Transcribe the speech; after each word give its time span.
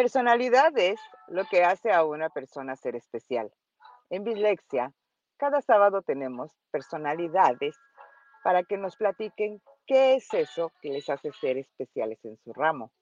Personalidad 0.00 0.72
es 0.78 0.98
lo 1.28 1.44
que 1.44 1.62
hace 1.62 1.92
a 1.92 2.04
una 2.04 2.30
persona 2.30 2.74
ser 2.74 2.96
especial. 2.96 3.52
En 4.08 4.24
Bislexia, 4.24 4.94
cada 5.36 5.60
sábado 5.60 6.00
tenemos 6.00 6.50
personalidades 6.70 7.76
para 8.42 8.62
que 8.62 8.78
nos 8.78 8.96
platiquen 8.96 9.60
qué 9.86 10.14
es 10.14 10.32
eso 10.32 10.72
que 10.80 10.88
les 10.88 11.10
hace 11.10 11.32
ser 11.32 11.58
especiales 11.58 12.18
en 12.24 12.38
su 12.38 12.54
ramo, 12.54 12.92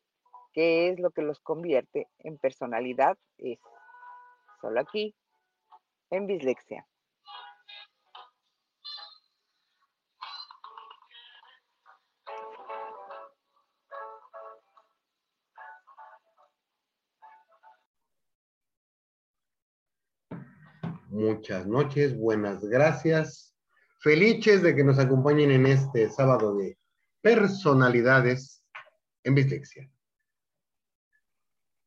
qué 0.53 0.89
es 0.89 0.99
lo 0.99 1.13
que 1.13 1.23
los 1.23 1.39
convierte 1.39 2.09
en 2.19 2.37
personalidad 2.37 3.17
es. 3.37 3.61
Solo 4.61 4.81
aquí, 4.81 5.15
en 6.11 6.27
Bislexia. 6.27 6.85
Muchas 21.29 21.67
noches, 21.67 22.17
buenas 22.19 22.65
gracias. 22.65 23.55
Felices 24.01 24.63
de 24.63 24.75
que 24.75 24.83
nos 24.83 24.99
acompañen 24.99 25.51
en 25.51 25.67
este 25.67 26.09
sábado 26.09 26.57
de 26.57 26.79
personalidades 27.21 28.65
en 29.25 29.35
Bislexia. 29.35 29.91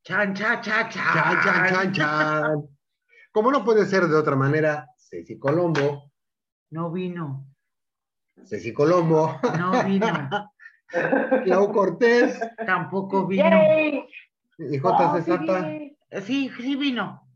Chan, 0.03 0.35
chan, 0.35 0.61
chan, 0.61 0.89
chan. 0.89 1.13
Chan, 1.13 1.41
chan, 1.43 1.69
chan, 1.73 1.91
chan. 1.93 2.67
Como 3.31 3.51
no 3.51 3.65
puede 3.65 3.87
ser 3.87 4.03
de 4.05 4.15
otra 4.15 4.35
manera, 4.35 4.85
Ceci 4.95 5.39
Colombo. 5.39 6.11
No 6.69 6.91
vino. 6.91 7.47
Ceci 8.45 8.71
Colombo. 8.71 9.39
No 9.57 9.83
vino. 9.83 10.29
Clau 11.45 11.71
Cortés. 11.71 12.39
Tampoco 12.63 13.25
vino. 13.25 13.43
¡Yay! 13.43 14.05
Y 14.59 14.79
Oh, 14.83 15.19
Sata. 15.19 15.67
sí. 15.67 15.97
Sí, 16.27 16.51
sí 16.61 16.75
vino. 16.75 17.27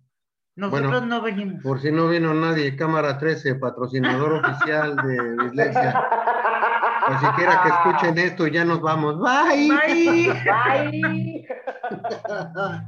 Nosotros 0.57 0.89
Bueno. 0.89 1.05
no 1.07 1.21
venimos. 1.21 1.61
Por 1.61 1.81
si 1.81 1.91
no 1.91 2.07
vino 2.07 2.33
nadie, 2.33 2.75
Cámara 2.77 3.17
13, 3.17 3.55
patrocinador 3.55 4.33
oficial 4.45 4.95
de 4.95 5.35
Bislexia. 5.43 6.07
Por 7.07 7.19
si 7.19 7.25
quiera 7.35 7.61
que 7.61 7.69
escuchen 7.69 8.17
esto, 8.17 8.47
ya 8.47 8.63
nos 8.63 8.79
vamos. 8.81 9.19
Bye. 9.19 9.69
Bye. 9.69 10.29
Bye. 11.01 11.47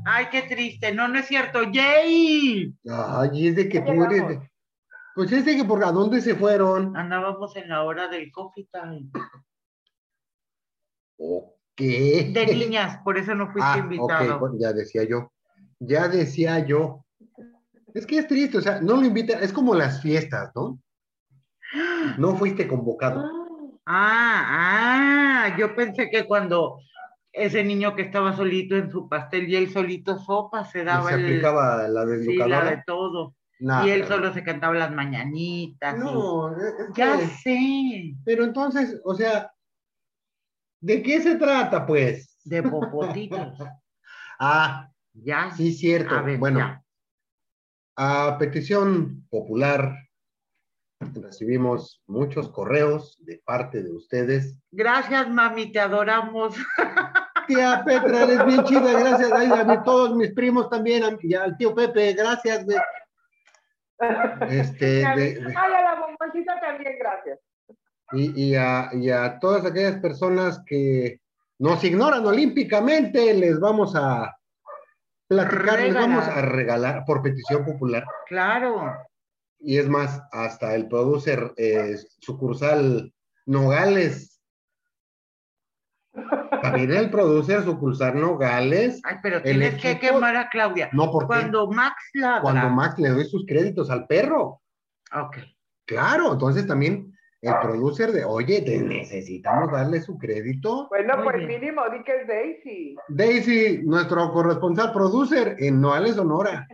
Ay, 0.05 0.27
qué 0.31 0.43
triste. 0.43 0.93
No, 0.93 1.07
no 1.09 1.19
es 1.19 1.25
cierto. 1.27 1.63
¡Yay! 1.63 2.73
Ay, 2.89 3.47
es 3.49 3.55
de 3.57 3.67
que 3.69 3.81
tú 3.81 3.91
eres 3.91 4.09
llegamos. 4.09 4.29
de- 4.41 4.51
Pues 5.13 5.31
es 5.33 5.45
de 5.45 5.57
que 5.57 5.63
por 5.65 5.83
a 5.83 5.91
dónde 5.91 6.21
se 6.21 6.35
fueron. 6.35 6.95
Andábamos 6.95 7.55
en 7.57 7.67
la 7.69 7.83
hora 7.83 8.07
del 8.07 8.31
coffee 8.31 8.69
time. 8.71 9.09
¿O 11.17 11.53
qué? 11.75 12.29
De 12.33 12.45
niñas, 12.55 12.99
por 13.03 13.17
eso 13.17 13.35
no 13.35 13.51
fuiste 13.51 13.69
Ah, 13.73 13.77
invitado. 13.79 14.35
ok, 14.35 14.39
bueno, 14.39 14.55
ya 14.59 14.71
decía 14.73 15.03
yo. 15.03 15.31
Ya 15.79 16.07
decía 16.07 16.59
yo. 16.65 17.03
Es 17.97 18.05
que 18.05 18.19
es 18.19 18.27
triste, 18.27 18.59
o 18.59 18.61
sea, 18.61 18.79
no 18.79 18.97
lo 18.97 19.05
invitan, 19.05 19.41
es 19.43 19.51
como 19.51 19.73
las 19.73 20.01
fiestas, 20.03 20.51
¿no? 20.55 20.77
No 22.19 22.35
fuiste 22.35 22.67
convocado. 22.67 23.23
Ah, 23.87 25.47
ah, 25.49 25.57
yo 25.57 25.75
pensé 25.75 26.07
que 26.11 26.25
cuando 26.27 26.77
ese 27.31 27.63
niño 27.63 27.95
que 27.95 28.03
estaba 28.03 28.35
solito 28.35 28.75
en 28.75 28.91
su 28.91 29.09
pastel 29.09 29.49
y 29.49 29.55
él 29.55 29.71
solito 29.71 30.19
sopa 30.19 30.63
se 30.65 30.81
Y 30.81 30.85
daba 30.85 31.09
se 31.09 31.15
el, 31.15 31.23
aplicaba 31.23 31.87
la 31.87 32.05
de 32.05 32.23
sí, 32.23 32.35
la 32.35 32.65
de 32.69 32.83
todo. 32.85 33.33
Nah, 33.59 33.83
y 33.87 33.89
él 33.89 34.01
pero- 34.01 34.15
solo 34.15 34.33
se 34.33 34.43
cantaba 34.43 34.75
las 34.75 34.91
mañanitas. 34.91 35.95
y- 35.95 35.99
No, 35.99 36.55
es 36.55 36.73
Ya 36.95 37.17
sé, 37.17 38.13
Pero 38.25 38.43
entonces, 38.43 39.01
o 39.03 39.15
sea, 39.15 39.51
¿de 40.81 41.01
qué 41.01 41.19
se 41.21 41.35
trata, 41.35 41.83
pues? 41.87 42.37
de 42.45 42.61
popotitos. 42.61 43.57
Ah, 44.39 44.91
ya. 45.13 45.49
sí, 45.57 45.73
cierto. 45.73 46.23
Ver, 46.23 46.37
bueno, 46.37 46.59
ya. 46.59 46.83
A 47.97 48.37
petición 48.37 49.25
popular, 49.29 49.93
recibimos 51.13 52.01
muchos 52.07 52.49
correos 52.49 53.17
de 53.25 53.41
parte 53.43 53.81
de 53.83 53.91
ustedes. 53.91 54.59
Gracias, 54.71 55.27
mami, 55.29 55.71
te 55.71 55.79
adoramos. 55.79 56.55
Tía 57.47 57.81
Petra, 57.85 58.23
eres 58.23 58.45
bien 58.45 58.63
chida, 58.65 58.99
gracias. 58.99 59.31
Ay, 59.31 59.47
a 59.51 59.63
mí, 59.63 59.75
todos 59.85 60.15
mis 60.15 60.33
primos 60.33 60.69
también, 60.69 61.17
y 61.21 61.33
al 61.33 61.55
tío 61.57 61.73
Pepe, 61.73 62.13
gracias. 62.13 62.65
Este, 64.49 64.85
de- 64.85 65.35
de- 65.39 65.53
Ay, 65.55 65.73
a 65.73 65.81
la 65.81 65.99
bomboncita 65.99 66.59
también, 66.59 66.93
gracias. 66.99 67.39
y, 68.13 68.49
y 68.49 68.55
a, 68.55 68.89
y 68.93 69.09
a 69.09 69.39
todas 69.39 69.65
aquellas 69.65 69.97
personas 70.01 70.61
que 70.65 71.19
nos 71.59 71.83
ignoran 71.83 72.25
olímpicamente, 72.25 73.33
les 73.33 73.59
vamos 73.59 73.95
a 73.95 74.36
platicar, 75.27 75.79
les 75.79 75.93
vamos 75.93 76.27
a 76.27 76.41
regalar 76.41 77.03
por 77.05 77.21
petición 77.21 77.65
popular. 77.65 78.05
Claro. 78.27 78.93
Y 79.59 79.77
es 79.77 79.87
más, 79.89 80.21
hasta 80.31 80.75
el 80.75 80.87
producer 80.87 81.53
eh, 81.57 81.97
sucursal 82.19 83.13
Nogales. 83.45 84.41
También 86.61 86.91
el 86.91 87.09
producer 87.09 87.63
sucursal 87.63 88.19
Nogales. 88.19 89.01
Ay, 89.03 89.17
pero 89.21 89.41
tienes 89.41 89.81
que 89.81 89.99
quemar 89.99 90.35
a 90.35 90.49
Claudia. 90.49 90.89
No, 90.91 91.11
porque 91.11 91.27
cuando, 91.27 91.67
Max 91.71 91.95
ladra. 92.13 92.41
cuando 92.41 92.69
Max 92.69 92.99
le 92.99 93.09
doy 93.09 93.25
sus 93.25 93.45
créditos 93.45 93.89
al 93.89 94.07
perro. 94.07 94.61
Ok. 95.13 95.37
Claro, 95.85 96.33
entonces 96.33 96.67
también 96.67 97.16
el 97.41 97.53
producer 97.61 98.11
de, 98.11 98.25
oye, 98.25 98.61
te 98.61 98.79
necesitamos 98.79 99.71
darle 99.71 100.01
su 100.01 100.17
crédito. 100.17 100.87
Bueno, 100.89 101.13
pues 101.23 101.45
mínimo 101.47 101.81
di 101.91 102.03
que 102.03 102.21
es 102.21 102.27
Daisy. 102.27 102.95
Daisy, 103.09 103.81
nuestro 103.83 104.31
corresponsal 104.31 104.91
producer 104.91 105.55
en 105.59 105.79
Noales, 105.79 106.15
Sonora. 106.15 106.67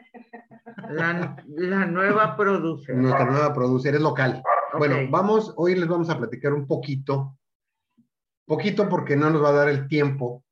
La, 0.90 1.35
la 1.47 1.85
nueva 1.85 2.35
produce. 2.38 2.94
Nuestra 2.94 3.25
nueva 3.25 3.53
producer 3.53 3.96
es 3.96 4.02
local. 4.02 4.41
Bueno, 4.78 4.96
vamos, 5.09 5.53
hoy 5.57 5.75
les 5.75 5.88
vamos 5.88 6.09
a 6.09 6.18
platicar 6.18 6.53
un 6.53 6.66
poquito, 6.66 7.38
poquito 8.46 8.90
porque 8.90 9.16
no 9.16 9.29
nos 9.29 9.44
va 9.44 9.50
a 9.50 9.53
dar 9.53 9.69
el 9.69 9.88
tiempo 9.88 10.44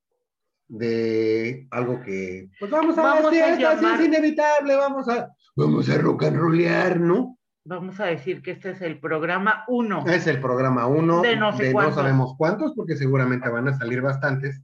de 0.67 1.67
algo 1.71 2.01
que, 2.01 2.49
pues 2.59 2.69
vamos 2.71 2.97
a 2.97 3.01
Vamos 3.01 3.19
a 3.19 3.23
las 3.23 3.31
fiestas, 3.31 3.81
llamar- 3.81 3.99
es 3.99 4.05
inevitable, 4.07 4.75
vamos 4.75 5.09
a, 5.09 5.29
vamos 5.55 5.89
a 5.89 5.97
rock 5.97 6.23
and 6.23 6.37
rollear, 6.37 6.99
¿no? 6.99 7.37
Vamos 7.63 7.99
a 7.99 8.05
decir 8.05 8.41
que 8.41 8.51
este 8.51 8.71
es 8.71 8.81
el 8.81 8.99
programa 8.99 9.63
1. 9.67 10.05
Es 10.07 10.25
el 10.27 10.41
programa 10.41 10.87
uno 10.87 11.21
De 11.21 11.35
no 11.35 11.55
sé 11.55 11.71
sabemos 11.93 12.35
cuántos, 12.37 12.73
porque 12.75 12.95
seguramente 12.95 13.49
van 13.49 13.67
a 13.67 13.77
salir 13.77 14.01
bastantes, 14.01 14.61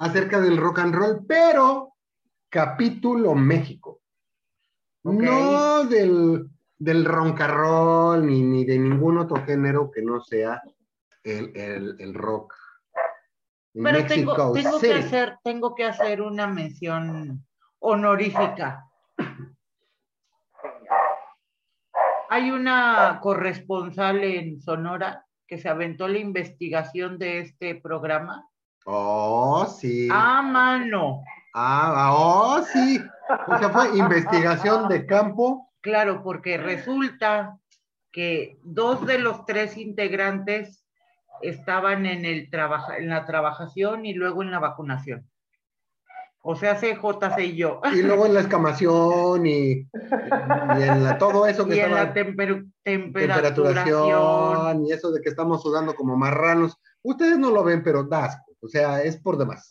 acerca 0.00 0.40
del 0.40 0.56
rock 0.56 0.80
and 0.80 0.94
roll, 0.94 1.24
pero 1.26 1.94
capítulo 2.48 3.34
México. 3.36 4.00
No 5.04 5.84
del, 5.84 6.48
del 6.76 7.04
roncarrol 7.04 8.26
ni, 8.26 8.42
ni 8.42 8.64
de 8.64 8.78
ningún 8.78 9.18
otro 9.18 9.44
género 9.44 9.90
que 9.90 10.02
no 10.02 10.20
sea 10.20 10.60
el, 11.22 11.52
el- 11.56 11.96
el 12.00 12.14
rock. 12.14 12.52
Pero 13.72 14.06
tengo, 14.06 14.32
Mexico 14.32 14.52
tengo 14.54 14.80
que 14.80 14.92
hacer, 14.94 15.38
tengo 15.44 15.74
que 15.76 15.84
hacer 15.84 16.20
una 16.20 16.48
mención 16.48 17.46
honorífica. 17.78 18.84
Hay 22.30 22.50
una 22.50 23.18
corresponsal 23.22 24.22
en 24.22 24.60
Sonora 24.60 25.24
que 25.46 25.58
se 25.58 25.68
aventó 25.68 26.06
la 26.08 26.18
investigación 26.18 27.18
de 27.18 27.40
este 27.40 27.74
programa. 27.74 28.46
Oh, 28.84 29.66
sí. 29.66 30.08
A 30.12 30.42
mano. 30.42 31.22
Ah, 31.54 32.12
oh, 32.14 32.62
sí. 32.62 33.00
O 33.46 33.58
sea, 33.58 33.70
fue 33.70 33.98
investigación 33.98 34.88
de 34.88 35.06
campo. 35.06 35.70
Claro, 35.80 36.22
porque 36.22 36.58
resulta 36.58 37.58
que 38.12 38.58
dos 38.62 39.06
de 39.06 39.18
los 39.18 39.44
tres 39.46 39.76
integrantes 39.76 40.84
estaban 41.42 42.04
en, 42.06 42.24
el 42.24 42.50
trabaja, 42.50 42.98
en 42.98 43.08
la 43.08 43.24
trabajación 43.24 44.04
y 44.04 44.12
luego 44.12 44.42
en 44.42 44.50
la 44.50 44.58
vacunación. 44.58 45.28
O 46.42 46.54
sea, 46.56 46.76
CJC 46.76 47.38
y 47.40 47.56
yo. 47.56 47.80
Y 47.92 48.02
luego 48.02 48.26
en 48.26 48.34
la 48.34 48.40
escamación 48.40 49.44
y, 49.46 49.72
y 49.72 50.82
en 50.82 51.04
la, 51.04 51.18
todo 51.18 51.46
eso 51.46 51.66
que 51.66 51.76
Y 51.76 51.80
en 51.80 51.92
la 51.94 52.14
temper- 52.14 52.66
temperaturación. 52.82 54.86
y 54.86 54.92
eso 54.92 55.10
de 55.10 55.20
que 55.20 55.28
estamos 55.28 55.62
sudando 55.62 55.94
como 55.94 56.16
marranos. 56.16 56.80
Ustedes 57.02 57.38
no 57.38 57.50
lo 57.50 57.64
ven, 57.64 57.82
pero 57.82 58.04
da 58.04 58.26
asco. 58.26 58.52
O 58.62 58.68
sea, 58.68 59.02
es 59.02 59.20
por 59.20 59.36
demás. 59.36 59.68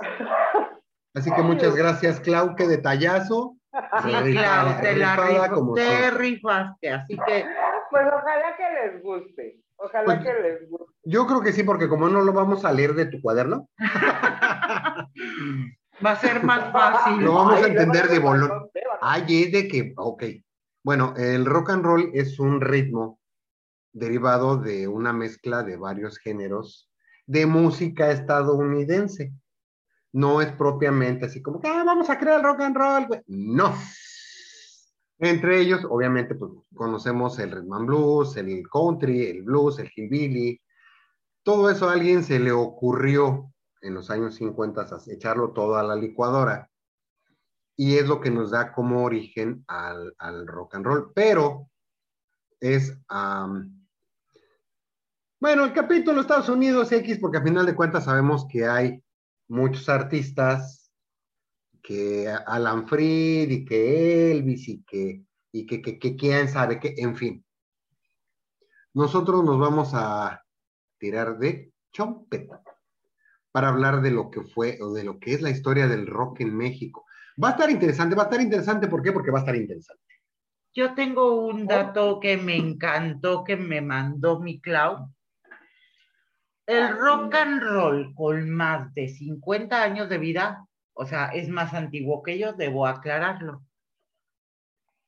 Así 1.16 1.32
que 1.32 1.42
muchas 1.42 1.76
gracias, 1.76 2.20
Clau, 2.20 2.56
qué 2.56 2.68
detallazo. 2.68 3.56
Sí, 4.04 4.34
claro, 4.34 4.76
te 4.82 4.96
la 4.96 5.16
rifada 5.16 5.48
rif- 5.48 5.54
como 5.54 5.74
te 5.74 6.12
rifaste, 6.12 6.90
así 6.92 7.16
que 7.28 7.46
Pues 7.92 8.04
ojalá 8.08 8.56
que 8.58 8.64
les 8.92 9.04
guste. 9.04 9.60
Ojalá 9.78 10.06
Pues- 10.06 10.20
que 10.20 10.34
les 10.42 10.70
guste. 10.70 10.86
Yo 11.04 11.26
creo 11.28 11.42
que 11.42 11.54
sí, 11.54 11.64
porque 11.64 11.88
como 11.88 12.10
no 12.10 12.22
lo 12.22 12.34
vamos 12.34 12.66
a 12.66 12.72
leer 12.72 12.94
de 12.94 13.06
tu 13.06 13.22
cuaderno, 13.22 13.70
va 16.06 16.12
a 16.12 16.20
ser 16.20 16.44
más 16.44 16.72
fácil. 16.72 17.24
Lo 17.24 17.34
vamos 17.34 17.62
a 17.62 17.68
entender 17.68 18.08
de 18.08 18.20
bolón. 18.20 18.70
Ay, 19.02 19.44
es 19.44 19.52
de 19.52 19.68
que, 19.68 19.94
ok. 19.96 20.24
Bueno, 20.84 21.14
el 21.18 21.46
rock 21.46 21.72
and 21.72 21.84
roll 21.84 22.12
es 22.14 22.40
un 22.40 22.62
ritmo 22.62 23.20
derivado 23.92 24.58
de 24.58 24.88
una 24.88 25.12
mezcla 25.12 25.64
de 25.64 25.76
varios 25.76 26.18
géneros 26.18 26.90
de 27.26 27.46
música 27.46 28.12
estadounidense. 28.12 29.34
no 30.14 30.42
es 30.42 30.52
propiamente 30.54 31.26
así 31.26 31.42
como 31.42 31.60
que 31.60 31.68
ah, 31.68 31.84
vamos 31.86 32.10
a 32.10 32.18
crear 32.18 32.38
el 32.40 32.46
rock 32.46 32.62
and 32.62 32.76
roll, 32.76 33.08
güey. 33.08 33.22
No. 33.28 33.76
Entre 35.20 35.60
ellos, 35.60 35.86
obviamente, 35.90 36.36
pues 36.36 36.52
conocemos 36.74 37.38
el 37.40 37.52
rhythm 37.52 37.74
and 37.74 37.88
blues, 37.88 38.38
el 38.38 38.68
country, 38.70 39.26
el 39.26 39.44
blues, 39.44 39.80
el 39.80 39.92
hillbilly. 39.94 40.62
Todo 41.44 41.70
eso 41.70 41.90
a 41.90 41.94
alguien 41.94 42.24
se 42.24 42.40
le 42.40 42.52
ocurrió 42.52 43.52
en 43.88 43.94
los 43.94 44.10
años 44.10 44.36
50 44.36 44.82
a 44.82 45.12
echarlo 45.12 45.52
todo 45.52 45.78
a 45.78 45.84
la 45.84 45.96
licuadora. 45.96 46.70
Y 47.76 47.96
es 47.96 48.08
lo 48.08 48.20
que 48.20 48.32
nos 48.32 48.52
da 48.52 48.72
como 48.72 49.04
origen 49.04 49.64
al, 49.68 50.14
rock 50.48 50.76
and 50.76 50.86
roll. 50.86 51.12
Pero 51.14 51.70
es, 52.60 52.98
bueno, 55.40 55.66
el 55.66 55.74
capítulo 55.74 56.22
Estados 56.22 56.50
Unidos 56.50 56.92
X, 56.92 57.20
porque 57.20 57.38
a 57.38 57.44
final 57.44 57.66
de 57.66 57.76
cuentas 57.76 58.06
sabemos 58.06 58.46
que 58.52 58.66
hay 58.66 59.04
muchos 59.48 59.88
artistas, 59.90 60.92
que 61.82 62.28
Alan 62.28 62.88
Freed 62.88 63.50
y 63.50 63.66
que 63.66 64.32
Elvis 64.32 64.68
y 64.68 64.84
que, 64.84 65.24
y 65.54 65.66
que, 65.66 65.82
que, 65.82 65.98
que 65.98 66.16
quién 66.18 66.50
sabe 66.50 66.80
qué, 66.80 66.96
en 66.98 67.16
fin. 67.16 67.46
Nosotros 68.94 69.46
nos 69.46 69.58
vamos 69.60 69.92
a 69.94 70.44
tirar 70.98 71.38
de 71.38 71.72
chompeta 71.94 72.62
para 73.58 73.70
hablar 73.70 74.02
de 74.02 74.12
lo 74.12 74.30
que 74.30 74.42
fue 74.42 74.78
o 74.84 74.94
de 74.94 75.04
lo 75.04 75.18
que 75.20 75.34
es 75.34 75.42
la 75.42 75.50
historia 75.50 75.88
del 75.88 76.06
rock 76.06 76.42
en 76.42 76.56
México. 76.56 77.08
Va 77.44 77.48
a 77.48 77.52
estar 77.54 77.72
interesante, 77.72 78.16
va 78.16 78.22
a 78.22 78.26
estar 78.26 78.40
interesante, 78.40 78.88
¿por 78.88 79.02
qué? 79.02 79.12
Porque 79.12 79.32
va 79.32 79.40
a 79.40 79.42
estar 79.42 79.56
interesante. 79.56 80.04
Yo 80.76 80.94
tengo 80.94 81.42
un 81.48 81.66
dato 81.66 82.20
que 82.20 82.38
me 82.38 82.56
encantó, 82.56 83.44
que 83.44 83.58
me 83.58 83.82
mandó 83.82 84.40
mi 84.40 84.62
Clau. 84.62 85.12
El 86.68 87.00
rock 87.00 87.34
and 87.34 87.64
roll 87.64 88.14
con 88.14 88.48
más 88.52 88.94
de 88.94 89.08
50 89.08 89.82
años 89.82 90.08
de 90.08 90.20
vida, 90.20 90.64
o 90.94 91.08
sea, 91.08 91.30
es 91.30 91.50
más 91.50 91.74
antiguo 91.74 92.22
que 92.22 92.38
yo, 92.38 92.54
debo 92.54 92.86
aclararlo. 92.86 93.64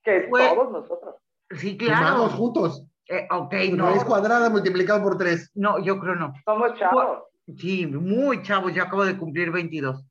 Que 0.02 0.26
Fue- 0.28 0.50
todos 0.50 0.72
nosotros. 0.72 1.16
Sí, 1.52 1.78
claro. 1.78 2.30
juntos. 2.30 2.84
Eh, 3.08 3.28
ok, 3.30 3.52
Raíz 3.52 3.76
no. 3.76 4.06
cuadrada 4.08 4.50
multiplicado 4.50 5.04
por 5.04 5.20
tres. 5.20 5.52
No, 5.54 5.78
yo 5.78 6.00
creo 6.00 6.16
no. 6.16 6.34
Somos 6.46 6.74
chavos. 6.80 7.29
Sí, 7.58 7.88
muy 7.88 8.44
chavos, 8.44 8.74
yo 8.74 8.84
acabo 8.84 9.06
de 9.06 9.18
cumplir 9.18 9.52
22. 9.52 10.06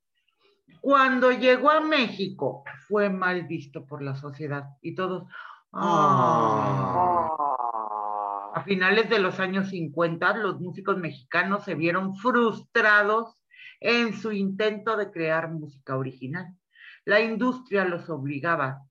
Cuando 0.81 1.31
llegó 1.33 1.71
a 1.71 1.81
México, 1.81 2.65
fue 2.87 3.11
mal 3.11 3.47
visto 3.47 3.85
por 3.87 4.03
la 4.03 4.17
sociedad 4.17 4.65
y 4.81 4.95
todos. 4.95 5.25
"Ah". 5.73 7.35
Ah. 7.35 8.53
A 8.55 8.63
finales 8.63 9.09
de 9.11 9.19
los 9.19 9.39
años 9.41 9.69
50, 9.69 10.37
los 10.37 10.61
músicos 10.61 10.97
mexicanos 10.97 11.65
se 11.65 11.75
vieron 11.75 12.17
frustrados 12.17 13.37
en 13.81 14.15
su 14.15 14.33
intento 14.33 14.97
de 14.97 15.11
crear 15.11 15.51
música 15.51 15.97
original. 15.97 16.57
La 17.05 17.21
industria 17.21 17.85
los 17.85 18.09
obligaba 18.11 18.83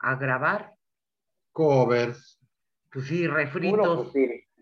a 0.00 0.16
grabar, 0.16 0.74
Covers, 1.52 2.40
pues 2.90 3.06
sí, 3.06 3.26
Puro 3.28 3.36
refritos. 3.36 4.12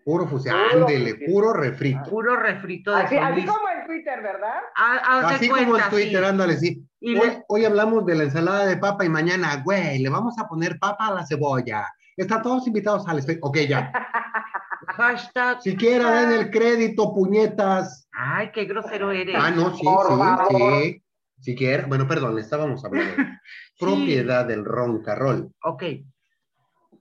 Puro 0.03 0.27
fusil, 0.27 0.51
Puro 0.71 0.85
ándele, 0.87 1.15
puro 1.27 1.53
refrito. 1.53 2.03
puro 2.09 2.35
refrito 2.35 2.95
de 2.95 3.01
Así, 3.03 3.17
así 3.17 3.45
como 3.45 3.69
en 3.69 3.85
Twitter, 3.87 4.21
¿verdad? 4.21 4.59
Haz 4.75 5.29
de 5.29 5.35
Así 5.35 5.49
como 5.49 5.77
en 5.77 5.89
Twitter, 5.89 6.19
sí. 6.23 6.25
ándale, 6.29 6.57
sí. 6.57 6.83
Y 6.99 7.15
Hoy, 7.17 7.27
le- 7.27 7.43
hoy 7.47 7.65
hablamos 7.65 8.05
de 8.05 8.15
la 8.15 8.23
ensalada 8.23 8.65
de 8.65 8.77
papa 8.77 9.05
y 9.05 9.09
mañana, 9.09 9.61
güey, 9.63 9.99
le 9.99 10.09
vamos 10.09 10.37
a 10.39 10.47
poner 10.47 10.77
papa 10.79 11.07
a 11.07 11.13
la 11.13 11.25
cebolla. 11.25 11.87
Están 12.17 12.41
todos 12.41 12.67
invitados 12.67 13.07
al 13.07 13.17
espe- 13.19 13.39
Ok, 13.41 13.57
ya. 13.67 13.91
hashtag, 14.87 15.61
Siquiera 15.61 16.11
den 16.21 16.39
el 16.39 16.51
crédito, 16.51 17.13
puñetas. 17.13 18.07
ay, 18.11 18.51
qué 18.53 18.65
grosero 18.65 19.11
eres. 19.11 19.35
Ah, 19.39 19.49
no, 19.51 19.75
sí, 19.75 19.83
Por 19.83 20.07
sí, 20.07 20.13
favor. 20.17 20.81
sí. 20.83 21.03
Siquiera, 21.39 21.85
bueno, 21.87 22.07
perdón, 22.07 22.37
estábamos 22.39 22.83
hablando. 22.85 23.15
de 23.17 23.39
Propiedad 23.79 24.45
del 24.45 24.63
roncarrol. 24.63 25.51
Ok. 25.63 25.83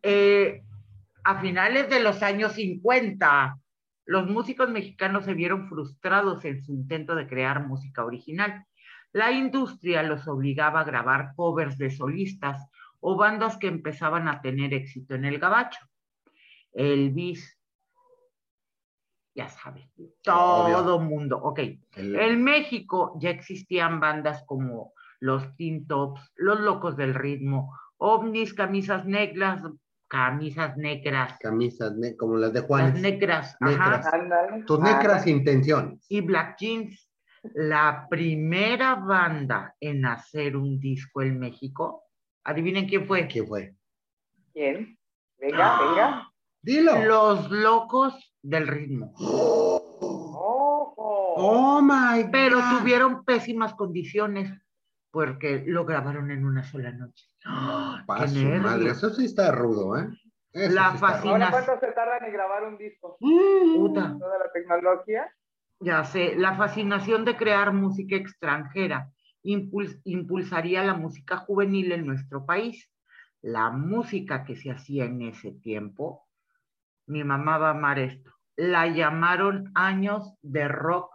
Eh, 0.03 0.63
a 1.25 1.41
finales 1.41 1.89
de 1.89 2.01
los 2.01 2.23
años 2.23 2.53
50, 2.53 3.59
los 4.07 4.29
músicos 4.29 4.69
mexicanos 4.71 5.25
se 5.25 5.35
vieron 5.35 5.69
frustrados 5.69 6.45
en 6.45 6.63
su 6.65 6.73
intento 6.73 7.15
de 7.15 7.27
crear 7.27 7.67
música 7.67 8.05
original. 8.05 8.65
La 9.13 9.31
industria 9.31 10.03
los 10.03 10.27
obligaba 10.27 10.81
a 10.81 10.85
grabar 10.85 11.33
covers 11.37 11.79
de 11.79 11.91
solistas 11.91 12.67
o 13.01 13.17
bandas 13.17 13.57
que 13.59 13.67
empezaban 13.69 14.27
a 14.29 14.41
tener 14.41 14.73
éxito 14.75 15.15
en 15.15 15.25
el 15.25 15.39
gabacho. 15.39 15.79
Elvis, 16.73 17.59
ya 19.35 19.49
sabes, 19.49 19.87
todo 20.23 20.99
mundo. 21.01 21.39
Ok. 21.39 21.59
El- 21.97 22.17
En 22.17 22.43
México 22.43 23.17
ya 23.21 23.31
existían 23.31 24.01
bandas 24.01 24.45
como 24.47 24.93
los 25.21 25.55
Teen 25.57 25.87
Tops, 25.87 26.33
Los 26.37 26.61
Locos 26.61 26.97
del 26.97 27.15
Ritmo, 27.15 27.77
OVNIs, 27.99 28.55
Camisas 28.55 29.07
Negras, 29.07 29.63
Camisas 30.13 30.77
Negras, 30.77 31.39
Camisas 31.41 31.95
ne- 31.97 32.15
como 32.19 32.37
las 32.37 32.53
de 32.53 32.59
las 32.61 32.69
Juanes. 32.69 33.01
negras, 33.01 33.57
Negras. 33.61 34.07
ajá. 34.07 34.63
Tus 34.67 34.79
negras 34.79 35.27
intenciones. 35.27 36.05
y 36.07 36.21
Black 36.21 36.59
Jeans. 36.59 37.09
La 37.55 38.07
primera 38.11 38.95
banda 38.97 39.75
en 39.81 40.05
hacer 40.05 40.55
un 40.57 40.79
disco 40.79 41.23
en 41.23 41.39
México, 41.41 42.05
adivinen 42.45 42.87
quién 42.87 43.07
fue. 43.07 43.27
¿Qué 43.27 43.43
fue? 43.43 43.75
¿Quién? 44.53 44.99
Venga, 45.41 45.81
venga. 45.81 46.29
Dilo. 46.61 47.05
Los 47.07 47.51
Locos 47.51 48.35
del 48.43 48.69
Ritmo. 48.69 49.15
Ojo. 49.17 51.35
Oh 51.37 51.81
my 51.81 52.25
God. 52.25 52.31
Pero 52.31 52.59
tuvieron 52.79 53.25
pésimas 53.25 53.73
condiciones 53.75 54.53
porque 55.11 55.65
lo 55.67 55.87
grabaron 55.87 56.31
en 56.31 56.45
una 56.45 56.63
sola 56.65 56.93
noche. 56.93 57.25
¡Ah! 57.47 57.92
Pa' 58.07 58.21
¡Qué 58.21 58.29
su 58.29 58.47
madre, 58.47 58.91
eso 58.91 59.11
sí 59.11 59.25
está 59.27 59.53
rudo, 59.53 59.97
¿eh? 59.99 60.09
Eso 60.53 60.75
La 60.75 60.91
sí 60.91 60.95
está 60.97 61.21
rudo. 61.21 61.31
Ahora, 61.33 61.47
fascina- 61.47 61.51
¿cuánto 61.51 61.87
se 61.87 61.93
tarda 61.93 62.19
en 62.19 62.33
grabar 62.33 62.65
un 62.65 62.77
disco? 62.79 63.17
Mm. 63.21 63.75
Puta. 63.77 64.17
Toda 64.19 64.39
la 64.39 64.53
tecnología. 64.53 65.31
Ya 65.81 66.05
sé, 66.05 66.35
la 66.37 66.55
fascinación 66.57 67.25
de 67.25 67.37
crear 67.37 67.73
música 67.73 68.15
extranjera 68.17 69.09
impuls- 69.43 70.01
impulsaría 70.05 70.85
la 70.85 70.95
música 70.95 71.39
juvenil 71.39 71.91
en 71.93 72.07
nuestro 72.07 72.47
país. 72.47 72.89
La 73.41 73.71
música 73.71 74.45
que 74.45 74.55
se 74.55 74.71
hacía 74.71 75.07
en 75.07 75.23
ese 75.23 75.51
tiempo, 75.53 76.29
mi 77.07 77.25
mamá 77.25 77.59
va 77.59 77.69
a 77.69 77.73
amar 77.73 77.99
esto, 77.99 78.31
la 78.55 78.87
llamaron 78.87 79.73
años 79.75 80.35
de 80.43 80.69
rock 80.69 81.11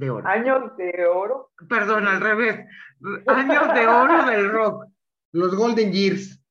de 0.00 0.10
oro. 0.10 0.26
Años 0.26 0.76
de 0.76 1.06
oro. 1.06 1.52
Perdón, 1.68 2.08
al 2.08 2.20
revés, 2.20 2.66
años 3.26 3.74
de 3.74 3.86
oro 3.86 4.26
del 4.26 4.50
rock, 4.50 4.86
Los 5.32 5.54
Golden 5.54 5.92
Years 5.92 6.42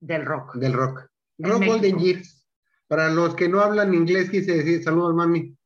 del 0.00 0.26
rock. 0.26 0.56
del 0.56 0.72
rock. 0.74 1.06
En 1.38 1.50
Rock 1.50 1.60
México. 1.60 1.78
Golden 1.78 1.98
Years. 1.98 2.46
Para 2.88 3.08
los 3.10 3.34
que 3.34 3.48
no 3.48 3.60
hablan 3.60 3.94
inglés, 3.94 4.30
quise 4.30 4.56
decir 4.58 4.82
saludos, 4.82 5.14
mami. 5.14 5.56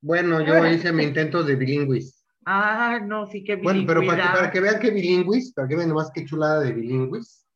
Bueno, 0.00 0.40
yo 0.40 0.54
hice 0.66 0.92
mi 0.92 1.04
intento 1.04 1.42
de 1.42 1.56
bilingüis. 1.56 2.24
Ah, 2.44 3.00
no, 3.04 3.26
sí 3.26 3.42
que 3.42 3.56
Bueno, 3.56 3.84
pero 3.86 4.06
para 4.06 4.22
que, 4.22 4.28
para 4.28 4.50
que 4.50 4.60
vean 4.60 4.80
que 4.80 4.90
bilingüis, 4.90 5.52
para 5.52 5.66
que 5.66 5.76
vean 5.76 5.88
nomás 5.88 6.10
qué 6.12 6.24
chulada 6.24 6.60
de 6.60 6.72
bilingüis, 6.72 7.46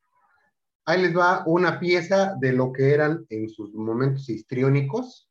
ahí 0.84 1.02
les 1.02 1.16
va 1.16 1.44
una 1.46 1.78
pieza 1.78 2.34
de 2.40 2.52
lo 2.52 2.72
que 2.72 2.92
eran 2.92 3.24
en 3.28 3.48
sus 3.48 3.72
momentos 3.72 4.28
histriónicos 4.28 5.30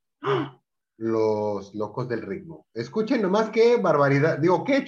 los 1.00 1.74
locos 1.76 2.08
del 2.08 2.22
ritmo. 2.22 2.68
Escuchen 2.74 3.22
nomás 3.22 3.50
qué 3.50 3.78
barbaridad, 3.78 4.38
digo, 4.38 4.64
qué 4.64 4.86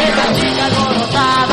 de 0.00 0.16
la 0.16 0.34
chica. 0.34 1.49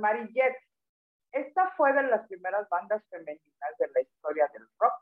Las 0.00 0.16
Marillettes. 0.16 0.62
Esta 1.32 1.70
fue 1.76 1.92
de 1.92 2.02
las 2.04 2.26
primeras 2.26 2.68
bandas 2.68 3.02
femeninas 3.08 3.76
de 3.78 3.86
la 3.94 4.00
historia 4.00 4.48
del 4.52 4.62
rock, 4.78 4.92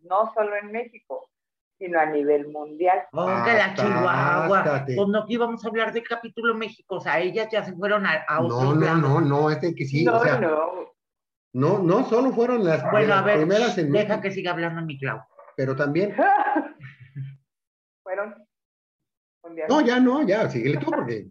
no 0.00 0.32
solo 0.32 0.54
en 0.56 0.70
México, 0.70 1.28
sino 1.76 1.98
a 1.98 2.06
nivel 2.06 2.46
mundial. 2.52 3.04
Oh, 3.12 3.26
de 3.26 3.52
la 3.54 3.74
Chihuahua. 3.74 4.84
Pues 4.86 5.08
no 5.08 5.26
que 5.26 5.32
íbamos 5.32 5.64
a 5.64 5.68
hablar 5.68 5.92
de 5.92 6.04
capítulo 6.04 6.54
México, 6.54 6.96
o 6.96 7.00
sea, 7.00 7.18
ellas 7.18 7.48
ya 7.50 7.64
se 7.64 7.74
fueron 7.74 8.06
a, 8.06 8.24
a 8.28 8.42
otros 8.42 8.62
No, 8.62 8.74
no, 8.74 8.96
no, 8.96 9.20
no, 9.20 9.50
este 9.50 9.74
que 9.74 9.84
sí, 9.84 10.04
no, 10.04 10.18
o 10.18 10.22
sea, 10.22 10.38
no. 10.38 10.92
no, 11.52 11.78
no 11.80 12.04
solo 12.04 12.30
fueron 12.30 12.64
las, 12.64 12.88
Bueno, 12.92 13.14
a 13.14 13.22
ver, 13.22 13.38
primeras 13.38 13.76
en 13.76 13.90
deja 13.90 14.06
México, 14.06 14.22
que 14.22 14.30
siga 14.30 14.52
hablando 14.52 14.82
mi 14.82 14.96
Clau. 15.00 15.20
pero 15.56 15.74
también, 15.74 16.14
fueron. 18.04 18.46
No, 19.68 19.80
ya 19.80 20.00
no, 20.00 20.22
ya, 20.22 20.48
síguele 20.48 20.78
tú 20.78 20.90
porque 20.90 21.16
eh, 21.16 21.28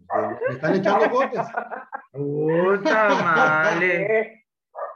me 0.48 0.54
están 0.54 0.74
echando 0.74 1.08
botes. 1.08 1.46
Puta 2.12 3.08
madre. 3.08 4.44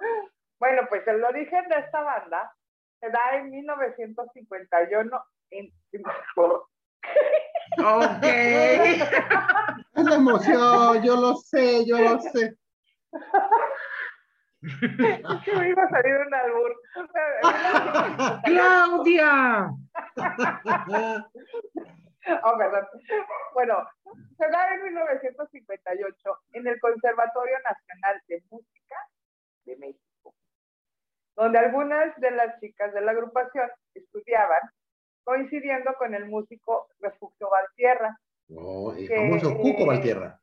Eh, 0.00 0.14
Bueno, 0.58 0.82
pues 0.88 1.06
el 1.06 1.22
origen 1.24 1.68
de 1.68 1.76
esta 1.78 2.02
banda 2.02 2.52
se 3.00 3.10
da 3.10 3.36
en 3.36 3.50
1951 3.50 5.24
en 5.50 5.72
Ok. 7.78 8.22
Es 8.22 10.04
la 10.04 10.14
emoción, 10.14 11.02
yo 11.02 11.16
lo 11.16 11.36
sé, 11.36 11.86
yo 11.86 11.98
lo 11.98 12.20
sé. 12.20 12.56
que 14.60 15.56
me 15.56 15.68
iba 15.68 15.82
a 15.84 15.90
salir 15.90 16.16
un 16.26 16.34
albur. 16.34 16.74
Claudia. 18.44 19.70
Oh, 22.44 22.58
perdón. 22.58 22.86
Bueno, 23.54 23.86
se 24.36 24.48
da 24.50 24.74
en 24.74 24.82
1958 24.84 26.38
en 26.52 26.66
el 26.66 26.80
Conservatorio 26.80 27.56
Nacional 27.60 28.22
de 28.26 28.42
Música 28.50 28.96
de 29.64 29.76
México, 29.76 30.34
donde 31.36 31.58
algunas 31.58 32.14
de 32.20 32.30
las 32.32 32.58
chicas 32.60 32.92
de 32.92 33.00
la 33.02 33.12
agrupación 33.12 33.70
estudiaban, 33.94 34.60
coincidiendo 35.24 35.94
con 35.94 36.14
el 36.14 36.26
músico 36.26 36.88
Refugio 37.00 37.48
Valtierra. 37.50 38.18
No, 38.48 38.92
el 38.92 39.08
Que- 39.08 39.16
famoso 39.16 39.56
Cuco 39.56 39.86
Valtierra. 39.86 40.40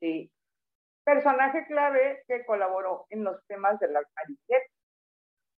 Sí. 0.00 0.30
Personaje 1.04 1.66
clave 1.66 2.22
que 2.26 2.44
colaboró 2.46 3.06
en 3.10 3.24
los 3.24 3.44
temas 3.46 3.78
de 3.80 3.88
las 3.88 4.04
Marillettes. 4.16 4.70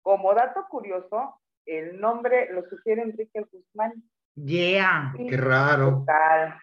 Como 0.02 0.34
dato 0.34 0.66
curioso, 0.68 1.40
el 1.66 2.00
nombre 2.00 2.52
lo 2.52 2.62
sugiere 2.68 3.02
Enrique 3.02 3.40
Guzmán. 3.52 3.92
Yeah. 4.36 5.12
Qué 5.16 5.36
raro. 5.36 6.00
Total. 6.00 6.58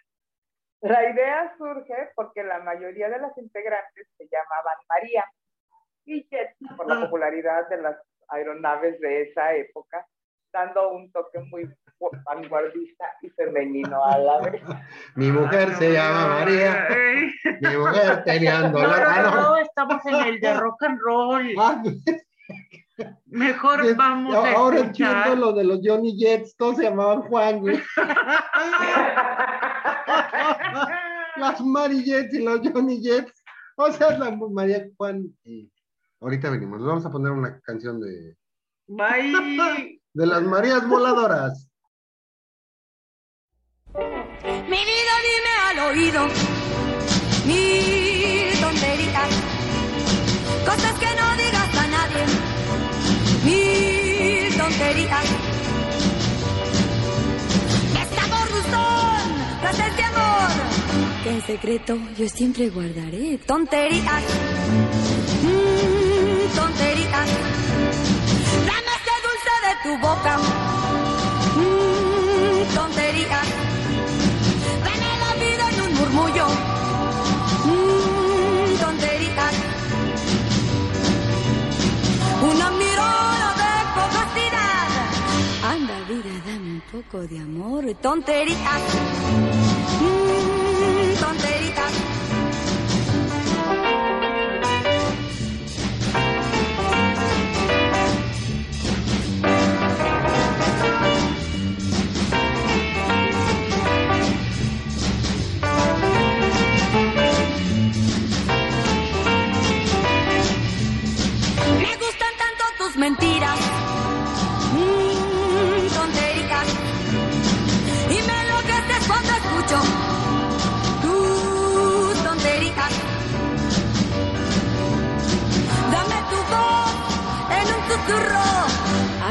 La 0.81 1.09
idea 1.09 1.53
surge 1.57 2.09
porque 2.15 2.43
la 2.43 2.59
mayoría 2.59 3.09
de 3.09 3.19
las 3.19 3.37
integrantes 3.37 4.07
se 4.17 4.25
llamaban 4.25 4.75
María 4.89 5.23
y 6.05 6.27
Jet 6.29 6.55
por 6.75 6.87
la 6.87 7.05
popularidad 7.05 7.67
de 7.69 7.77
las 7.81 7.95
aeronaves 8.27 8.99
de 8.99 9.21
esa 9.23 9.53
época, 9.53 10.05
dando 10.51 10.91
un 10.91 11.09
toque 11.11 11.39
muy 11.39 11.69
vanguardista 12.25 13.05
y 13.21 13.29
femenino 13.29 14.03
a 14.03 14.17
la 14.17 14.41
vez. 14.41 14.61
Mi 15.15 15.31
mujer 15.31 15.69
Ah, 15.71 15.75
se 15.77 15.87
no, 15.87 15.93
llama 15.93 16.21
no, 16.21 16.27
María, 16.39 16.87
eh. 16.89 17.31
mi 17.61 17.77
mujer 17.77 18.23
tenía 18.25 18.59
No, 18.67 18.71
no, 18.71 18.79
Ah, 18.93 19.21
no. 19.23 19.41
no, 19.41 19.57
estamos 19.57 20.05
en 20.05 20.15
el 20.15 20.39
de 20.41 20.53
rock 20.55 20.83
and 20.83 20.99
roll. 20.99 21.55
Mejor 23.25 23.85
es- 23.85 23.97
vamos 23.97 24.35
a 24.35 24.51
ahora 24.53 24.79
entiendo 24.79 25.35
lo 25.35 25.53
de 25.53 25.63
los 25.63 25.79
Johnny 25.83 26.15
Jets, 26.17 26.55
todos 26.55 26.77
se 26.77 26.83
llamaban 26.83 27.21
Juan, 27.23 27.59
güey. 27.59 27.81
Las 31.38 31.59
Mary 31.62 32.03
Jets 32.03 32.33
y 32.35 32.43
los 32.43 32.59
Johnny 32.62 33.01
Jets. 33.01 33.43
O 33.75 33.91
sea, 33.91 34.17
la 34.17 34.29
María 34.31 34.85
Juan. 34.97 35.35
Y 35.43 35.71
ahorita 36.21 36.51
venimos, 36.51 36.79
les 36.79 36.88
vamos 36.88 37.05
a 37.05 37.12
poner 37.12 37.31
una 37.31 37.59
canción 37.62 38.00
de, 38.00 38.35
Bye. 38.88 40.00
de 40.13 40.25
las 40.27 40.43
Marías 40.43 40.88
Voladoras. 40.88 41.67
Mi 43.95 44.77
vida 44.77 45.15
dime 45.23 45.53
al 45.65 45.79
oído 45.91 46.27
mil 47.47 47.92
mil 54.73 54.79
tonterías. 54.79 55.25
Estamos 58.01 58.51
Rustón, 58.51 59.21
tras 59.61 59.79
este 59.79 60.03
amor, 60.03 60.49
que 61.23 61.29
en 61.29 61.41
secreto 61.45 61.97
yo 62.17 62.29
siempre 62.29 62.69
guardaré 62.69 63.37
tonterías, 63.45 64.23
mm, 65.43 66.55
tonterías. 66.55 67.29
Dame 68.65 68.91
ese 68.99 69.15
dulce 69.27 69.53
de 69.67 69.73
tu 69.83 70.07
boca, 70.07 70.37
poco 87.13 87.27
de 87.27 87.38
amor. 87.38 87.86
Tonterías. 88.01 88.58
Mm, 90.01 90.52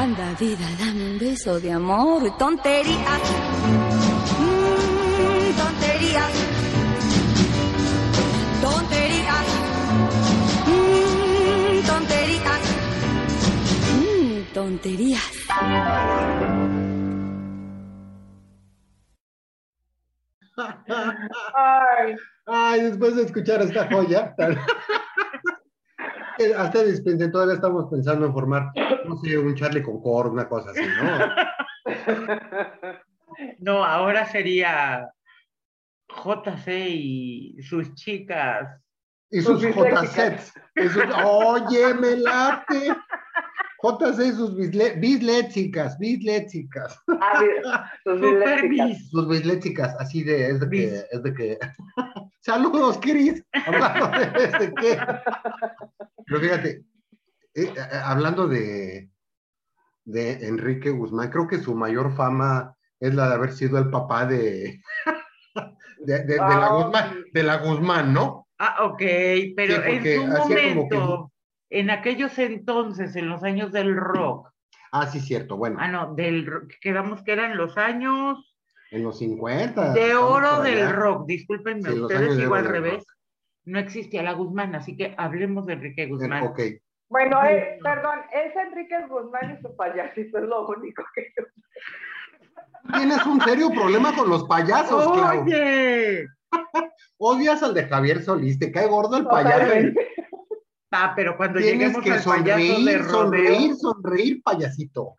Anda, 0.03 0.35
vida, 0.41 0.67
dame 0.79 1.05
un 1.13 1.19
beso 1.19 1.61
de 1.61 1.73
amor. 1.73 2.23
Tonterías. 2.39 3.23
Mm. 4.41 5.57
Tonterías. 5.59 6.33
Mm, 10.67 11.87
tonterías. 11.87 12.63
Mm, 14.01 14.55
tonterías. 14.55 15.33
Ay, 21.55 22.17
Ay, 22.47 22.83
después 22.83 23.17
de 23.17 23.23
escuchar 23.23 23.63
esta 23.63 23.89
joya. 23.91 24.35
tal- 24.37 24.59
Hasta 26.57 26.85
dispense, 26.85 27.29
todavía 27.29 27.55
estamos 27.55 27.89
pensando 27.91 28.27
en 28.27 28.33
formar, 28.33 28.71
no 29.07 29.17
sé, 29.17 29.39
un 29.39 29.55
Charlie 29.55 29.83
Concord, 29.83 30.33
una 30.33 30.49
cosa 30.49 30.71
así, 30.71 30.81
¿no? 30.81 31.19
No, 33.59 33.85
ahora 33.85 34.27
sería 34.27 35.11
JC 36.09 36.69
y 36.91 37.63
sus 37.63 37.95
chicas. 37.95 38.69
Y 39.31 39.41
sus. 39.41 39.63
JCs. 39.63 40.53
Oye, 41.25 41.95
me 41.95 42.17
late. 42.17 42.95
JC 43.83 44.27
y 44.27 44.33
sus 44.33 44.55
bisléxicas, 45.01 45.99
bisléxicas. 45.99 47.01
Ah, 47.21 47.91
sus 48.05 48.21
Super 48.21 48.63
disléxicas. 48.63 48.89
bis. 48.89 49.11
Sus 49.11 49.29
bisléxicas, 49.29 49.97
así 49.99 50.23
de, 50.23 50.51
es 50.51 50.61
de 50.61 50.69
que, 50.71 51.05
es 51.11 51.23
de 51.23 51.35
que. 51.35 51.59
Saludos, 52.41 52.99
Cris. 53.01 53.43
Hablando 53.67 54.09
de 54.09 54.45
este 54.45 54.75
que. 54.75 54.99
Pero 56.33 56.45
fíjate, 56.45 56.85
eh, 57.55 57.75
eh, 57.77 57.81
hablando 58.03 58.49
de, 58.49 59.11
de 60.05 60.47
Enrique 60.47 60.89
Guzmán, 60.89 61.29
creo 61.31 61.47
que 61.47 61.59
su 61.59 61.75
mayor 61.75 62.17
fama 62.17 62.75
es 62.99 63.15
la 63.15 63.29
de 63.29 63.35
haber 63.35 63.53
sido 63.53 63.77
el 63.79 63.91
papá 63.91 64.25
de, 64.25 64.81
de, 65.99 66.19
de- 66.21 66.25
de 66.25 66.39
la, 66.39 66.69
Guzmán, 66.69 67.25
de 67.35 67.43
la 67.43 67.57
Guzmán, 67.59 68.15
¿no? 68.15 68.49
Ah, 68.59 68.85
ok, 68.85 69.03
pero 69.55 69.75
Sí, 69.83 69.91
en 69.91 70.05
su 70.07 70.27
momento, 70.27 71.33
en 71.69 71.91
aquellos 71.91 72.39
entonces, 72.39 73.15
en 73.17 73.29
los 73.29 73.43
años 73.43 73.71
del 73.71 73.95
rock, 73.95 74.49
Ah, 74.95 75.07
sí, 75.07 75.21
cierto. 75.21 75.57
Bueno, 75.59 75.77
Ah, 75.81 75.89
no, 75.89 76.15
del 76.15 76.47
ro- 76.47 76.63
quedamos 76.81 77.23
que 77.23 77.33
eran 77.33 77.57
los 77.59 77.77
años 77.77 78.57
en 78.91 79.03
los 79.03 79.19
50. 79.19 79.93
de 79.93 80.15
oro 80.15 80.63
del 80.63 80.91
rock. 80.93 81.27
Discúlpenme, 81.27 81.91
Sí, 81.93 81.99
ustedes 82.01 82.39
igual 82.39 82.67
al 82.67 82.73
revés. 82.73 83.05
No 83.65 83.79
existía 83.79 84.23
la 84.23 84.33
Guzmán, 84.33 84.75
así 84.75 84.97
que 84.97 85.15
hablemos 85.17 85.67
de 85.67 85.75
Enrique 85.75 86.07
Guzmán. 86.07 86.45
Ok. 86.45 86.61
Bueno, 87.09 87.45
eh, 87.45 87.79
perdón, 87.83 88.21
es 88.33 88.57
Enrique 88.57 88.97
Guzmán 89.09 89.57
y 89.57 89.63
su 89.63 89.77
payasito, 89.77 90.39
es 90.39 90.45
lo 90.45 90.67
único 90.67 91.05
que 91.15 91.33
yo 91.37 91.45
Tienes 92.97 93.25
un 93.27 93.41
serio 93.43 93.71
problema 93.71 94.15
con 94.17 94.29
los 94.29 94.45
payasos, 94.45 95.13
Clau. 95.13 95.43
Oye, 95.43 96.27
Odias 97.19 97.63
al 97.63 97.75
de 97.75 97.85
Javier 97.85 98.23
Solís, 98.23 98.59
te 98.59 98.73
cae 98.73 98.89
gordo 98.89 99.17
el 99.17 99.27
payaso. 99.27 99.75
Ah, 100.95 101.15
pero 101.17 101.37
cuando 101.39 101.59
Tienes 101.59 101.79
lleguemos 101.79 102.03
que 102.03 102.13
al 102.13 102.23
payaso 102.23 102.59
de 102.59 102.65
sonreír, 102.69 103.03
rodeo, 103.03 103.11
sonreír, 103.11 103.77
sonreír, 103.77 104.43
payasito. 104.43 105.17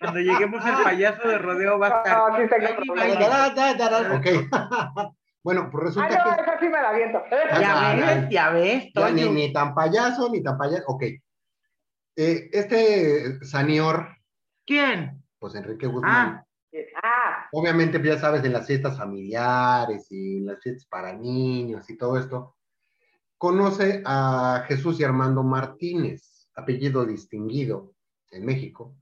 cuando 0.00 0.20
lleguemos 0.20 0.64
al 0.64 0.82
payaso 0.82 1.28
de 1.28 1.38
rodeo 1.38 1.78
va 1.78 1.86
a 1.86 1.98
estar. 1.98 2.32
No, 2.32 2.36
sí 2.38 2.48
tengo 2.48 3.28
da, 3.28 3.74
da, 3.74 3.74
da. 3.74 4.16
Ok. 4.16 4.26
Bueno, 5.44 5.68
pues 5.70 5.82
Ah, 5.82 5.86
resulta 6.08 6.24
no, 6.24 6.36
que 6.36 6.42
esa 6.42 6.58
sí 6.58 6.64
me 6.68 6.82
la 6.82 6.88
aviento. 6.88 7.22
Ya 7.60 7.90
Ay, 7.90 8.00
ves, 8.00 8.28
ya 8.30 8.50
ves, 8.50 8.92
ya 8.94 9.10
ni, 9.10 9.28
ni 9.28 9.52
tan 9.52 9.74
payaso, 9.74 10.28
ni 10.30 10.42
tan 10.42 10.56
payaso. 10.58 10.82
Ok. 10.86 11.02
Eh, 12.16 12.48
este 12.52 13.44
señor, 13.44 14.08
¿Quién? 14.66 15.22
pues 15.38 15.54
Enrique 15.54 15.86
Guzmán, 15.86 16.38
Ah, 16.38 16.44
Ah, 17.04 17.46
obviamente 17.52 18.00
pues, 18.00 18.14
ya 18.14 18.18
sabes, 18.18 18.42
en 18.44 18.52
las 18.52 18.66
fiestas 18.66 18.96
familiares 18.98 20.06
y 20.10 20.38
en 20.38 20.46
las 20.46 20.60
fiestas 20.60 20.86
para 20.86 21.12
niños 21.12 21.88
y 21.88 21.96
todo 21.96 22.18
esto, 22.18 22.56
conoce 23.38 24.02
a 24.04 24.64
Jesús 24.66 24.98
y 24.98 25.04
Armando 25.04 25.42
Martínez, 25.44 26.48
apellido 26.56 27.04
distinguido 27.04 27.92
en 28.32 28.44
México, 28.44 28.96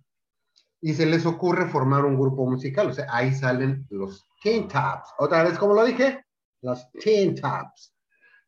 y 0.82 0.92
se 0.94 1.06
les 1.06 1.24
ocurre 1.24 1.66
formar 1.68 2.04
un 2.04 2.18
grupo 2.18 2.44
musical, 2.44 2.88
o 2.88 2.92
sea, 2.92 3.06
ahí 3.08 3.32
salen 3.32 3.86
los 3.88 4.26
Teen 4.42 4.68
Tops, 4.68 5.14
otra 5.18 5.42
vez 5.44 5.56
como 5.58 5.72
lo 5.74 5.84
dije, 5.84 6.24
los 6.62 6.90
Teen 6.92 7.34
Tops, 7.34 7.94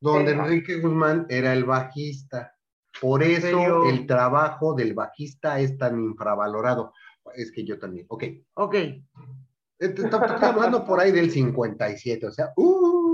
donde. 0.01 0.33
Enrique 0.33 0.81
Guzmán 0.81 1.27
era 1.29 1.53
el 1.53 1.65
bajista. 1.65 2.55
Por 3.01 3.23
eso 3.23 3.89
el 3.89 4.07
trabajo 4.07 4.75
del 4.75 4.95
bajista 4.95 5.61
es 5.61 5.77
tan 5.77 6.01
infravalorado. 6.01 6.93
Es 7.35 7.51
que 7.51 7.65
yo 7.65 7.79
también, 7.79 8.07
ok. 8.09 8.25
ok. 8.55 8.75
Estoy 9.79 10.09
hablando 10.13 10.85
por 10.85 11.01
ahí 11.01 11.11
del 11.11 11.31
57, 11.31 12.27
o 12.27 12.31
sea, 12.31 12.53
uh, 12.57 13.05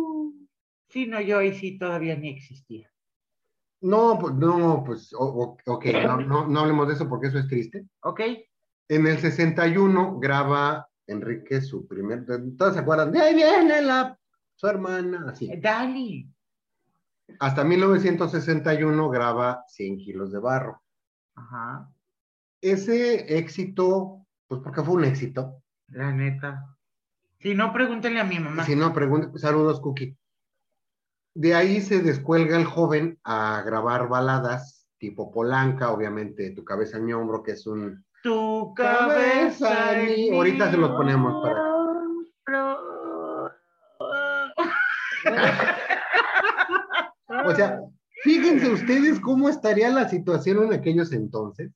Sí, 0.91 1.07
no, 1.07 1.21
yo 1.21 1.39
ahí 1.39 1.55
sí 1.55 1.79
todavía 1.79 2.17
ni 2.17 2.31
existía. 2.31 2.91
no, 3.81 4.19
pues, 4.21 4.35
no, 4.35 4.83
pues, 4.85 5.15
ok, 5.15 5.87
no, 6.05 6.21
no, 6.21 6.47
no 6.49 6.61
hablemos 6.61 6.89
de 6.89 6.95
eso 6.95 7.09
porque 7.09 7.29
eso 7.29 7.39
es 7.39 7.47
triste. 7.47 7.87
¿Ok? 8.03 8.21
En 8.89 9.07
el 9.07 9.19
61 9.19 10.19
graba 10.19 10.89
Enrique 11.07 11.61
su 11.61 11.87
primer, 11.87 12.27
¿todos 12.59 12.75
se 12.75 12.81
acuerdan? 12.81 13.13
De 13.13 13.21
ahí 13.21 13.35
viene 13.35 13.81
la, 13.83 14.20
su 14.61 14.67
hermana, 14.67 15.25
así. 15.31 15.51
Dali. 15.57 16.29
Hasta 17.39 17.65
1961 17.65 19.09
graba 19.09 19.65
100 19.69 19.97
kilos 19.97 20.33
de 20.33 20.39
barro. 20.39 20.83
Ajá, 21.35 21.89
Ese 22.61 23.39
éxito, 23.39 24.27
pues 24.47 24.61
porque 24.63 24.83
fue 24.83 24.95
un 24.97 25.05
éxito. 25.07 25.63
la 25.89 26.13
neta. 26.13 26.77
Si 27.39 27.55
no, 27.55 27.73
pregúntenle 27.73 28.21
a 28.21 28.25
mi 28.25 28.39
mamá. 28.39 28.65
Si 28.65 28.77
no, 28.77 28.93
pregunta, 28.93 29.31
saludos, 29.39 29.81
Cookie. 29.81 30.15
De 31.35 31.55
ahí 31.55 31.81
se 31.81 32.03
descuelga 32.03 32.59
el 32.59 32.67
joven 32.67 33.19
a 33.25 33.63
grabar 33.65 34.09
baladas 34.09 34.87
tipo 34.99 35.31
Polanca, 35.31 35.91
obviamente, 35.91 36.51
Tu 36.51 36.63
cabeza 36.65 36.99
en 36.99 37.07
mi 37.07 37.15
hombro, 37.15 37.43
que 37.43 37.53
es 37.53 37.67
un... 37.67 38.05
Tu 38.23 38.75
Cabeza 38.75 39.69
cabeza. 39.71 39.93
en 39.95 40.01
en 40.01 40.07
mi- 40.17 40.31
mi 40.33 40.37
ahorita 40.37 40.71
se 40.71 40.77
los 40.77 40.91
ponemos 40.91 41.43
para- 41.43 41.70
O 47.47 47.55
sea, 47.55 47.81
fíjense 48.25 48.69
ustedes 48.71 49.21
cómo 49.21 49.49
estaría 49.49 49.89
la 49.89 50.09
situación 50.09 50.65
en 50.65 50.73
aquellos 50.73 51.13
entonces, 51.13 51.71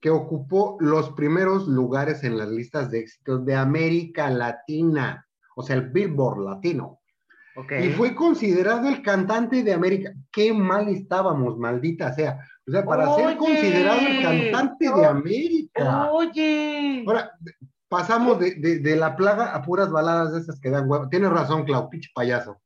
que 0.00 0.10
ocupó 0.10 0.76
los 0.80 1.10
primeros 1.10 1.68
lugares 1.68 2.24
en 2.24 2.38
las 2.38 2.48
listas 2.48 2.90
de 2.90 3.00
éxitos 3.00 3.44
de 3.44 3.54
América 3.54 4.30
Latina, 4.30 5.26
o 5.54 5.62
sea, 5.62 5.76
el 5.76 5.90
Billboard 5.90 6.38
latino. 6.38 7.00
Y 7.80 7.90
fue 7.90 8.14
considerado 8.14 8.88
el 8.88 9.02
cantante 9.02 9.62
de 9.62 9.74
América. 9.74 10.14
Qué 10.32 10.54
mal 10.54 10.88
estábamos, 10.88 11.58
maldita 11.58 12.12
sea. 12.14 12.38
O 12.66 12.70
sea, 12.70 12.82
para 12.84 13.14
ser 13.14 13.36
considerado 13.36 14.00
el 14.00 14.22
cantante 14.22 14.90
de 14.90 15.04
América. 15.04 16.10
Oye. 16.10 17.04
Ahora, 17.06 17.32
pasamos 17.92 18.40
de, 18.40 18.54
de- 18.54 18.78
de 18.78 18.96
la 18.96 19.14
plaga 19.14 19.54
a 19.54 19.60
puras 19.62 19.90
baladas 19.90 20.32
de 20.32 20.40
esas 20.40 20.58
que 20.58 20.70
dan 20.70 20.88
hueva. 20.88 21.10
Tienes 21.10 21.28
razón, 21.30 21.64
Clau, 21.66 21.90
pinche 21.90 22.08
payaso. 22.14 22.60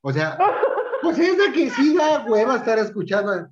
O 0.00 0.12
sea, 0.12 0.36
pues 1.02 1.16
es 1.20 1.38
de 1.38 1.52
que 1.52 1.70
sí 1.70 1.96
da 1.96 2.24
hueva 2.26 2.56
estar 2.56 2.76
escuchando. 2.80 3.30
¿ves? 3.32 3.48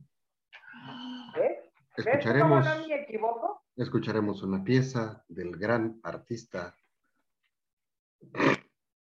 ¿Ves 1.37 1.63
cómo 1.97 2.11
Escucharemos, 2.11 2.65
no 2.65 2.89
me 2.89 2.95
equivoco? 3.03 3.63
escucharemos 3.77 4.43
una 4.43 4.63
pieza 4.65 5.25
del 5.29 5.57
gran 5.57 6.01
artista 6.03 6.75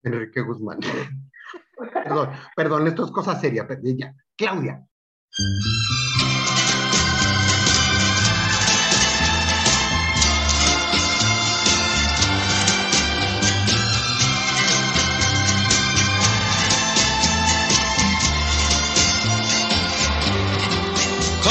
Enrique 0.05 0.41
Guzmán. 0.43 0.79
Perdón, 2.05 2.31
perdón, 2.55 2.87
esto 2.87 3.05
es 3.05 3.11
cosa 3.11 3.35
seria. 3.41 3.67
ya. 3.83 4.15
Claudia. 4.37 4.87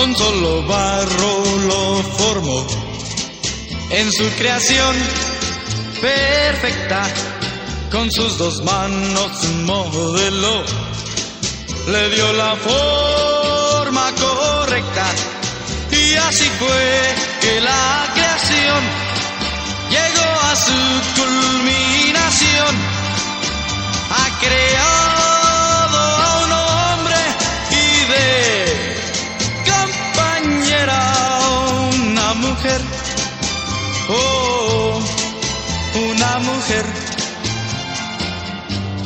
Con 0.02 0.16
solo 0.16 0.64
barro 0.64 1.46
lo 1.68 2.04
formó 2.18 2.66
en 3.92 4.12
su 4.12 4.28
creación 4.32 4.96
perfecta 6.02 7.04
con 7.92 8.12
sus 8.12 8.36
dos 8.40 8.64
manos 8.64 9.32
modeló 9.64 10.64
le 11.88 12.10
dio 12.16 12.34
la 12.34 12.56
forma 12.56 14.12
correcta 14.20 15.06
y 15.92 16.16
así 16.16 16.50
fue 16.58 17.16
que 17.42 17.62
la 17.62 18.10
creación 18.16 18.84
llegó 19.92 20.30
a 20.50 20.56
su 20.56 21.22
culminación. 21.22 22.76
Ha 24.10 24.40
creado 24.40 25.31
mujer, 32.36 32.82
oh, 34.10 35.00
una 36.12 36.40
mujer, 36.40 36.86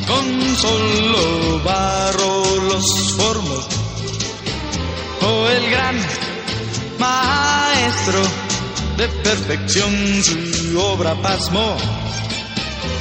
con 0.08 0.56
solo 0.58 1.64
barro 1.64 2.62
los 2.70 3.14
formó, 3.18 3.60
oh 5.22 5.48
el 5.50 5.70
gran 5.72 5.96
maestro 7.00 8.22
de 8.98 9.08
perfección 9.08 10.24
su 10.24 10.80
obra 10.80 11.16
pasmó, 11.22 11.78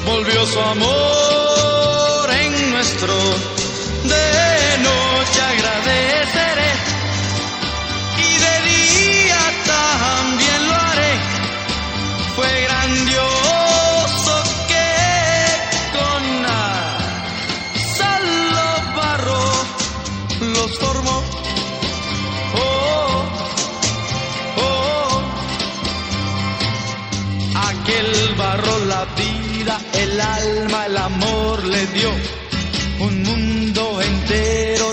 volvió 0.07 0.47
su 0.47 0.61
amor 0.61 2.31
en 2.31 2.71
nuestro. 2.71 3.15
De 4.05 4.79
noche 4.83 5.41
agradeceré 5.41 6.94
también 10.05 10.61
lo 10.69 10.75
haré. 10.75 11.15
Fue 12.37 12.51
grandioso 12.67 14.35
que 14.71 14.91
con 15.97 16.23
la 16.47 16.67
solo 18.01 18.67
barro 18.99 19.45
los 20.55 20.71
formó. 20.83 21.17
Oh, 22.57 23.15
oh, 24.69 25.23
aquel 27.71 28.11
barro 28.37 28.75
la 28.95 29.03
vida, 29.23 29.75
el 30.03 30.21
alma, 30.21 30.87
el 30.87 30.97
amor 30.99 31.65
le 31.65 31.87
dio. 31.99 32.11
Un 33.07 33.23
mundo 33.23 34.01
entero 34.01 34.84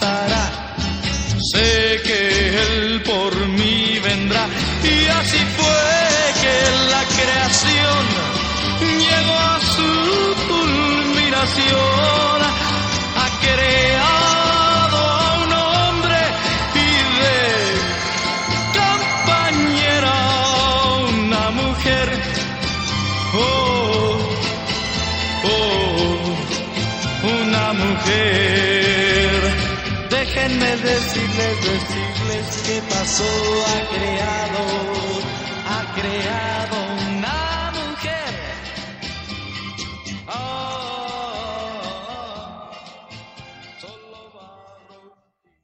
pasará. 0.00 0.76
Sé 1.52 2.00
que 2.04 2.48
Él 2.62 3.02
por 3.02 3.34
mí 3.48 3.98
vendrá. 4.02 4.46
Y 4.82 5.06
así 5.08 5.38
fue 5.56 6.42
que 6.42 6.56
la 6.90 7.04
creación 7.16 8.02
llegó 8.80 9.38
a 9.38 9.60
su 9.76 10.48
culminación. 10.48 12.23
Que 32.64 32.80
pasó, 32.88 33.24
ha 33.24 33.80
creado, 33.94 34.62
ha 35.68 35.80
creado 35.94 36.76
una 37.10 37.38
mujer. 37.72 38.34
Ah, 40.26 41.82
solo 43.78 44.18
barro. 44.32 45.14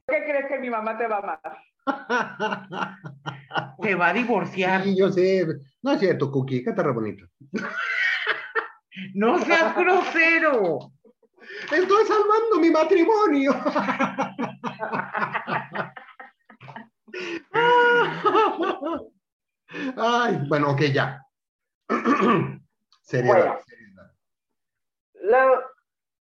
¿Qué 0.07 0.17
crees 0.25 0.45
que 0.47 0.59
mi 0.59 0.69
mamá 0.69 0.95
te 0.97 1.07
va 1.07 1.15
a 1.15 1.19
amar? 1.19 1.41
Se 3.81 3.95
va 3.95 4.09
a 4.09 4.13
divorciar. 4.13 4.83
Sí, 4.83 4.95
yo 4.95 5.11
sé. 5.11 5.47
No 5.81 5.93
es 5.93 5.99
cierto, 5.99 6.29
Cookie, 6.31 6.63
canta 6.63 6.83
re 6.83 6.91
bonito. 6.91 7.25
No 9.15 9.39
seas 9.39 9.73
grosero. 9.73 10.91
Estoy 11.71 12.05
salvando 12.05 12.59
mi 12.59 12.69
matrimonio. 12.69 13.55
Ay, 20.03 20.35
bueno, 20.49 20.71
ok, 20.71 20.81
ya. 20.91 21.23
Seriedad. 23.01 23.35
Bueno. 23.35 23.59
Lo- 25.13 25.71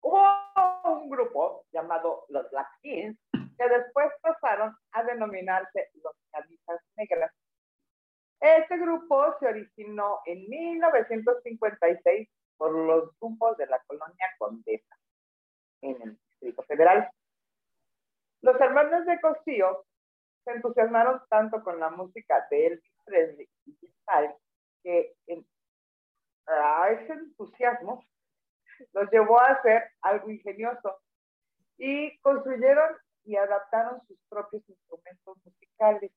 hubo 0.01 0.99
un 0.99 1.09
grupo 1.09 1.65
llamado 1.71 2.25
los 2.27 2.49
Black 2.51 2.67
Kings 2.81 3.17
que 3.31 3.69
después 3.69 4.07
pasaron 4.21 4.75
a 4.91 5.03
denominarse 5.03 5.89
los 6.03 6.13
Camisas 6.29 6.81
Negras. 6.97 7.31
Este 8.41 8.77
grupo 8.77 9.33
se 9.39 9.47
originó 9.47 10.19
en 10.25 10.49
1956 10.49 12.29
por 12.57 12.73
los 12.73 13.17
grupos 13.19 13.55
de 13.57 13.67
la 13.67 13.81
colonia 13.87 14.25
Condesa 14.37 14.97
en 15.81 16.01
el 16.01 16.17
Distrito 16.17 16.63
Federal. 16.63 17.09
Los 18.41 18.59
hermanos 18.59 19.05
de 19.05 19.21
Costillo 19.21 19.85
se 20.43 20.51
entusiasmaron 20.51 21.21
tanto 21.29 21.63
con 21.63 21.79
la 21.79 21.89
música 21.89 22.45
de 22.49 22.67
Elvis 22.67 22.93
Haley 24.07 24.31
que 24.83 25.13
en- 25.27 25.45
a 26.47 26.89
ese 26.91 27.13
entusiasmo 27.13 28.03
los 28.93 29.11
llevó 29.11 29.39
a 29.39 29.47
hacer 29.51 29.83
algo 30.01 30.31
ingenioso 30.31 30.97
y 31.77 32.17
construyeron 32.19 32.95
y 33.25 33.35
adaptaron 33.35 33.99
sus 34.07 34.17
propios 34.29 34.63
instrumentos 34.67 35.37
musicales. 35.45 36.11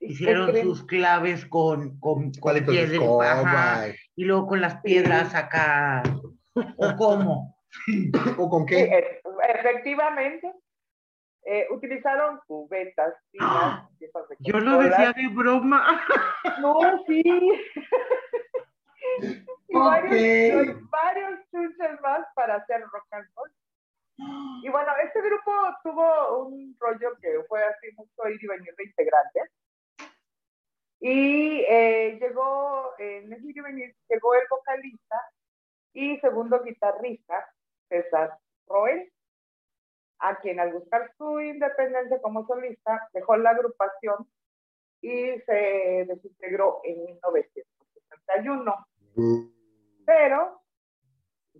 ¿Y 0.00 0.08
qué 0.08 0.12
Hicieron 0.12 0.54
sus 0.56 0.84
claves 0.86 1.46
con, 1.46 1.98
con, 2.00 2.32
con 2.32 2.52
Palitos 2.52 2.74
de 2.74 2.98
ajá, 3.22 3.86
y 4.16 4.24
luego 4.24 4.48
con 4.48 4.60
las 4.60 4.80
piedras 4.82 5.34
acá. 5.34 6.02
¿O 6.76 6.96
cómo? 6.96 7.56
¿O 8.38 8.50
con 8.50 8.66
Sí, 8.68 8.74
qué? 8.74 8.82
e- 8.84 9.22
efectivamente, 9.48 10.52
eh, 11.46 11.66
utilizaron 11.70 12.40
cubetas, 12.46 13.14
finas, 13.30 13.88
piezas 13.98 14.28
de 14.28 14.36
Yo 14.40 14.58
lo 14.58 14.78
decía 14.78 15.12
de 15.12 15.28
broma. 15.28 16.02
No, 16.60 17.04
sí. 17.06 17.22
y 19.68 19.76
Ok. 19.76 19.84
varios, 19.84 20.90
varios 20.90 21.40
chuches 21.50 22.00
más 22.00 22.26
para 22.34 22.56
hacer 22.56 22.82
rock 22.82 23.06
and 23.10 23.28
roll. 23.34 23.50
Y 24.62 24.68
bueno, 24.70 24.92
este 25.02 25.20
grupo 25.20 25.52
tuvo 25.82 26.44
un 26.46 26.76
rollo 26.78 27.16
que 27.20 27.42
fue 27.48 27.62
así 27.64 27.88
mucho 27.96 28.28
ir 28.28 28.42
y 28.42 28.46
venir 28.46 28.74
de 28.76 28.84
integrantes. 28.84 29.50
Y 31.00 31.64
eh, 31.68 32.18
llegó, 32.20 32.92
en 32.98 33.32
ese 33.32 33.46
ir 33.46 33.58
y 33.58 33.60
venir, 33.60 33.94
llegó 34.08 34.34
el 34.34 34.46
vocalista 34.48 35.20
y 35.92 36.18
segundo 36.20 36.62
guitarrista, 36.62 37.46
César 37.88 38.38
Roel, 38.66 39.12
a 40.18 40.36
quien 40.36 40.60
al 40.60 40.72
buscar 40.72 41.12
su 41.16 41.40
independencia 41.40 42.20
como 42.20 42.46
solista, 42.46 43.08
dejó 43.12 43.36
la 43.36 43.50
agrupación 43.50 44.28
y 45.00 45.38
se 45.40 46.06
desintegró 46.08 46.80
en 46.84 47.04
1961 47.04 48.86
pero 50.04 50.60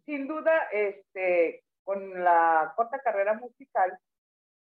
sin 0.05 0.27
duda, 0.27 0.69
este, 0.73 1.65
con 1.83 2.23
la 2.23 2.73
corta 2.77 2.99
carrera 2.99 3.35
musical, 3.35 3.99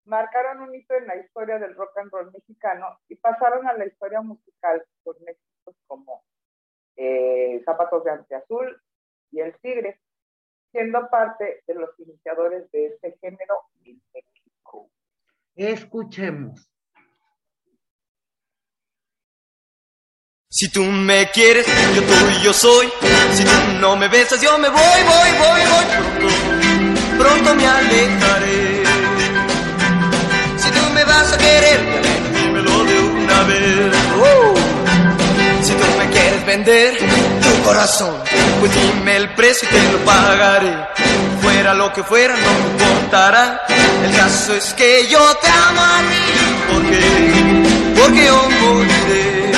marcaron 0.06 0.62
un 0.62 0.76
hito 0.76 0.94
en 0.96 1.08
la 1.08 1.18
historia 1.18 1.60
del 1.60 1.76
rock 1.76 1.98
and 1.98 2.12
roll 2.12 2.32
mexicano 2.32 3.00
y 3.08 3.16
pasaron 3.16 3.68
a 3.68 3.74
la 3.74 3.86
historia 3.86 4.22
musical 4.22 4.86
con 5.04 5.16
éxitos 5.28 5.76
como 5.88 6.24
eh, 6.96 7.62
Zapatos 7.66 8.04
de 8.04 8.12
Antiazul 8.12 8.82
y 9.32 9.40
El 9.40 9.58
Tigre, 9.60 10.00
siendo 10.74 11.08
parte 11.10 11.64
de 11.68 11.76
los 11.76 11.92
iniciadores 12.00 12.70
de 12.72 12.88
este 12.88 13.16
género 13.22 13.56
en 13.86 14.02
México. 14.14 14.90
Escuchemos. 15.56 16.68
Si 20.50 20.70
tú 20.70 20.84
me 20.84 21.30
quieres, 21.32 21.66
yo 21.96 22.02
tuyo 22.04 22.54
soy. 22.54 22.88
Si 23.34 23.44
tú 23.44 23.80
no 23.80 23.96
me 23.96 24.08
besas, 24.08 24.42
yo 24.42 24.58
me 24.58 24.70
voy, 24.70 24.80
voy, 24.80 25.30
voy, 25.40 25.62
voy. 25.72 25.86
Pronto, 26.20 27.24
pronto 27.24 27.56
me 27.56 27.66
alejaré. 27.66 28.84
Si 30.58 30.72
tú 30.72 30.94
me 30.94 31.04
vas 31.06 31.34
a 31.34 31.38
querer, 31.38 31.80
dímelo 32.34 32.84
de 32.84 33.00
una 33.00 33.44
vez. 33.44 33.96
Uh. 34.18 34.53
Vender 36.46 36.98
tu 36.98 37.64
corazón, 37.64 38.16
pues 38.60 38.72
dime 38.74 39.16
el 39.16 39.30
precio 39.34 39.68
y 39.70 39.74
te 39.74 39.92
lo 39.94 40.00
pagaré. 40.00 40.76
Fuera 41.42 41.74
lo 41.74 41.92
que 41.94 42.04
fuera, 42.04 42.36
no 42.36 42.42
me 42.42 42.84
importará. 42.84 43.66
El 44.04 44.16
caso 44.16 44.54
es 44.54 44.74
que 44.74 45.08
yo 45.08 45.20
te 45.38 45.48
amo 45.48 45.82
a 45.82 46.00
ti. 46.00 46.74
Porque, 46.74 47.00
porque 48.00 48.26
yo 48.26 48.50
moriré. 48.62 49.52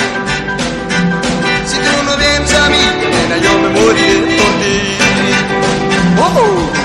Si 1.65 1.77
tú 1.77 2.03
no 2.05 2.17
vienes 2.17 2.53
a 2.53 2.69
mí, 2.69 2.77
nena, 3.01 3.37
yo 3.37 3.59
me 3.59 3.69
moriré 3.69 4.37
por 4.37 4.51
ti. 4.61 4.97
¡Oh! 6.21 6.84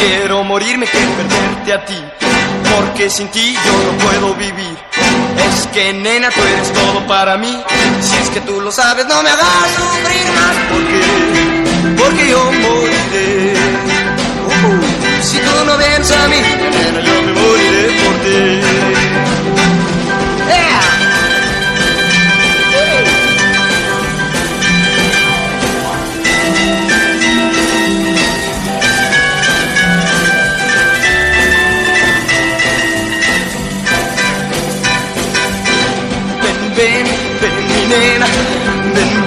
Prefiero 0.00 0.42
morirme 0.44 0.86
que 0.86 0.98
perderte 0.98 1.72
a 1.74 1.84
ti, 1.84 2.02
porque 2.74 3.10
sin 3.10 3.28
ti 3.28 3.54
yo 3.54 3.92
no 3.92 3.98
puedo 3.98 4.34
vivir. 4.34 4.78
Es 5.46 5.66
que 5.74 5.92
nena, 5.92 6.30
tú 6.30 6.40
eres 6.40 6.72
todo 6.72 7.06
para 7.06 7.36
mí. 7.36 7.62
Si 8.00 8.16
es 8.16 8.30
que 8.30 8.40
tú 8.40 8.62
lo 8.62 8.72
sabes, 8.72 9.06
no 9.06 9.22
me 9.22 9.28
hagas 9.28 9.46
sufrir 9.76 10.26
más. 10.36 10.56
Porque, 10.72 12.02
porque 12.02 12.30
yo 12.30 12.44
moriré. 12.50 13.52
Uh, 14.46 15.22
si 15.22 15.38
tú 15.38 15.64
no 15.66 15.76
vienes 15.76 16.10
a 16.10 16.28
mí, 16.28 16.36
nena, 16.38 17.00
yo 17.02 17.22
me 17.22 17.32
moriré 17.34 18.00
por 18.00 18.14
ti. 18.24 19.59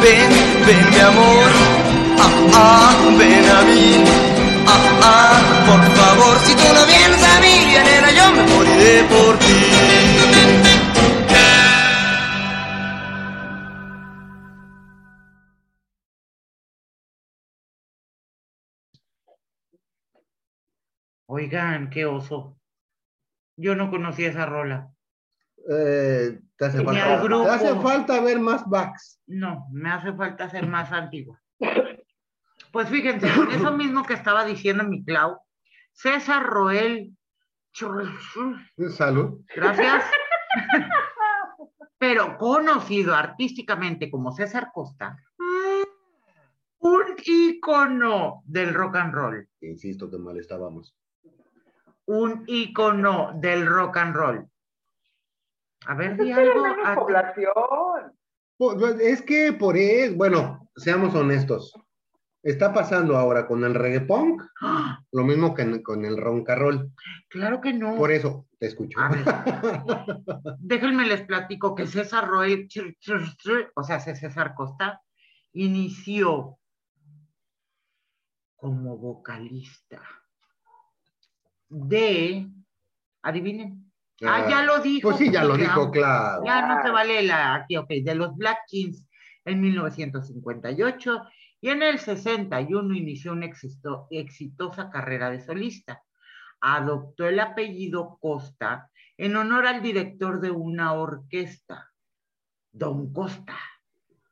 Ven, 0.03 0.29
ven, 0.67 0.89
mi 0.91 0.99
amor, 0.99 1.49
ah, 2.19 2.31
ah, 2.55 3.15
ven 3.17 3.45
a 3.57 3.61
mí, 3.69 4.03
ah, 4.67 4.99
ah, 5.01 5.39
por 5.67 5.81
favor, 5.97 6.39
si 6.45 6.53
tú 6.55 6.67
no 6.77 6.85
vienes 6.85 7.23
a 7.23 7.39
mí, 7.39 7.55
nena, 7.87 8.11
yo 8.11 8.25
me 8.35 8.43
moriré 8.51 9.03
por 9.05 9.39
ti. 9.39 9.59
Oigan, 21.25 21.89
qué 21.89 22.05
oso. 22.05 22.57
Yo 23.57 23.75
no 23.75 23.89
conocía 23.89 24.29
esa 24.29 24.45
rola. 24.45 24.92
Eh, 25.69 26.39
te, 26.57 26.65
hace 26.65 26.83
falta, 26.83 27.15
el 27.15 27.23
grupo. 27.23 27.43
te 27.45 27.49
hace 27.51 27.75
falta 27.75 28.21
ver 28.21 28.39
más 28.39 28.67
backs. 28.67 29.19
No, 29.27 29.67
me 29.71 29.89
hace 29.89 30.13
falta 30.13 30.49
ser 30.49 30.67
más 30.67 30.91
antigua. 30.91 31.39
Pues 32.71 32.89
fíjense, 32.89 33.27
eso 33.27 33.71
mismo 33.71 34.03
que 34.03 34.15
estaba 34.15 34.43
diciendo 34.45 34.83
mi 34.83 35.05
Clau, 35.05 35.37
César 35.91 36.43
Roel, 36.43 37.15
Salud. 38.89 39.45
gracias, 39.55 40.05
pero 41.99 42.35
conocido 42.39 43.13
artísticamente 43.13 44.09
como 44.09 44.31
César 44.31 44.71
Costa, 44.73 45.15
un 46.79 47.15
ícono 47.17 48.41
del 48.45 48.73
rock 48.73 48.95
and 48.95 49.13
roll. 49.13 49.49
Insisto 49.61 50.09
que 50.09 50.17
mal 50.17 50.39
estábamos. 50.39 50.95
Un 52.05 52.43
ícono 52.47 53.33
del 53.35 53.67
rock 53.67 53.97
and 53.97 54.15
roll. 54.15 54.49
A 55.85 55.95
ver, 55.95 56.17
di 56.17 56.29
Es 56.31 56.35
que 56.35 56.41
hay 56.41 56.49
algo. 56.49 56.65
a- 56.85 56.95
población. 56.95 58.13
Pues, 58.57 58.99
Es 58.99 59.21
que 59.21 59.53
por 59.53 59.75
eso, 59.77 60.15
bueno, 60.15 60.69
seamos 60.75 61.13
honestos. 61.15 61.73
Está 62.41 62.73
pasando 62.73 63.17
ahora 63.17 63.47
con 63.47 63.63
el 63.63 63.73
reggae 63.73 64.01
punk, 64.01 64.43
¡Ah! 64.61 64.99
lo 65.11 65.23
mismo 65.23 65.53
que 65.53 65.81
con 65.81 66.03
el 66.05 66.17
roncarrol. 66.17 66.91
Claro 67.29 67.61
que 67.61 67.73
no. 67.73 67.95
Por 67.95 68.11
eso 68.11 68.47
te 68.59 68.67
escucho. 68.67 68.99
A 68.99 69.09
ver, 69.09 69.23
déjenme 70.59 71.05
les 71.07 71.21
platico 71.21 71.73
que 71.73 71.87
César 71.87 72.27
Roel, 72.27 72.67
o 73.75 73.83
sea, 73.83 73.99
César 73.99 74.53
Costa, 74.55 75.01
inició 75.53 76.57
como 78.55 78.97
vocalista 78.97 80.01
de, 81.69 82.47
adivinen, 83.21 83.91
ah, 84.27 84.49
ya 84.49 84.63
lo 84.63 84.79
dijo. 84.79 85.09
Pues 85.09 85.17
sí, 85.17 85.31
ya 85.31 85.43
lo 85.43 85.55
dijo, 85.57 85.91
claro. 85.91 86.43
Ya 86.45 86.67
no 86.67 86.81
se 86.83 86.89
vale 86.91 87.23
la 87.23 87.55
aquí, 87.55 87.77
ok, 87.77 87.89
de 88.03 88.15
los 88.15 88.35
Black 88.35 88.59
Kings 88.67 89.07
en 89.45 89.61
1958 89.61 91.23
y 91.61 91.69
en 91.69 91.83
el 91.83 91.99
61 91.99 92.93
inició 92.95 93.31
una 93.33 93.45
exito- 93.45 94.07
exitosa 94.09 94.89
carrera 94.89 95.29
de 95.29 95.39
solista. 95.41 96.01
Adoptó 96.61 97.27
el 97.27 97.39
apellido 97.39 98.17
Costa 98.21 98.89
en 99.17 99.35
honor 99.35 99.67
al 99.67 99.81
director 99.81 100.39
de 100.41 100.51
una 100.51 100.93
orquesta, 100.93 101.91
Don 102.71 103.13
Costa, 103.13 103.57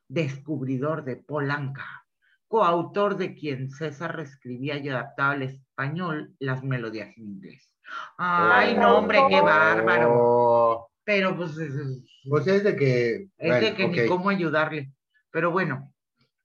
descubridor 0.08 1.04
de 1.04 1.18
Polanca, 1.18 2.06
coautor 2.48 3.16
de 3.18 3.36
quien 3.36 3.70
César 3.72 4.16
reescribía 4.16 4.78
y 4.78 4.90
adaptaba 4.90 5.32
al 5.34 5.44
español 5.44 6.34
las 6.40 6.64
melodías 6.64 7.16
en 7.18 7.24
inglés. 7.24 7.72
Ay, 8.18 8.76
no, 8.78 8.98
hombre, 9.00 9.20
qué 9.30 9.42
bárbaro. 9.42 10.88
Pero 11.04 11.36
pues 11.36 11.52
es, 11.58 11.74
es- 11.74 12.04
Pues 12.30 12.48
es 12.48 12.64
de 12.64 12.76
que. 12.76 13.28
es 13.38 13.62
de 13.62 13.74
que 13.76 13.88
ni 13.88 14.08
cómo 14.08 14.30
ayudarle. 14.30 14.92
Pero 15.32 15.52
bueno, 15.52 15.92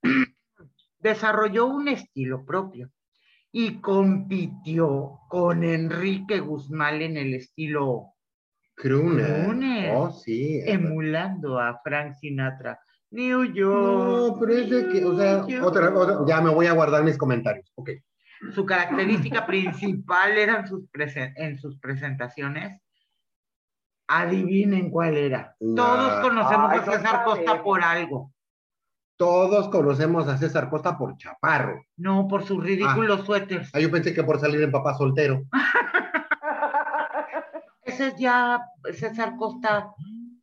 desarrolló 0.99 1.67
un 1.67 1.87
estilo 1.87 2.45
propio 2.45 2.89
y 3.51 3.79
compitió 3.79 5.19
con 5.29 5.63
Enrique 5.63 6.39
Guzmán 6.39 7.01
en 7.01 7.17
el 7.17 7.33
estilo 7.35 8.13
Crooner. 8.75 9.43
Crooner. 9.45 9.95
Oh, 9.95 10.11
sí. 10.11 10.61
emulando 10.65 11.59
a 11.59 11.79
Frank 11.83 12.13
Sinatra. 12.15 12.79
New 13.09 13.45
York. 13.53 14.33
No, 14.33 14.37
pero 14.39 14.53
es 14.53 14.69
de 14.69 14.89
que, 14.89 15.05
o 15.05 15.17
sea, 15.17 15.45
otra, 15.63 15.93
otra- 15.97 16.19
ya 16.27 16.41
me 16.41 16.49
voy 16.49 16.67
a 16.67 16.73
guardar 16.73 17.03
mis 17.05 17.17
comentarios. 17.17 17.71
Ok. 17.75 17.91
Su 18.53 18.65
característica 18.65 19.45
principal 19.45 20.37
eran 20.37 20.67
sus 20.67 20.83
en 21.35 21.57
sus 21.57 21.77
presentaciones. 21.79 22.81
Adivinen 24.07 24.89
cuál 24.89 25.17
era. 25.17 25.55
No. 25.59 25.75
Todos 25.75 26.21
conocemos 26.21 26.71
Ay, 26.71 26.79
a 26.79 26.85
César 26.85 27.23
Costa 27.25 27.63
por 27.63 27.83
algo. 27.83 28.31
Todos 29.17 29.69
conocemos 29.69 30.27
a 30.27 30.37
César 30.37 30.69
Costa 30.69 30.97
por 30.97 31.17
chaparro. 31.17 31.83
No, 31.97 32.27
por 32.27 32.43
sus 32.43 32.63
ridículos 32.63 33.25
suéteres. 33.25 33.69
Ah, 33.73 33.79
yo 33.79 33.91
pensé 33.91 34.13
que 34.13 34.23
por 34.23 34.39
salir 34.39 34.61
en 34.61 34.71
papá 34.71 34.93
soltero. 34.93 35.43
Ese 37.83 38.09
es 38.09 38.15
ya 38.17 38.61
César 38.93 39.35
Costa 39.37 39.91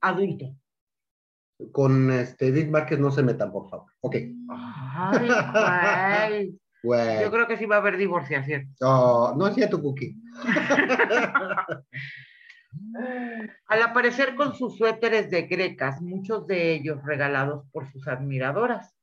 adulto. 0.01 0.47
Con 1.73 2.11
este 2.11 2.51
Dick 2.51 2.69
Márquez 2.69 2.99
no 2.99 3.13
se 3.13 3.23
metan, 3.23 3.53
por 3.53 3.71
favor. 3.71 3.93
Ok. 4.01 4.17
Ay, 4.49 6.59
Yo 6.85 7.31
creo 7.31 7.47
que 7.47 7.57
sí 7.57 7.65
va 7.65 7.77
a 7.77 7.79
haber 7.79 7.97
divorciación. 7.97 8.75
Oh, 8.81 9.35
no 9.37 9.47
es 9.47 9.55
cierto, 9.55 9.81
Cookie. 9.81 10.17
Al 13.67 13.83
aparecer 13.83 14.35
con 14.35 14.55
sus 14.55 14.77
suéteres 14.77 15.31
de 15.31 15.43
grecas, 15.43 16.03
muchos 16.03 16.47
de 16.47 16.75
ellos 16.75 17.03
regalados 17.05 17.65
por 17.73 17.91
sus 17.91 18.07
admiradoras, 18.07 18.95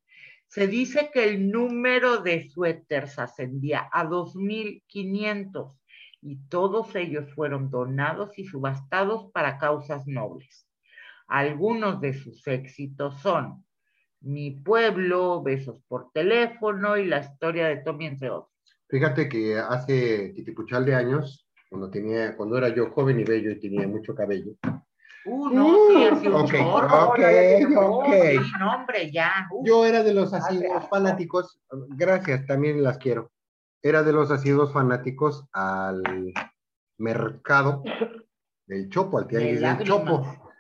se 0.48 0.68
dice 0.68 1.10
que 1.14 1.24
el 1.24 1.50
número 1.50 2.18
de 2.18 2.50
suéteres 2.50 3.18
ascendía 3.18 3.90
a 3.92 4.06
2.500 4.06 5.74
y 6.22 6.36
todos 6.50 6.96
ellos 6.96 7.34
fueron 7.34 7.72
donados 7.72 8.38
y 8.38 8.46
subastados 8.46 9.32
para 9.32 9.58
causas 9.58 10.06
nobles. 10.06 10.68
Algunos 11.28 12.02
de 12.02 12.14
sus 12.14 12.46
éxitos 12.48 13.20
son 13.22 13.66
Mi 14.22 14.52
pueblo, 14.52 15.42
Besos 15.42 15.82
por 15.88 16.12
teléfono 16.12 16.98
y 16.98 17.06
la 17.06 17.20
historia 17.20 17.68
de 17.68 17.78
Tommy, 17.78 18.06
entre 18.06 18.30
otros. 18.30 18.52
Fíjate 18.88 19.28
que 19.28 19.58
hace 19.58 20.30
titipuchal 20.36 20.86
de 20.86 20.96
años, 20.96 21.48
cuando 21.70 21.90
tenía, 21.90 22.36
cuando 22.36 22.58
era 22.58 22.70
yo 22.70 22.92
joven 22.92 23.20
y 23.20 23.24
bello 23.24 23.52
y 23.52 23.60
tenía 23.60 23.88
mucho 23.88 24.14
cabello. 24.14 24.52
Uh, 25.26 25.50
no, 25.50 25.76
sí, 25.88 26.04
así 26.06 26.28
un 26.28 26.34
ok, 26.34 26.52
chorro. 26.52 27.10
ok, 27.10 27.20
ok. 27.78 28.06
Sí, 28.10 28.52
no, 28.60 28.76
hombre, 28.76 29.12
ya. 29.12 29.48
uh. 29.52 29.66
Yo 29.66 29.86
era 29.86 30.04
de 30.04 30.14
los 30.14 30.34
asiduos 30.34 30.88
fanáticos, 30.90 31.60
gracias, 31.90 32.46
también 32.46 32.84
las 32.84 32.98
quiero. 32.98 33.32
Era 33.82 34.04
de 34.04 34.14
los 34.14 34.30
asiduos 34.30 34.74
fanáticos 34.74 35.46
al 35.54 36.04
mercado 36.98 37.84
del 38.68 38.90
Chopo, 38.90 39.18
al 39.20 39.28
tianguis 39.28 39.62
De 39.62 39.68
del 39.68 39.84
Chopo. 39.88 40.54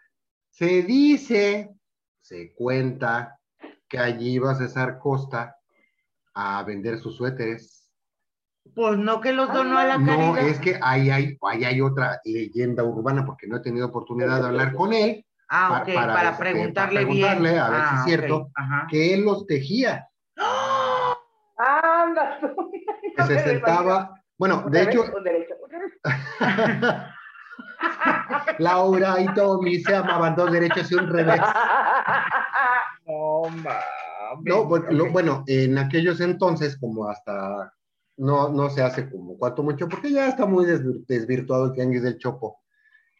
Se 0.49 0.83
dice, 0.83 1.75
se 2.21 2.53
cuenta 2.53 3.39
que 3.91 3.99
allí 3.99 4.35
iba 4.35 4.55
César 4.55 4.97
Costa 4.99 5.57
a 6.33 6.63
vender 6.63 6.97
sus 6.97 7.17
suéteres. 7.17 7.91
Pues 8.73 8.97
no 8.97 9.19
que 9.19 9.33
los 9.33 9.51
donó 9.53 9.77
a 9.77 9.83
la 9.83 9.97
No, 9.97 10.33
caridad. 10.33 10.47
es 10.47 10.59
que 10.59 10.79
ahí 10.81 11.09
hay, 11.09 11.37
ahí 11.41 11.65
hay 11.65 11.81
otra 11.81 12.21
leyenda 12.23 12.83
urbana 12.85 13.25
porque 13.25 13.47
no 13.47 13.57
he 13.57 13.61
tenido 13.61 13.87
oportunidad 13.87 14.39
de 14.39 14.47
hablar 14.47 14.73
con 14.73 14.93
él, 14.93 15.25
Ah, 15.53 15.83
para, 15.85 16.13
para, 16.13 16.29
este, 16.29 16.39
preguntarle 16.39 17.01
para 17.01 17.13
bien. 17.13 17.27
preguntarle, 17.27 17.59
a 17.59 17.69
ver 17.69 17.81
si 17.81 17.85
Ah, 17.89 17.95
es 17.97 18.03
cierto. 18.05 18.35
ok, 18.37 18.51
Ajá. 18.55 18.87
que 18.89 19.13
él 19.13 19.21
los 19.25 19.45
tejía, 19.45 20.07
Anda, 21.57 22.39
tú. 22.39 22.71
que 23.17 23.23
se 23.23 23.39
sentaba, 23.39 24.11
bueno, 24.37 24.63
de 24.69 24.83
hecho. 24.83 25.03
Laura 28.59 29.19
y 29.19 29.33
Tommy 29.33 29.79
se 29.81 29.95
amaban 29.95 30.35
dos 30.35 30.51
derechos 30.51 30.91
y 30.91 30.95
un 30.95 31.07
revés. 31.09 31.41
No, 34.43 34.65
bueno, 34.65 35.11
bueno, 35.11 35.43
en 35.47 35.77
aquellos 35.77 36.21
entonces, 36.21 36.77
como 36.77 37.07
hasta 37.09 37.73
no, 38.17 38.49
no 38.49 38.69
se 38.69 38.81
hace 38.81 39.09
como 39.09 39.37
cuanto 39.37 39.63
mucho, 39.63 39.89
porque 39.89 40.11
ya 40.11 40.27
está 40.27 40.45
muy 40.45 40.65
desvir- 40.65 41.05
desvirtuado 41.07 41.65
el 41.67 41.73
tianguis 41.73 42.03
del 42.03 42.17
Chopo. 42.17 42.59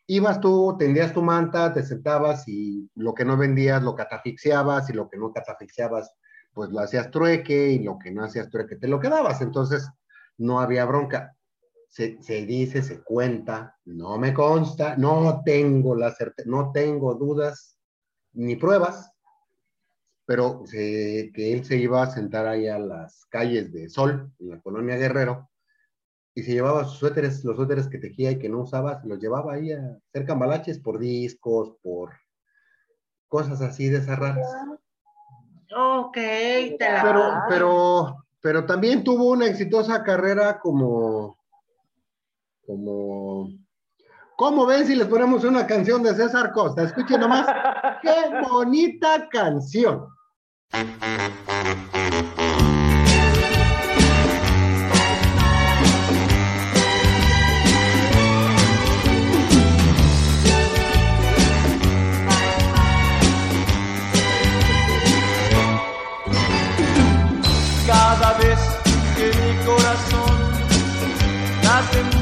Ibas 0.07 0.39
tú, 0.39 0.75
tendías 0.77 1.13
tu 1.13 1.21
manta, 1.21 1.73
te 1.73 1.83
sentabas 1.83 2.47
y 2.47 2.89
lo 2.95 3.13
que 3.13 3.25
no 3.25 3.37
vendías 3.37 3.81
lo 3.81 3.95
catafixiabas 3.95 4.89
y 4.89 4.93
lo 4.93 5.09
que 5.09 5.17
no 5.17 5.31
catafixiabas, 5.31 6.11
pues 6.53 6.69
lo 6.69 6.79
hacías 6.79 7.11
trueque 7.11 7.71
y 7.71 7.79
lo 7.79 7.97
que 7.97 8.11
no 8.11 8.23
hacías 8.23 8.49
trueque 8.49 8.75
te 8.75 8.87
lo 8.87 8.99
quedabas. 8.99 9.41
Entonces, 9.41 9.89
no 10.37 10.59
había 10.59 10.85
bronca. 10.85 11.35
Se, 11.87 12.21
se 12.21 12.45
dice, 12.45 12.83
se 12.83 13.03
cuenta, 13.03 13.77
no 13.85 14.17
me 14.17 14.33
consta, 14.33 14.95
no 14.97 15.41
tengo 15.45 15.95
la 15.95 16.13
certe- 16.13 16.45
no 16.45 16.71
tengo 16.71 17.15
dudas 17.15 17.77
ni 18.33 18.55
pruebas, 18.55 19.10
pero 20.25 20.63
se- 20.65 21.31
que 21.33 21.53
él 21.53 21.65
se 21.65 21.77
iba 21.77 22.03
a 22.03 22.11
sentar 22.11 22.47
ahí 22.47 22.67
a 22.67 22.79
las 22.79 23.25
calles 23.25 23.71
de 23.71 23.89
Sol, 23.89 24.31
en 24.39 24.49
la 24.49 24.61
colonia 24.61 24.95
Guerrero, 24.97 25.49
y 26.33 26.43
se 26.43 26.53
llevaba 26.53 26.85
sus 26.85 26.97
suéteres, 26.99 27.43
los 27.43 27.57
suéteres 27.57 27.87
que 27.89 27.97
tejía 27.97 28.31
y 28.31 28.39
que 28.39 28.47
no 28.49 28.61
usaba, 28.61 29.01
se 29.01 29.07
los 29.07 29.19
llevaba 29.19 29.53
ahí 29.53 29.71
a 29.73 29.99
hacer 30.07 30.25
cambalaches 30.25 30.79
por 30.79 30.97
discos, 30.99 31.73
por 31.81 32.11
cosas 33.27 33.61
así 33.61 33.89
de 33.89 33.97
esas 33.97 34.17
raras. 34.17 34.47
Ok, 35.75 36.13
te 36.13 36.77
la 36.79 37.01
Pero, 37.01 37.23
pero, 37.49 38.25
pero 38.41 38.65
también 38.65 39.03
tuvo 39.03 39.31
una 39.31 39.47
exitosa 39.47 40.03
carrera 40.03 40.59
como, 40.59 41.37
como, 42.65 43.49
¿cómo 44.41 44.65
ven 44.65 44.87
si 44.87 44.95
les 44.95 45.05
ponemos 45.07 45.43
una 45.43 45.67
canción 45.67 46.01
de 46.01 46.15
César 46.15 46.51
Costa? 46.51 46.81
Escuchen 46.81 47.19
nomás, 47.19 47.45
qué 48.01 48.11
bonita 48.49 49.29
canción. 49.29 50.07
Cada 67.85 68.33
vez 68.39 68.59
que 69.15 69.27
mi 69.27 69.65
corazón 69.67 70.39
nace 71.61 72.20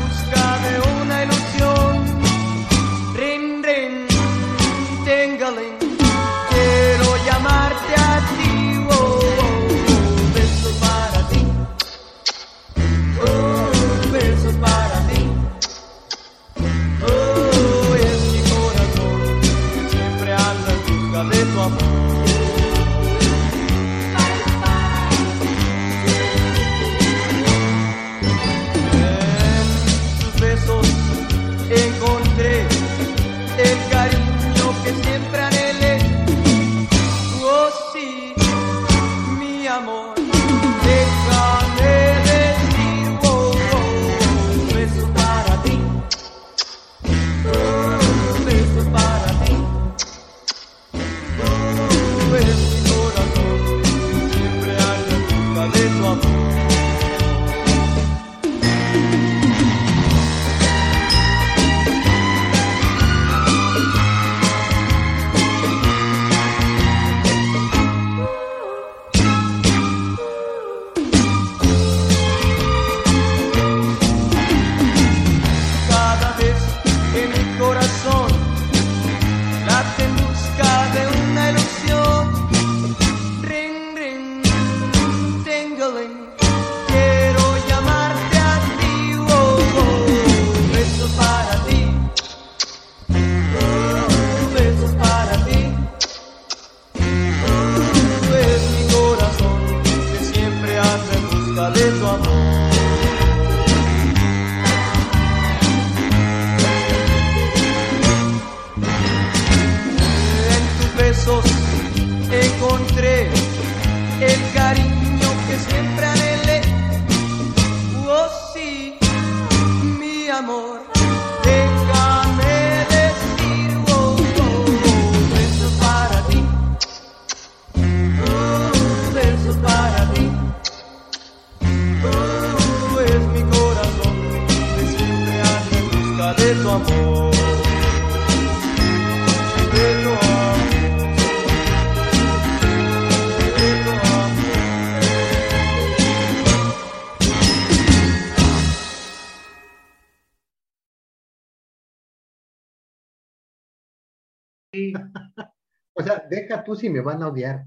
tú 156.69 156.75
si 156.75 156.89
me 156.89 157.01
van 157.01 157.23
a 157.23 157.29
odiar. 157.29 157.65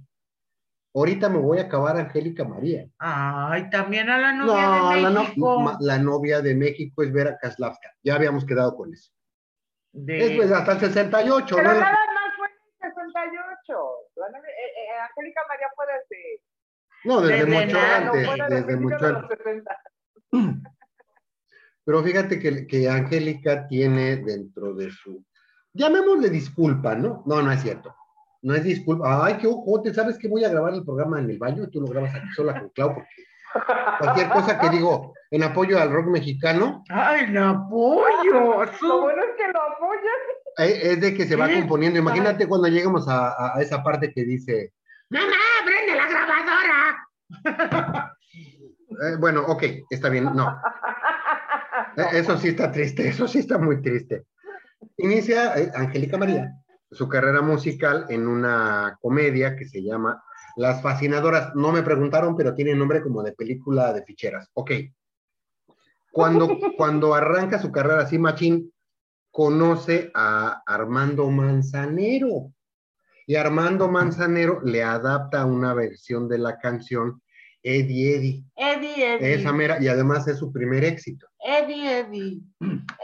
Ahorita 0.94 1.28
me 1.28 1.38
voy 1.38 1.58
a 1.58 1.62
acabar 1.62 1.96
Angélica 1.96 2.44
María. 2.44 2.86
Ay, 2.98 3.68
también 3.70 4.08
a 4.10 4.18
la 4.18 4.32
No, 4.32 4.46
novia 4.46 4.94
de 4.94 5.02
la, 5.02 5.10
no- 5.10 5.20
México. 5.22 5.60
ma- 5.60 5.78
la 5.80 5.98
novia 5.98 6.40
de 6.40 6.54
México 6.54 7.02
es 7.02 7.12
Vera 7.12 7.36
Kaslavska. 7.40 7.90
Ya 8.04 8.14
habíamos 8.14 8.44
quedado 8.44 8.76
con 8.76 8.92
eso. 8.92 9.10
de- 9.94 10.24
Es 10.26 10.36
pues 10.36 10.52
hasta 10.52 10.72
el 10.72 10.80
68, 10.80 11.56
Pero 11.56 11.68
¿no? 11.68 11.80
nada 11.80 11.90
más 12.14 12.36
fue 12.36 12.46
en 12.46 12.86
el 12.88 12.94
68. 12.94 13.78
La 14.16 14.28
novia- 14.28 14.50
eh, 14.50 14.72
eh, 14.78 15.00
Angélica 15.10 15.40
María 15.48 15.66
fue 15.74 15.84
desde, 15.86 16.42
No, 17.04 17.20
desde 17.20 17.44
Desde 17.46 17.64
mucho 17.66 17.76
nada, 17.76 18.00
no, 18.00 18.12
antes, 18.12 18.26
fue 18.26 18.36
desde 18.36 18.54
desde 18.62 18.76
mucho 18.80 18.96
de 19.04 19.12
los 19.12 19.22
antes. 19.22 19.38
60. 19.38 19.78
Pero 21.84 22.02
fíjate 22.04 22.38
que, 22.38 22.66
que 22.66 22.88
Angélica 22.88 23.66
tiene 23.66 24.16
dentro 24.18 24.72
de 24.74 24.90
su, 24.90 25.24
llamémosle 25.74 26.30
disculpa, 26.30 26.94
¿no? 26.94 27.22
No, 27.26 27.42
no 27.42 27.50
es 27.50 27.60
cierto. 27.60 27.94
No 28.42 28.54
es 28.54 28.64
disculpa. 28.64 29.24
Ay, 29.24 29.38
qué 29.38 29.46
ojote, 29.46 29.94
¿sabes 29.94 30.18
que 30.18 30.28
voy 30.28 30.44
a 30.44 30.48
grabar 30.48 30.74
el 30.74 30.84
programa 30.84 31.18
en 31.20 31.30
el 31.30 31.38
baño? 31.38 31.68
Tú 31.70 31.80
lo 31.80 31.86
grabas 31.86 32.14
aquí 32.14 32.26
sola 32.34 32.58
con 32.58 32.68
Clau, 32.70 32.94
porque 32.94 33.08
cualquier 34.00 34.28
cosa 34.30 34.58
que 34.58 34.68
digo 34.70 35.12
en 35.30 35.42
apoyo 35.44 35.78
al 35.80 35.92
rock 35.92 36.06
mexicano 36.06 36.82
Ay, 36.88 37.28
la 37.28 37.50
apoyo. 37.50 38.64
Lo 38.82 39.00
bueno 39.02 39.22
es 39.22 39.36
que 39.36 39.52
lo 39.52 39.62
apoyan. 39.62 40.20
eh, 40.58 40.80
es 40.92 41.00
de 41.00 41.14
que 41.14 41.24
se 41.26 41.36
va 41.36 41.46
Sí. 41.48 41.54
componiendo. 41.60 41.98
Imagínate 41.98 42.46
cuando 42.48 42.68
lleguemos 42.68 43.08
a, 43.08 43.28
a- 43.28 43.56
a 43.56 43.62
esa 43.62 43.82
parte 43.82 44.12
que 44.12 44.24
dice, 44.24 44.72
¡Mamá, 45.10 45.26
prende 45.64 45.94
la 45.96 46.08
grabadora! 46.08 47.08
eh, 48.34 49.16
bueno, 49.20 49.42
ok, 49.46 49.62
está 49.90 50.08
bien, 50.08 50.24
no. 50.34 50.60
Eh, 51.96 52.04
Eso 52.20 52.36
sí 52.38 52.48
está 52.48 52.70
triste, 52.72 53.06
eso 53.08 53.26
sí 53.28 53.38
está 53.40 53.58
muy 53.58 53.82
triste. 53.82 54.24
Inicia 54.96 55.58
eh, 55.58 55.70
Angélica 55.74 56.16
María 56.16 56.50
su 56.92 57.08
carrera 57.08 57.42
musical 57.42 58.06
en 58.08 58.28
una 58.28 58.98
comedia 59.00 59.56
que 59.56 59.64
se 59.64 59.82
llama 59.82 60.22
Las 60.56 60.82
Fascinadoras. 60.82 61.54
No 61.54 61.72
me 61.72 61.82
preguntaron, 61.82 62.36
pero 62.36 62.54
tiene 62.54 62.74
nombre 62.74 63.02
como 63.02 63.22
de 63.22 63.32
película 63.32 63.92
de 63.92 64.04
ficheras. 64.04 64.48
Ok. 64.54 64.72
Cuando, 66.12 66.48
cuando 66.76 67.14
arranca 67.14 67.58
su 67.58 67.72
carrera 67.72 68.02
así, 68.02 68.18
Machín 68.18 68.72
conoce 69.30 70.10
a 70.14 70.62
Armando 70.66 71.30
Manzanero. 71.30 72.52
Y 73.26 73.36
Armando 73.36 73.88
Manzanero 73.88 74.60
le 74.62 74.82
adapta 74.82 75.46
una 75.46 75.74
versión 75.74 76.28
de 76.28 76.38
la 76.38 76.58
canción 76.58 77.22
Eddie 77.62 78.16
Eddie. 78.16 78.44
Eddie, 78.56 79.14
Eddie. 79.14 79.34
Esa 79.34 79.52
mera, 79.52 79.78
y 79.80 79.88
además 79.88 80.26
es 80.28 80.38
su 80.38 80.52
primer 80.52 80.84
éxito. 80.84 81.26
Eddie, 81.44 81.98
Eddie. 82.00 82.40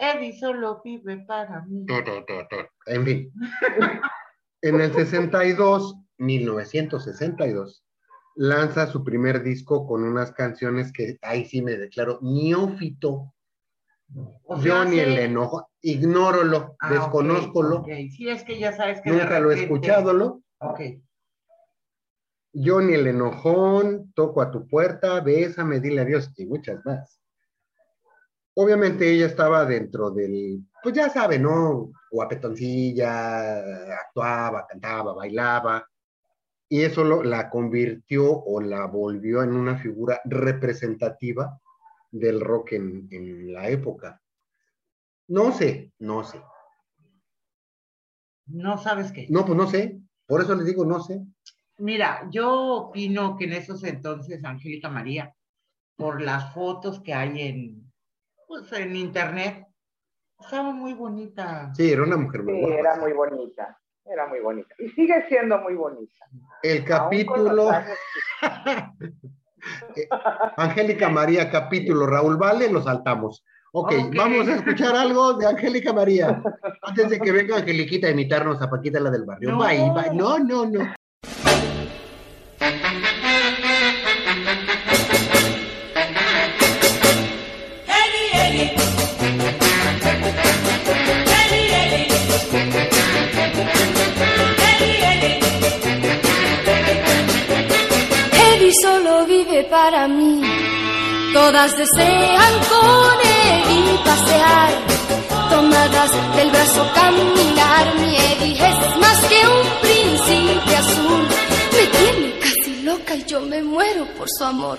Eddie 0.01 0.39
solo 0.39 0.80
vive 0.84 1.18
para 1.26 1.62
mí. 1.66 1.84
En 2.86 3.05
fin. 3.05 3.32
En 4.62 4.80
el 4.80 4.93
62, 4.93 5.97
1962, 6.18 7.84
lanza 8.36 8.86
su 8.86 9.03
primer 9.05 9.43
disco 9.43 9.86
con 9.86 10.05
unas 10.05 10.32
canciones 10.32 10.93
que 10.93 11.18
ahí 11.22 11.45
sí 11.45 11.62
me 11.62 11.76
declaro 11.76 12.18
neófito. 12.22 13.34
O 14.45 14.59
Yo 14.61 14.84
ni 14.84 14.93
sí. 14.93 15.01
el 15.01 15.18
enojo, 15.18 15.68
ignórolo, 15.82 16.76
Ah, 16.80 16.91
desconózcolo. 16.93 17.84
Sí, 17.84 18.28
es 18.28 18.43
que 18.45 18.59
ya 18.59 18.72
sabes 18.72 19.01
que 19.03 19.11
nunca 19.11 19.39
lo 19.39 19.51
he 19.51 19.57
repente- 19.57 19.62
escuchadolo. 19.64 20.43
Ok. 20.61 20.80
Yo 22.55 22.80
ni 22.80 22.95
el 22.95 23.07
enojón, 23.07 24.11
toco 24.14 24.41
a 24.41 24.51
tu 24.51 24.66
puerta, 24.66 25.20
bésame, 25.20 25.80
dile 25.80 26.01
adiós 26.01 26.32
y 26.39 26.47
muchas 26.47 26.84
más. 26.86 27.20
Obviamente 28.61 29.09
ella 29.09 29.26
estaba 29.26 29.64
dentro 29.64 30.11
del, 30.11 30.64
pues 30.82 30.92
ya 30.92 31.09
sabe, 31.09 31.38
¿no? 31.38 31.92
Guapetoncilla, 32.11 33.59
actuaba, 34.00 34.66
cantaba, 34.66 35.14
bailaba, 35.14 35.88
y 36.68 36.82
eso 36.82 37.04
lo- 37.04 37.22
la 37.22 37.48
convirtió 37.50 38.28
o 38.28 38.61
la 38.61 38.86
volvió 38.86 39.44
en 39.44 39.52
una 39.52 39.78
figura 39.78 40.20
representativa 40.24 41.56
del 42.11 42.40
rock 42.40 42.72
en, 42.72 43.06
en 43.12 43.52
la 43.52 43.68
época. 43.68 44.20
No 45.28 45.52
sé, 45.52 45.92
no 46.00 46.24
sé. 46.24 46.42
No 48.46 48.76
sabes 48.78 49.12
qué. 49.12 49.26
No, 49.30 49.44
pues 49.44 49.56
no 49.56 49.68
sé. 49.68 50.00
Por 50.26 50.40
eso 50.40 50.56
les 50.56 50.66
digo, 50.66 50.84
no 50.84 51.00
sé. 51.00 51.24
Mira, 51.78 52.28
yo 52.32 52.50
opino 52.88 53.36
que 53.36 53.44
en 53.44 53.52
esos 53.52 53.84
entonces 53.84 54.42
Angélica 54.44 54.88
María, 54.88 55.32
por 55.96 56.20
las 56.20 56.52
fotos 56.52 57.00
que 57.00 57.14
hay 57.14 57.40
en, 57.42 57.88
pues, 58.49 58.72
en 58.72 58.96
internet, 58.96 59.66
estaba 60.40 60.72
muy 60.72 60.94
bonita. 60.94 61.70
Sí, 61.76 61.92
era 61.92 62.03
una 62.03 62.16
mujer 62.16 62.42
muy 62.42 62.55
Sí, 62.55 62.61
guapa. 62.61 62.74
era 62.76 62.96
muy 62.96 63.12
bonita. 63.12 63.78
Era 64.11 64.26
muy 64.26 64.40
bonita. 64.40 64.74
Y 64.78 64.88
sigue 64.88 65.22
siendo 65.28 65.59
muy 65.61 65.74
bonita. 65.74 66.24
El 66.62 66.82
capítulo, 66.84 67.70
que- 69.94 70.09
Angélica 70.57 71.11
María, 71.11 71.51
capítulo, 71.51 72.07
Raúl 72.07 72.38
Vale, 72.38 72.70
lo 72.72 72.80
saltamos. 72.82 73.44
Ok, 73.72 73.92
Ok. 74.07 74.14
vamos 74.16 74.49
a 74.49 74.55
escuchar 74.55 74.96
algo 74.96 75.34
de 75.34 75.46
Angélica 75.46 75.92
María. 75.92 76.42
Antes 76.82 77.11
de 77.11 77.20
que 77.20 77.30
venga 77.32 77.59
Angeliquita 77.59 78.07
a 78.07 78.11
imitarnos 78.12 78.62
a 78.62 78.70
Paquita 78.70 78.99
la 78.99 79.11
del 79.11 79.26
barrio. 79.26 79.51
No. 79.51 79.59
Bye, 79.59 79.90
bye. 79.90 80.14
No, 80.16 80.38
no, 80.38 80.64
no. 80.64 80.80
Eddie 98.68 98.82
solo 98.82 99.24
vive 99.24 99.64
para 99.64 100.06
mí. 100.08 100.42
Todas 101.32 101.74
desean 101.74 102.54
con 102.68 103.18
Eddie 103.24 103.98
pasear. 104.04 104.72
Tomadas 105.48 106.36
del 106.36 106.50
brazo 106.50 106.86
caminar. 106.94 107.94
Mi 107.98 108.14
Eddie 108.14 108.52
es 108.52 108.96
más 108.98 109.18
que 109.24 109.48
un 109.48 109.66
príncipe 109.80 110.76
azul. 110.76 111.26
Me 111.72 111.86
tiene 111.96 112.38
casi 112.40 112.82
loca 112.82 113.14
y 113.14 113.24
yo 113.24 113.40
me 113.40 113.62
muero 113.62 114.04
por 114.18 114.28
su 114.28 114.44
amor. 114.44 114.78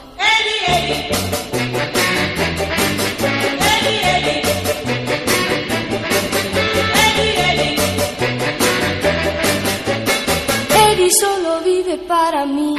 Eddie 10.92 11.10
solo 11.12 11.62
vive 11.62 11.98
para 12.08 12.46
mí. 12.46 12.76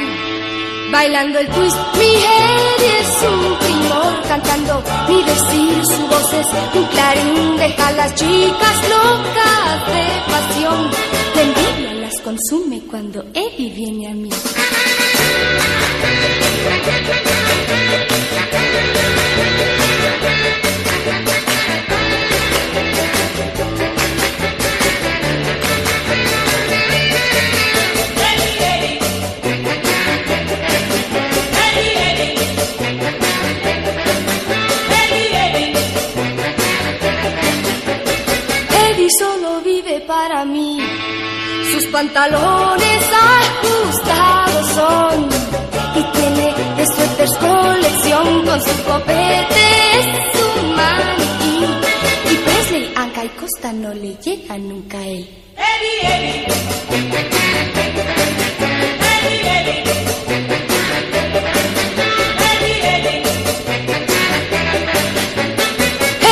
Bailando 0.91 1.39
el 1.39 1.47
twist, 1.47 1.77
mi 1.97 2.05
Eddie 2.05 2.99
es 2.99 3.23
un 3.23 3.57
primor 3.59 4.21
cantando 4.27 4.83
ni 5.07 5.23
decir 5.23 5.85
su 5.85 6.07
voz 6.07 6.33
es 6.33 6.47
un 6.75 6.85
clarín 6.85 7.57
deja 7.57 7.87
a 7.87 7.91
las 7.93 8.15
chicas 8.15 8.89
locas 8.89 9.87
de 9.87 10.31
pasión. 10.31 10.91
La 11.35 11.41
envidia 11.41 11.93
las 11.93 12.19
consume 12.19 12.81
cuando 12.89 13.23
Eddie 13.33 13.69
viene 13.73 14.07
a 14.09 14.13
mí. 14.13 14.29
Pantalones 42.13 43.03
ajustados 43.31 44.67
son 44.75 45.29
y 45.95 46.03
tiene 46.11 46.53
de 46.75 46.85
suéteres 46.87 47.37
colección 47.37 48.45
con 48.45 48.61
su 48.61 48.83
copete 48.83 49.63
es 49.93 50.05
su 50.33 50.67
maniquí. 50.75 51.65
y 53.23 53.29
costa 53.39 53.73
no 53.73 53.93
le 53.93 54.15
llega 54.15 54.57
nunca 54.57 54.97
a 54.97 55.07
él. 55.07 55.29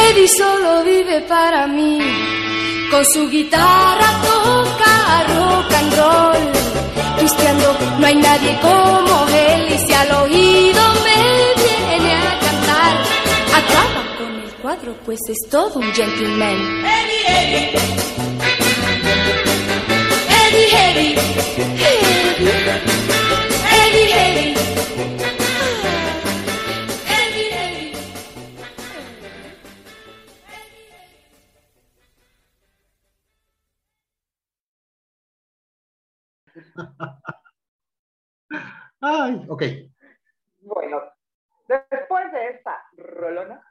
Eddie 0.10 0.28
solo 0.28 0.84
vive 0.84 1.22
para 1.22 1.68
mí, 1.68 2.00
con 2.92 3.06
su 3.06 3.30
guitarra 3.30 4.39
nadie 8.30 8.60
como 8.62 9.28
él 9.30 9.74
y 9.74 9.78
si 9.80 9.94
al 9.94 10.12
oído 10.24 10.84
me 11.06 11.20
viene 11.64 12.14
a 12.14 12.40
cantar, 12.46 12.94
acaba 13.60 14.02
con 14.20 14.32
el 14.40 14.52
cuadro, 14.62 14.94
pues 15.04 15.20
es 15.30 15.50
todo 15.50 15.80
un 15.80 15.92
gentleman. 15.94 16.60
Eddie, 16.86 17.24
Eddie. 17.40 17.72
Eddie, 20.44 20.70
Eddie. 20.86 21.16
Eddie, 21.58 22.10
Eddie. 22.22 22.70
Eddie, 23.82 24.14
Eddie. 24.14 25.39
Ok. 39.60 39.92
Bueno, 40.62 41.02
después 41.68 42.32
de 42.32 42.48
esta 42.50 42.84
rolona, 42.98 43.66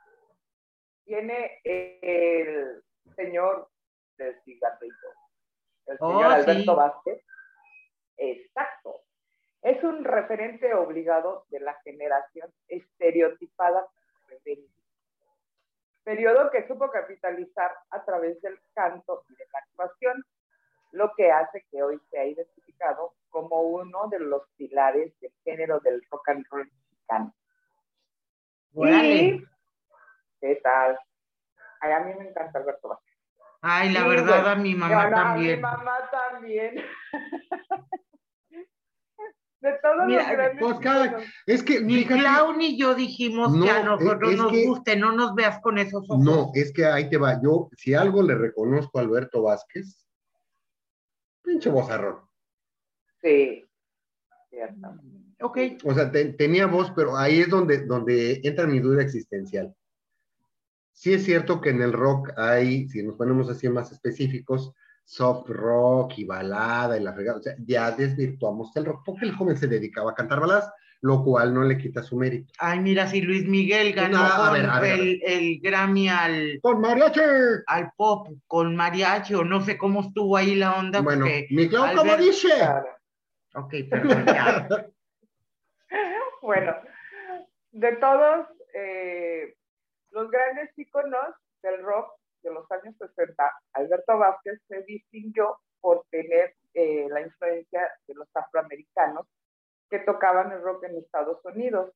viene 1.04 1.60
el 1.64 2.82
señor 3.16 3.68
del 4.16 4.40
cigarrito, 4.42 5.08
el 5.86 5.96
Oh, 6.00 6.12
señor 6.12 6.32
Alberto 6.32 6.72
sí. 6.72 6.76
Vázquez. 6.76 7.24
Exacto. 8.18 9.02
Es 9.62 9.82
un 9.82 10.04
referente 10.04 10.74
obligado 10.74 11.46
de 11.48 11.60
la 11.60 11.74
generación 11.82 12.52
estereotipada 12.68 13.86
rebelde. 14.26 14.68
Periodo 16.04 16.50
que 16.50 16.66
supo 16.66 16.90
capitalizar 16.90 17.72
a 17.90 18.04
través 18.04 18.40
del 18.40 18.58
canto 18.72 19.24
y 19.28 19.34
de 19.34 19.44
la 19.52 19.58
actuación, 19.58 20.24
lo 20.92 21.12
que 21.16 21.30
hace 21.30 21.66
que 21.70 21.82
hoy 21.82 22.00
sea 22.10 22.24
identificado 22.24 23.14
como 23.28 23.60
uno 23.62 24.08
de 24.10 24.20
los 24.20 24.42
pilares 24.56 25.18
del 25.20 25.32
género 25.44 25.80
del 25.80 26.02
rock 26.10 26.28
and 26.30 26.44
roll 26.50 26.70
mexicano. 26.70 27.34
Y, 28.74 29.44
¿Qué 30.40 30.56
tal? 30.62 30.98
Ay, 31.80 31.92
a 31.92 32.00
mí 32.00 32.12
me 32.18 32.28
encanta 32.28 32.58
Alberto 32.58 32.88
Vázquez. 32.88 33.14
Ay, 33.60 33.90
la 33.92 34.02
Sí, 34.02 34.08
verdad, 34.08 34.26
bueno. 34.42 34.48
a 34.48 34.54
mi 34.56 34.74
mamá 34.74 34.90
Y 34.90 34.94
a- 34.94 35.02
a 35.06 35.10
también. 35.10 35.56
mi 35.56 35.62
mamá 35.62 36.10
también. 36.10 36.74
De 39.60 39.72
todos 39.82 40.06
Mira, 40.06 40.22
los 40.22 40.30
grandes 40.32 40.58
pues, 40.60 40.78
cada-. 40.78 41.20
Es 41.46 41.64
que, 41.64 41.80
fíjate- 41.80 42.20
Clau 42.20 42.52
ni 42.56 42.78
yo 42.78 42.94
dijimos 42.94 43.48
que 43.60 43.68
a 43.70 43.82
No, 43.82 43.96
nosotros 43.98 44.30
es- 44.30 44.36
es 44.36 44.42
nos 44.42 44.52
que- 44.52 44.66
guste, 44.66 44.96
no 44.96 45.10
nos 45.12 45.34
veas 45.34 45.60
con 45.60 45.78
esos 45.78 46.08
ojos. 46.08 46.24
No, 46.24 46.52
es 46.54 46.72
que 46.72 46.86
ahí 46.86 47.10
te 47.10 47.16
va. 47.18 47.40
Yo, 47.42 47.68
si 47.76 47.92
algo 47.92 48.22
le 48.22 48.36
reconozco 48.36 48.98
a 48.98 49.02
Alberto 49.02 49.42
Vázquez, 49.42 50.06
pinche 51.42 51.70
bozarrón. 51.70 52.27
Sí, 53.22 53.64
cierto. 54.50 54.88
Ok, 55.40 55.58
O 55.84 55.94
sea, 55.94 56.10
te- 56.10 56.32
tenía 56.32 56.66
voz, 56.66 56.90
pero 56.96 57.16
ahí 57.16 57.40
es 57.40 57.48
donde, 57.48 57.86
donde 57.86 58.40
entra 58.42 58.66
mi 58.66 58.80
duda 58.80 59.02
existencial. 59.02 59.74
Sí 60.92 61.12
es 61.14 61.24
cierto 61.24 61.60
que 61.60 61.70
en 61.70 61.80
el 61.80 61.92
rock 61.92 62.30
hay, 62.36 62.88
si 62.88 63.02
nos 63.04 63.14
ponemos 63.16 63.48
así 63.48 63.68
más 63.68 63.92
específicos, 63.92 64.72
soft 65.04 65.48
rock 65.48 66.14
y 66.18 66.24
balada 66.24 66.98
y 66.98 67.02
la 67.02 67.12
fregada. 67.14 67.38
O 67.38 67.42
sea, 67.42 67.54
ya 67.64 67.92
desvirtuamos 67.92 68.74
el 68.76 68.84
rock 68.86 69.02
porque 69.04 69.26
el 69.26 69.34
joven 69.36 69.56
se 69.56 69.68
dedicaba 69.68 70.10
a 70.10 70.14
cantar 70.14 70.40
baladas, 70.40 70.72
lo 71.02 71.22
cual 71.22 71.54
no 71.54 71.62
le 71.62 71.78
quita 71.78 72.02
su 72.02 72.16
mérito. 72.16 72.52
ay, 72.58 72.80
mira, 72.80 73.06
si 73.06 73.20
Luis 73.20 73.46
Miguel 73.46 73.92
ganó 73.92 74.18
No, 74.18 74.24
a 74.24 74.36
con 74.48 74.52
ver, 74.54 74.66
a 74.68 74.80
ver, 74.80 74.92
a 74.92 74.96
ver. 74.96 75.00
El, 75.00 75.20
el 75.24 75.60
Grammy 75.60 76.08
al, 76.08 76.58
¡Con 76.60 76.80
mariachi! 76.80 77.20
al 77.68 77.92
pop 77.96 78.28
con 78.48 78.74
mariachi, 78.74 79.34
o 79.34 79.44
no 79.44 79.60
sé 79.64 79.78
cómo 79.78 80.00
estuvo 80.00 80.36
ahí 80.36 80.56
la 80.56 80.74
onda. 80.80 81.00
Bueno, 81.00 81.26
porque- 81.26 81.46
mi 81.52 81.68
Clau, 81.68 81.94
¿cómo 81.96 82.12
Albert- 82.12 82.20
dice? 82.24 82.48
Claro. 82.56 82.86
Ok, 83.54 83.74
perdón. 83.90 84.24
Bueno, 86.40 86.76
de 87.72 87.96
todos 87.96 88.46
eh, 88.74 89.54
los 90.10 90.30
grandes 90.30 90.70
íconos 90.78 91.34
del 91.62 91.82
rock 91.82 92.12
de 92.42 92.52
los 92.52 92.70
años 92.70 92.94
60, 92.96 93.52
Alberto 93.72 94.18
Vázquez 94.18 94.60
se 94.68 94.82
distinguió 94.82 95.58
por 95.80 96.04
tener 96.10 96.54
eh, 96.74 97.06
la 97.10 97.22
influencia 97.22 97.90
de 98.06 98.14
los 98.14 98.28
afroamericanos 98.34 99.26
que 99.90 99.98
tocaban 100.00 100.52
el 100.52 100.62
rock 100.62 100.84
en 100.84 100.96
Estados 100.96 101.44
Unidos. 101.44 101.92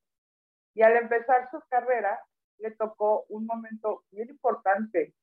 Y 0.73 0.81
al 0.81 0.97
empezar 0.97 1.49
su 1.51 1.61
carrera, 1.69 2.19
le 2.57 2.71
tocó 2.71 3.25
un 3.29 3.45
momento 3.45 4.03
bien 4.11 4.29
importante, 4.29 5.13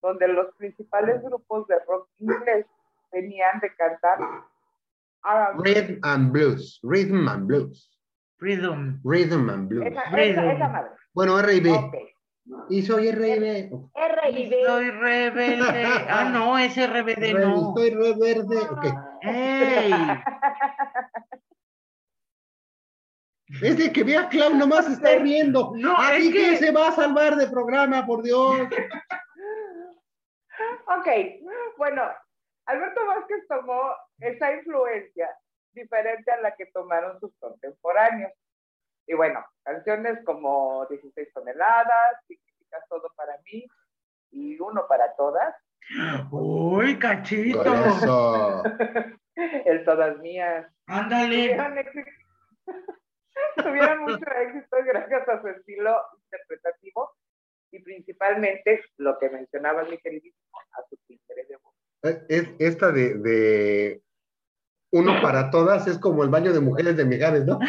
donde 0.00 0.28
los 0.28 0.54
principales 0.56 1.22
grupos 1.22 1.66
de 1.66 1.78
rock 1.80 2.08
inglés 2.18 2.66
venían 3.12 3.60
de 3.60 3.74
cantar 3.74 4.18
R&B. 5.22 5.62
Rhythm 5.62 5.98
and 6.02 6.32
blues. 6.32 6.78
Rhythm 6.82 7.28
and 7.28 7.46
blues. 7.46 7.88
Rhythm. 8.38 9.00
Rhythm 9.04 9.50
and 9.50 9.68
blues. 9.68 9.86
Esa, 9.86 10.04
Rhythm. 10.10 10.38
esa, 10.38 10.52
esa 10.52 10.68
madre. 10.68 10.90
Bueno, 11.14 11.38
R&B. 11.38 11.70
Ok. 11.70 11.94
Y 12.70 12.82
soy 12.82 13.08
R&B. 13.08 13.70
R&B. 13.94 14.62
Soy 14.66 14.90
rebelde. 14.90 15.84
Ah, 16.08 16.24
no, 16.32 16.58
ese 16.58 16.86
RBD 16.86 17.34
no. 17.38 17.68
Estoy 17.68 17.90
re 17.90 18.14
verde. 18.14 18.58
Ok. 18.58 18.84
¡Ey! 19.22 19.92
Es 23.62 23.76
de 23.78 23.92
que 23.92 24.04
vea 24.04 24.28
Clau 24.28 24.54
nomás 24.54 24.86
está 24.88 25.16
riendo. 25.16 25.72
No, 25.76 25.96
Así 25.96 26.28
es 26.28 26.32
que... 26.32 26.50
que- 26.50 26.56
se 26.58 26.70
va 26.70 26.88
a 26.88 26.92
salvar 26.92 27.34
de 27.36 27.48
programa, 27.48 28.06
por 28.06 28.22
Dios. 28.22 28.56
Ok, 30.86 31.06
bueno, 31.78 32.02
Alberto 32.66 33.06
Vázquez 33.06 33.46
tomó 33.48 33.80
esa 34.20 34.52
influencia 34.52 35.36
diferente 35.72 36.30
a 36.30 36.40
la 36.40 36.54
que 36.54 36.66
tomaron 36.66 37.18
sus 37.20 37.34
contemporáneos. 37.38 38.32
Y 39.06 39.14
bueno, 39.14 39.44
canciones 39.62 40.18
como 40.24 40.86
16 40.86 41.32
toneladas, 41.32 42.24
Significas 42.26 42.84
todo 42.88 43.12
para 43.16 43.36
mí 43.44 43.66
y 44.30 44.60
uno 44.60 44.86
para 44.86 45.14
todas, 45.16 45.54
¡Uy, 46.30 46.98
cachito! 46.98 47.62
Eso. 47.62 48.62
el 49.34 49.84
todas 49.84 50.18
mías. 50.18 50.66
Ándale. 50.86 51.48
Tuvieron 51.48 51.78
éxito, 51.78 52.10
tuvieron 53.56 54.02
mucho 54.02 54.30
éxito 54.30 54.76
gracias 54.84 55.28
a 55.28 55.40
su 55.40 55.48
estilo 55.48 55.96
interpretativo 56.24 57.10
y 57.72 57.82
principalmente 57.82 58.84
lo 58.98 59.18
que 59.18 59.30
mencionaba 59.30 59.84
mi 59.84 59.98
queridísimo, 59.98 60.58
a 60.72 60.82
su 60.88 60.96
timbre 61.06 61.46
de 61.48 61.56
voz. 61.56 61.74
Es, 62.28 62.54
esta 62.58 62.92
de, 62.92 63.14
de 63.14 64.02
uno 64.92 65.20
para 65.22 65.50
todas 65.50 65.86
es 65.86 65.98
como 65.98 66.24
el 66.24 66.30
baño 66.30 66.52
de 66.52 66.60
mujeres 66.60 66.96
de 66.96 67.04
Mijares, 67.04 67.44
¿no? 67.44 67.58
¡Qué 67.58 67.66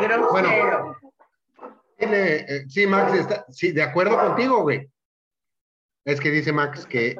grosero! 0.00 0.30
Bueno. 0.30 0.96
Tiene, 1.98 2.36
eh, 2.36 2.64
sí, 2.68 2.86
Max, 2.86 3.14
está, 3.14 3.46
sí, 3.48 3.72
de 3.72 3.82
acuerdo 3.82 4.18
contigo, 4.18 4.62
güey. 4.62 4.90
Es 6.04 6.20
que 6.20 6.30
dice 6.30 6.52
Max 6.52 6.86
que, 6.86 7.16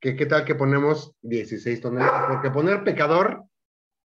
que 0.00 0.16
qué 0.16 0.26
tal 0.26 0.44
que 0.44 0.54
ponemos 0.56 1.12
16 1.22 1.80
toneladas, 1.80 2.26
porque 2.28 2.50
poner 2.50 2.82
pecador 2.82 3.44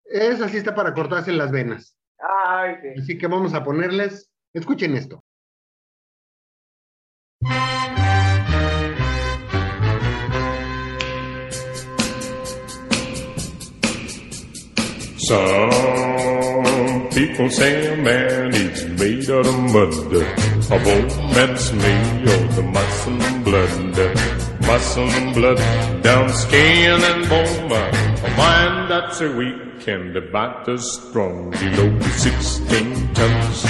es 0.05 0.41
así 0.41 0.57
está 0.57 0.75
para 0.75 0.95
cortarse 0.95 1.33
las 1.33 1.53
venas. 1.53 1.99
Ay, 2.19 2.77
sí. 2.81 2.89
Así 3.01 3.19
que 3.19 3.27
vamos 3.27 3.53
a 3.55 3.63
ponerles, 3.63 4.31
escuchen 4.55 4.97
esto. 4.97 5.23
Some 15.29 17.09
people 17.11 17.51
say 17.51 17.93
a 17.93 17.97
man 17.97 18.55
is 18.55 18.85
made 19.01 19.29
out 19.29 19.45
of 19.45 19.59
mud. 19.75 19.93
A 20.71 20.79
woman's 20.87 21.73
made 21.73 22.29
of 22.29 22.55
the 22.55 22.63
muscle 22.63 23.21
and 23.21 23.45
blood. 23.45 23.97
Muscle 24.61 25.03
and 25.03 25.35
blood, 25.35 25.59
down 26.05 26.29
skin 26.29 27.01
and 27.03 27.29
bone. 27.29 27.73
A 27.73 28.37
mind 28.37 28.89
that's 28.89 29.21
a 29.21 29.33
weak 29.33 29.89
and 29.89 30.17
a 30.17 30.21
body 30.21 30.79
strong. 30.79 31.51
Below 31.51 31.99
16 32.01 33.15
tons. 33.15 33.65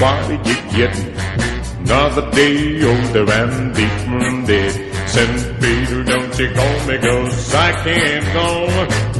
why 0.00 0.26
did 0.28 0.46
you 0.46 0.56
getting? 0.74 1.61
Another 1.92 2.30
day 2.30 2.82
older 2.84 3.30
and 3.30 3.74
deeper 3.74 4.46
dead. 4.46 5.08
Saint 5.10 5.60
Peter, 5.60 6.02
don't 6.04 6.38
you 6.38 6.50
call 6.54 6.86
me, 6.86 6.96
cause 6.96 7.54
I 7.54 7.72
can't 7.84 8.24
go. 8.32 8.48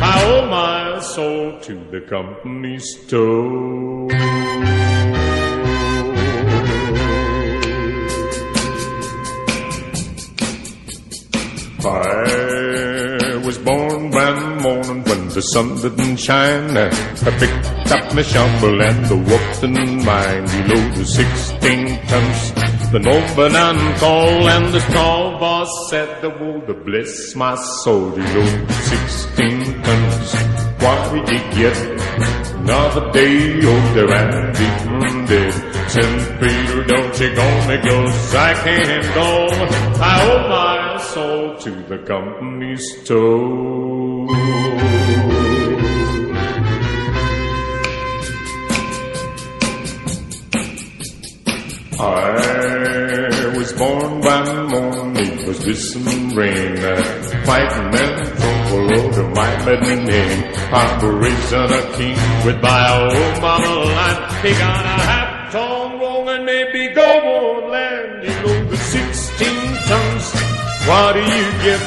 I 0.00 0.24
owe 0.24 0.46
my 0.46 1.00
soul 1.00 1.60
to 1.60 1.74
the 1.90 2.00
company 2.08 2.78
store. 2.78 4.08
I 11.84 13.36
was 13.44 13.58
born 13.58 14.10
one 14.12 14.62
morning 14.62 15.04
when 15.04 15.28
the 15.28 15.42
sun 15.42 15.76
didn't 15.82 16.16
shine. 16.16 16.78
I 16.78 16.88
picked 17.38 17.92
up 17.92 18.14
my 18.14 18.22
shovel 18.22 18.80
and 18.80 19.04
the 19.04 19.16
walked 19.16 19.62
in 19.62 20.04
mine 20.06 20.46
below 20.46 20.82
the 20.96 21.04
16 21.04 22.06
tons 22.06 22.61
the 22.92 22.98
nobleman 22.98 23.78
called 23.98 24.48
and 24.50 24.74
the 24.74 24.80
tall 24.92 25.38
boss 25.38 25.70
said, 25.88 26.22
Oh, 26.22 26.60
the 26.66 26.74
bless 26.74 27.34
my 27.34 27.54
soul 27.54 28.10
below 28.10 28.66
the 28.66 28.72
16 28.74 29.82
tons. 29.82 30.34
What 30.82 31.12
we 31.14 31.22
did 31.22 31.42
you 31.56 31.62
get? 31.62 31.76
Another 32.54 33.10
day 33.12 33.60
oh, 33.64 33.72
older 33.72 34.12
and 34.12 34.54
deep 34.54 34.82
dead. 35.26 35.54
St. 35.90 36.38
Peter, 36.38 36.84
don't 36.84 37.18
you 37.18 37.34
go 37.34 37.48
me, 37.66 37.78
cause 37.80 38.34
I 38.34 38.52
can't 38.62 39.14
go. 39.14 39.48
I 39.98 40.20
owe 40.28 40.48
my 40.50 40.98
soul 41.00 41.56
to 41.60 41.70
the 41.88 41.96
company 42.06 42.76
store. 42.76 44.28
I 52.04 53.54
was 53.56 53.72
born 53.74 54.20
one 54.22 54.66
morning, 54.70 55.46
was 55.46 55.64
this 55.64 55.92
some 55.92 56.30
rain, 56.34 56.76
fighting 57.46 57.94
and 57.94 58.26
trouble 58.26 58.98
over 58.98 59.28
my 59.30 59.64
maiden 59.64 60.04
name. 60.06 60.52
Operation 60.72 61.62
a 61.62 61.96
king 61.96 62.18
with 62.44 62.60
my 62.60 62.82
old 63.04 63.40
mama 63.40 63.74
line. 63.84 64.42
He 64.42 64.50
got 64.58 64.84
a 64.84 64.98
half 65.06 65.52
tone 65.52 66.00
wrong 66.00 66.28
and 66.28 66.44
maybe 66.44 66.92
go 66.92 67.02
on 67.02 67.70
land. 67.70 68.22
Know 68.24 68.64
the 68.64 68.76
16 68.76 69.48
tons. 69.86 70.32
What 70.88 71.12
do 71.12 71.20
you 71.20 71.46
get? 71.62 71.82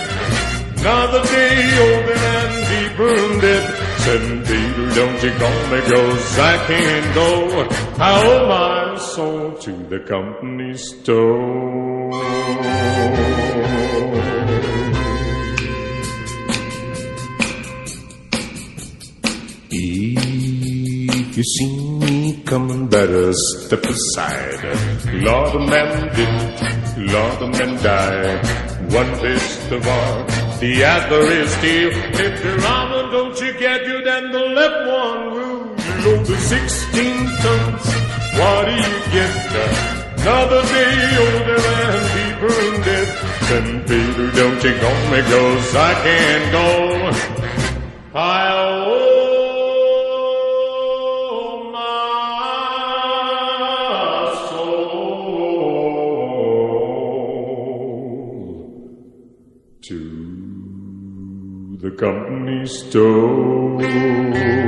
Another 0.80 1.24
day 1.24 1.59
older 1.84 2.16
and 2.16 2.53
deeper 2.72 3.41
dead. 3.41 3.66
St. 3.99 4.45
Peter, 4.47 4.95
don't 4.95 5.24
you 5.24 5.32
call 5.32 5.59
me, 5.72 5.82
cause 5.82 6.39
I 6.39 6.57
can't 6.68 7.16
go. 7.16 7.68
I 7.97 8.28
owe 8.28 8.47
my 8.47 8.84
soul 9.16 9.53
to 9.53 9.72
the 9.88 9.99
company 10.01 10.76
store. 10.76 12.11
If 19.72 21.38
you 21.38 21.43
see 21.43 21.72
me 21.99 22.43
coming, 22.43 22.88
better 22.88 23.32
step 23.32 23.86
aside. 23.86 24.59
Lord, 25.24 25.55
a 25.55 25.59
man 25.59 25.91
did, 26.18 27.13
Lord, 27.13 27.41
a 27.41 27.47
man 27.57 27.72
died. 27.82 28.41
One 28.91 29.16
fist 29.22 29.72
of 29.72 29.86
war, 29.86 30.13
the 30.59 30.84
other 30.84 31.22
is 31.39 31.49
steel. 31.51 31.91
If 32.26 32.43
the 32.43 32.68
armor 32.68 33.11
don't 33.11 33.39
you 33.39 33.53
get 33.59 33.88
you, 33.88 34.03
then 34.03 34.32
the 34.34 34.45
left 34.59 34.82
one 34.89 35.22
will. 35.36 35.55
Know 36.03 36.24
the 36.24 36.36
16 36.36 37.26
tons. 37.43 38.05
What 38.39 38.65
do 38.65 38.71
you 38.73 38.93
get? 39.13 39.31
Another 40.19 40.61
day 40.63 40.95
older 41.23 41.55
and 41.55 42.05
deeper 42.15 42.57
dead. 42.83 43.07
St. 43.47 43.79
Peter, 43.88 44.27
don't 44.31 44.61
you 44.63 44.73
go 44.83 44.91
me, 45.11 45.19
cause 45.21 45.75
I 45.75 45.77
can't 46.03 46.45
go. 46.51 46.67
I 48.13 48.25
owe 48.57 48.63
my 51.71 51.86
soul 54.49 54.86
to 59.83 61.77
the 61.81 61.91
company 61.91 62.65
store. 62.65 64.64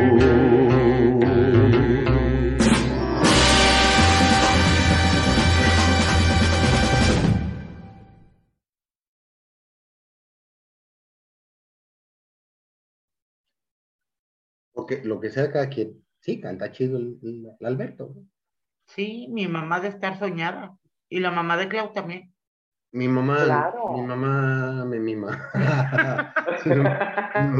Lo 15.04 15.20
que 15.20 15.30
sea 15.30 15.52
cada 15.52 15.70
quien, 15.70 16.04
sí, 16.20 16.40
canta 16.40 16.72
chido 16.72 16.98
el, 16.98 17.18
el- 17.24 17.48
el 17.60 17.66
Alberto. 17.66 18.12
¿no? 18.16 18.22
Sí, 18.88 19.28
mi 19.30 19.48
mamá 19.48 19.80
de 19.80 19.90
estar 19.90 20.18
soñada. 20.18 20.78
Y 21.10 21.20
la 21.20 21.32
mamá 21.32 21.56
de 21.58 21.68
Clau 21.70 21.94
también. 21.94 22.34
Mi 22.92 23.08
mamá, 23.08 23.44
Claro. 23.44 23.90
mi 23.94 24.02
mamá 24.02 24.86
me 24.86 25.00
mima. 25.00 25.50
mi 26.66 26.74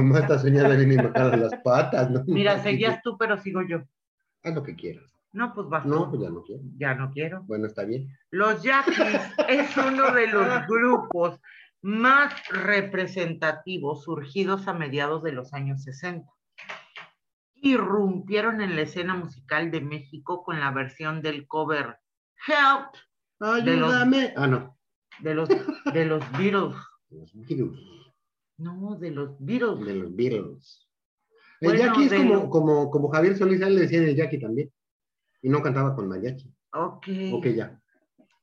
mamá 0.04 0.20
está 0.20 0.40
soñada 0.40 0.76
bien 0.76 0.92
y 0.92 0.96
me 0.98 1.04
las 1.12 1.56
patas, 1.64 2.10
¿no? 2.10 2.24
Mira, 2.28 2.60
seguías 2.64 3.02
tú, 3.02 3.18
pero 3.18 3.38
sigo 3.38 3.62
yo. 3.62 3.84
Haz 4.44 4.56
lo 4.56 4.64
que 4.64 4.76
quieras. 4.76 5.04
No, 5.34 5.54
pues 5.54 5.68
vas 5.68 5.86
No, 5.86 6.10
pues 6.10 6.22
ya 6.22 6.30
no 6.30 6.44
quiero. 6.44 6.64
Ya 6.78 6.96
no 6.96 7.12
quiero. 7.12 7.44
Bueno, 7.44 7.68
está 7.68 7.84
bien. 7.84 8.08
Los 8.32 8.64
Yaquis 8.64 8.98
es 9.50 9.78
uno 9.78 10.12
de 10.14 10.28
los 10.28 10.48
grupos 10.68 11.40
más 11.82 12.34
representativos 12.50 14.04
surgidos 14.04 14.68
a 14.68 14.74
mediados 14.74 15.24
de 15.24 15.34
los 15.34 15.54
años 15.54 15.84
60. 15.84 16.28
Irrumpieron 17.72 18.61
en 18.61 18.76
la 18.76 18.82
escena 18.84 19.15
musical 19.15 19.72
de 19.72 19.82
México 19.82 20.43
con 20.43 20.59
la 20.59 20.72
versión 20.72 21.22
del 21.22 21.47
cover 21.47 21.97
Help 22.47 22.93
De 23.65 23.76
los- 23.78 23.91
Ayúdame. 23.91 24.34
Ah, 24.36 24.47
no. 24.47 24.78
de 25.20 25.34
los, 25.34 25.49
de 25.49 26.05
los 26.05 26.32
Beatles. 26.34 26.76
Los 27.09 27.34
Beatles. 27.34 27.80
No, 28.57 28.95
de 28.99 29.11
los 29.11 29.36
Beatles. 29.39 29.86
De 29.86 29.95
los 29.95 30.15
Beatles. 30.15 30.88
El 31.59 31.70
Bueno, 31.70 31.84
Jackie 31.86 32.03
es 32.05 32.13
como, 32.13 32.49
como, 32.49 32.91
como 32.91 33.09
Javier 33.09 33.36
Solís, 33.38 33.59
le 33.59 33.82
decían 33.82 34.03
el 34.03 34.15
Jackie 34.15 34.39
también. 34.39 34.72
Y 35.41 35.49
no 35.49 35.61
cantaba 35.61 35.95
con 35.95 36.07
mariachi. 36.07 36.53
Ok. 36.74 37.07
Ok, 37.34 37.45
ya. 37.47 37.80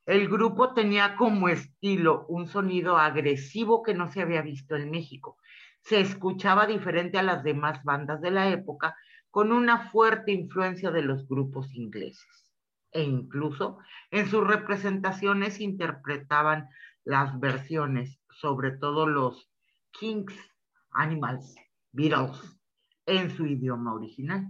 El 0.05 0.27
grupo 0.29 0.73
tenía 0.73 1.15
como 1.15 1.49
estilo 1.49 2.25
un 2.27 2.47
sonido 2.47 2.97
agresivo 2.97 3.81
que 3.83 3.93
no 3.93 4.11
se 4.11 4.21
había 4.21 4.41
visto 4.41 4.75
en 4.75 4.91
México. 4.91 5.37
Se 5.81 5.99
escuchaba 5.99 6.67
diferente 6.67 7.17
a 7.17 7.23
las 7.23 7.43
demás 7.43 7.83
bandas 7.83 8.21
de 8.21 8.31
la 8.31 8.49
época, 8.49 8.95
con 9.35 9.51
una 9.51 9.89
fuerte 9.89 10.31
influencia 10.31 10.91
de 10.91 11.01
los 11.01 11.27
grupos 11.27 11.75
ingleses. 11.75 12.53
E 12.93 13.03
incluso 13.03 13.79
en 14.09 14.29
sus 14.29 14.47
representaciones 14.47 15.59
interpretaban 15.59 16.69
las 17.03 17.37
versiones, 17.37 18.17
sobre 18.29 18.71
todo 18.71 19.05
los 19.05 19.51
Kings, 19.91 20.33
Animals, 20.91 21.53
Beatles, 21.91 22.57
en 23.05 23.29
su 23.29 23.45
idioma 23.45 23.93
original. 23.93 24.47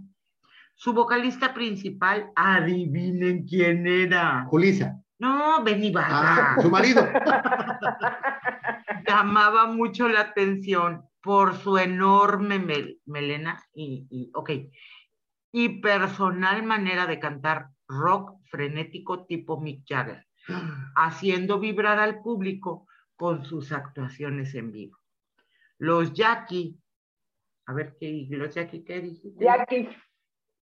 Su 0.76 0.92
vocalista 0.92 1.52
principal, 1.52 2.30
adivinen 2.36 3.44
quién 3.44 3.88
era. 3.88 4.46
Julisa. 4.48 5.02
No, 5.18 5.64
Benny 5.64 5.92
Ah, 5.96 6.58
su 6.62 6.70
marido. 6.70 7.02
Llamaba 9.08 9.66
mucho 9.66 10.08
la 10.08 10.20
atención 10.20 11.02
por 11.26 11.56
su 11.56 11.76
enorme 11.76 12.60
mel- 12.60 13.00
melena 13.04 13.60
y, 13.74 14.06
y, 14.10 14.30
ok, 14.32 14.50
y 15.52 15.80
personal 15.80 16.62
manera 16.62 17.04
de 17.06 17.18
cantar 17.18 17.70
rock 17.88 18.38
frenético 18.44 19.26
tipo 19.26 19.60
Mick 19.60 19.82
Jagger, 19.88 20.24
haciendo 20.94 21.58
vibrar 21.58 21.98
al 21.98 22.22
público 22.22 22.86
con 23.16 23.44
sus 23.44 23.72
actuaciones 23.72 24.54
en 24.54 24.70
vivo. 24.70 24.98
Los 25.78 26.12
Jackie, 26.12 26.78
a 27.66 27.74
ver, 27.74 27.96
¿qué, 27.98 28.28
los 28.30 28.54
Jackie 28.54 28.84
qué 28.84 29.00
dijiste? 29.00 29.44
Yaquis. 29.44 29.88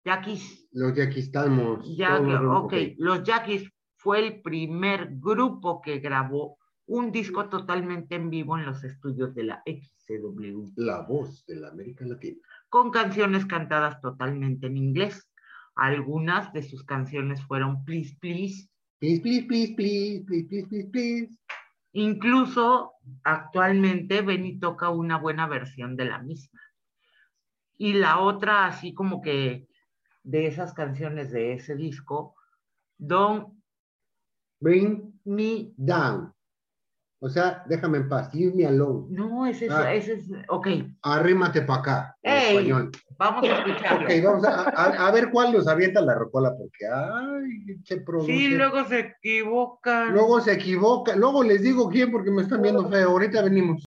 Jackies. 0.05 0.69
Los 0.71 0.95
Jackie 0.95 1.19
estamos. 1.19 1.97
Ya, 1.97 2.19
ok, 2.19 2.73
los 2.97 3.21
Jackies 3.23 3.69
fue 3.97 4.19
el 4.25 4.41
primer 4.41 5.09
grupo 5.11 5.81
que 5.81 5.99
grabó 5.99 6.57
un 6.87 7.11
disco 7.11 7.47
totalmente 7.49 8.15
en 8.15 8.29
vivo 8.29 8.57
en 8.57 8.65
los 8.65 8.83
estudios 8.83 9.33
de 9.35 9.43
la 9.43 9.63
XCW, 9.65 10.73
La 10.75 11.01
voz 11.01 11.45
de 11.45 11.55
la 11.55 11.69
América 11.69 12.05
Latina. 12.05 12.37
con 12.69 12.91
canciones 12.91 13.45
cantadas 13.45 14.01
totalmente 14.01 14.67
en 14.67 14.77
inglés. 14.77 15.29
Algunas 15.75 16.53
de 16.53 16.61
sus 16.61 16.83
canciones 16.83 17.43
fueron 17.45 17.83
Please, 17.83 18.15
Please. 18.19 18.69
Please, 18.99 19.21
please, 19.21 19.45
please, 19.47 19.73
please, 19.75 20.23
please, 20.25 20.47
please, 20.47 20.67
please, 20.67 20.89
please. 20.89 21.39
Incluso 21.93 22.93
actualmente 23.23 24.21
Benny 24.21 24.59
toca 24.59 24.89
una 24.89 25.17
buena 25.17 25.47
versión 25.47 25.95
de 25.95 26.05
la 26.05 26.19
misma. 26.19 26.59
Y 27.77 27.93
la 27.93 28.19
otra, 28.19 28.65
así 28.67 28.93
como 28.93 29.21
que 29.21 29.67
de 30.23 30.47
esas 30.47 30.73
canciones 30.73 31.31
de 31.31 31.53
ese 31.53 31.75
disco, 31.75 32.35
Don't 32.97 33.53
Bring 34.59 35.19
Me 35.25 35.73
down. 35.75 36.33
O 37.25 37.29
sea, 37.29 37.63
déjame 37.69 37.99
en 37.99 38.09
paz. 38.09 38.33
Leave 38.35 38.53
me 38.53 38.65
alone. 38.65 39.05
No, 39.09 39.45
ese 39.47 39.67
es, 39.67 39.71
Ah. 39.71 39.93
ese 39.93 40.13
es, 40.15 40.25
ok, 40.49 40.67
Arrímate 41.03 41.61
para 41.61 41.79
acá. 41.79 42.17
En 42.21 42.33
Ey. 42.33 42.57
español. 42.57 42.91
vamos 43.17 43.43
a 43.49 43.59
escucharlo. 43.59 44.05
Ok, 44.05 44.11
vamos 44.25 44.43
a, 44.45 44.69
a- 44.69 45.07
a 45.07 45.11
ver 45.11 45.29
cuál 45.31 45.53
nos 45.53 45.65
avienta 45.69 46.01
la 46.01 46.15
rocola, 46.15 46.51
porque, 46.57 46.85
ay, 46.85 47.77
se 47.85 48.01
produce. 48.01 48.25
Sí, 48.29 48.49
luego 48.49 48.83
se 48.83 48.99
equivocan. 48.99 50.11
Luego 50.11 50.41
se 50.41 50.51
equivoca. 50.51 51.15
Luego 51.15 51.43
les 51.43 51.61
digo 51.61 51.87
quién, 51.89 52.11
porque 52.11 52.29
me 52.29 52.41
están 52.41 52.61
viendo 52.61 52.89
feo. 52.89 53.11
Ahorita 53.11 53.41
venimos. 53.41 53.85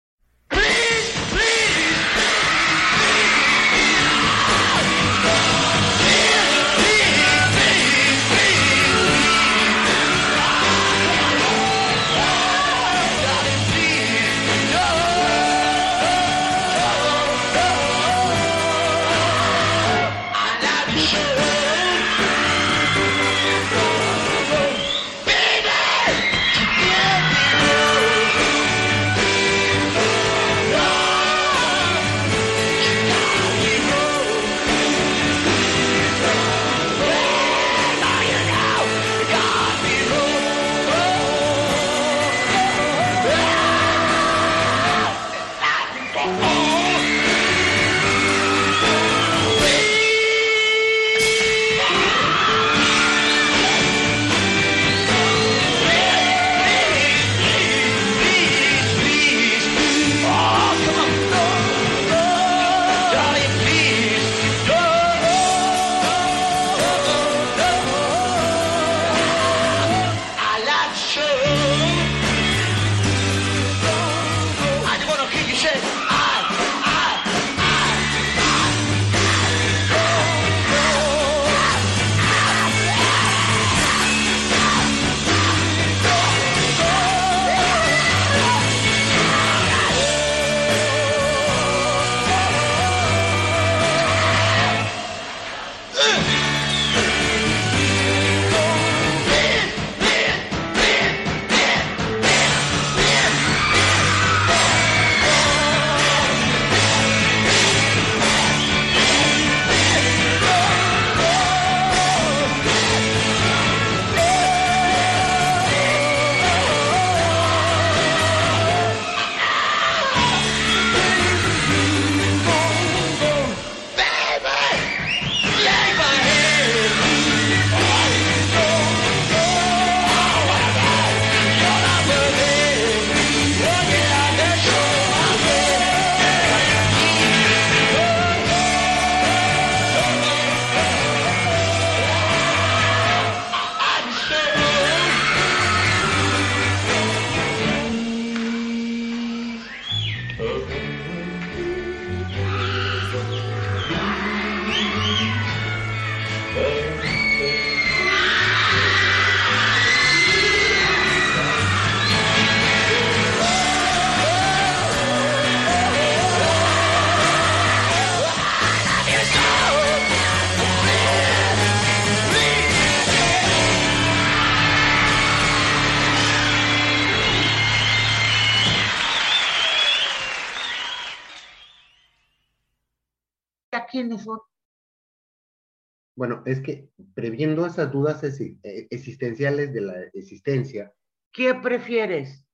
Bueno, 186.20 186.43
es 186.45 186.59
que 186.59 186.89
previendo 187.13 187.65
esas 187.65 187.93
dudas 187.93 188.22
eh, 188.26 188.88
existenciales 188.89 189.72
de 189.72 189.80
la 189.80 190.03
existencia, 190.11 190.93
¿Qué 191.32 191.55
prefieres? 191.55 192.45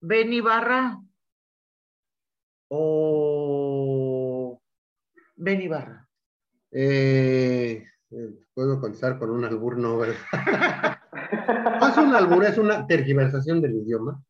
¿Ben 0.00 0.32
Ibarra 0.32 1.00
o 2.68 4.60
Ben 5.36 5.62
Ibarra? 5.62 6.08
eh, 6.72 7.86
puedo 8.52 8.80
contestar 8.80 9.20
con 9.20 9.30
un 9.30 9.44
albur, 9.44 9.78
no, 9.78 9.98
¿verdad? 9.98 10.16
No 11.80 11.88
es 11.88 11.96
un 11.96 12.12
albur, 12.12 12.44
es 12.44 12.58
una 12.58 12.88
tergiversación 12.88 13.60
del 13.60 13.76
idioma. 13.76 14.20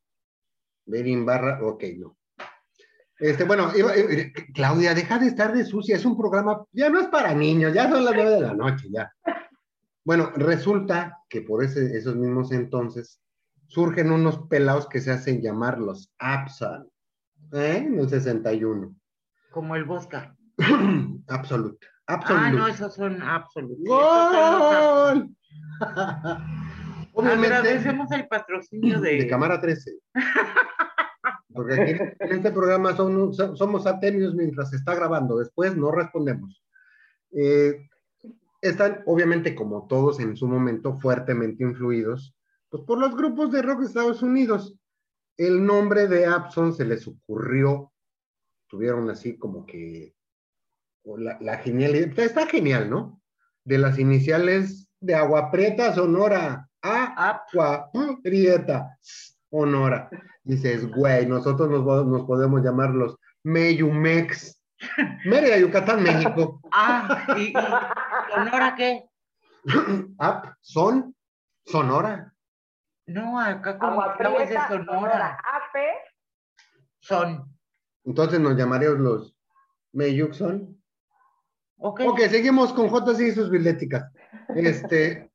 Berin 0.84 1.24
barra, 1.24 1.60
ok, 1.62 1.84
no. 1.96 2.18
Este, 3.23 3.45
bueno, 3.45 3.70
iba- 3.77 3.95
eh, 3.95 4.33
Claudia, 4.53 4.95
deja 4.95 5.16
de 5.18 5.29
estar 5.29 5.53
de 5.55 5.64
sucia, 5.64 5.95
es 5.95 6.05
un 6.05 6.16
programa, 6.18 6.64
ya 6.73 6.91
no 6.91 6.99
es 7.01 7.07
para 7.07 7.33
niños, 7.35 7.73
ya 7.73 7.89
son 7.89 8.05
las 8.05 8.14
nueve 8.16 8.31
de 8.33 8.41
la 8.41 8.53
noche, 8.53 8.89
ya. 8.91 9.12
Bueno, 10.05 10.33
resulta 10.35 11.18
que 11.29 11.41
por 11.43 11.62
ese- 11.62 11.97
esos 11.97 12.16
mismos 12.16 12.51
entonces 12.51 13.20
surgen 13.68 14.11
unos 14.11 14.39
pelados 14.49 14.89
que 14.89 15.01
se 15.01 15.12
hacen 15.12 15.41
llamar 15.41 15.79
los 15.79 16.12
Absan, 16.18 16.89
¿eh? 17.53 17.85
En 17.87 17.97
el 18.01 18.09
61. 18.09 18.93
Como 19.53 19.77
el 19.77 19.85
Bosca. 19.85 20.35
Absolute. 21.29 21.87
Ah, 22.09 22.51
no, 22.51 22.66
esos 22.66 22.95
son 22.97 23.23
absolutos. 23.23 23.79
¡Gol! 23.87 25.31
Obviamente, 27.14 27.55
Agradecemos 27.55 28.11
el 28.11 28.27
patrocinio 28.27 29.01
de. 29.01 29.18
de 29.18 29.29
Cámara 29.29 29.61
13. 29.61 29.93
Porque 31.55 31.74
aquí 31.74 31.92
en 32.20 32.32
este 32.32 32.50
programa 32.53 32.96
son- 32.96 33.32
so- 33.34 33.57
somos 33.57 33.86
atenuos 33.86 34.34
mientras 34.34 34.70
se 34.70 34.76
está 34.76 34.94
grabando, 34.94 35.38
después 35.38 35.76
no 35.76 35.90
respondemos. 35.90 36.62
Eh, 37.32 37.88
están, 38.61 39.03
obviamente, 39.07 39.55
como 39.55 39.86
todos 39.88 40.20
en 40.20 40.36
su 40.36 40.46
momento, 40.46 40.98
fuertemente 41.00 41.64
influidos 41.64 42.34
pues, 42.68 42.84
por 42.84 42.98
los 42.98 43.16
grupos 43.16 43.50
de 43.53 43.62
rock 43.62 43.80
de 43.80 43.86
Estados 43.86 44.22
Unidos. 44.22 44.76
El 45.36 45.64
nombre 45.64 46.07
de 46.09 46.26
Abson 46.26 46.74
se 46.74 46.84
les 46.84 47.09
ocurrió, 47.09 47.92
tuvieron 48.68 49.09
así 49.11 49.36
como 49.38 49.64
que 49.66 50.14
la, 51.05 51.38
la 51.40 51.59
genialidad, 51.59 52.09
está- 52.11 52.24
está 52.24 52.46
genial, 52.46 52.88
¿no? 52.90 53.20
De 53.64 53.78
las 53.78 53.98
iniciales 53.98 54.88
de 55.00 55.14
Agua 55.14 55.50
Prieta 55.50 55.94
Sonora, 55.94 56.68
Ah, 56.84 57.38
Agua 57.53 57.90
Prieta 58.22 58.98
Sonora. 59.53 60.09
Dices, 60.44 60.90
güey, 60.90 61.26
nosotros 61.26 61.68
nos, 61.68 61.84
nos 62.07 62.22
podemos 62.24 62.62
llamar 62.62 62.90
los 62.90 63.16
Meyumex. 63.44 64.59
Mérida, 65.26 65.59
Yucatán, 65.59 66.03
México. 66.03 66.61
ah, 66.72 67.26
¿y, 67.36 67.50
y 67.50 67.53
Sonora 68.34 68.74
qué? 68.74 69.05
Ap, 70.18 70.55
son, 70.61 71.14
Sonora. 71.66 72.34
No, 73.07 73.38
acá 73.38 73.78
como 73.78 74.05
estamos 74.11 74.48
de 74.48 74.55
Sonora. 74.55 74.84
Sonora. 74.86 75.38
AP, 75.44 75.78
Son. 77.00 77.44
Entonces 78.05 78.40
nos 78.40 78.57
llamaríamos 78.57 78.98
los 79.00 79.36
Meyuxon. 79.92 80.82
Ok. 81.76 82.00
Ok, 82.07 82.20
seguimos 82.30 82.72
con 82.72 82.88
J 82.88 83.22
y 83.22 83.32
sus 83.32 83.50
biléticas. 83.50 84.11
Este, 84.55 85.30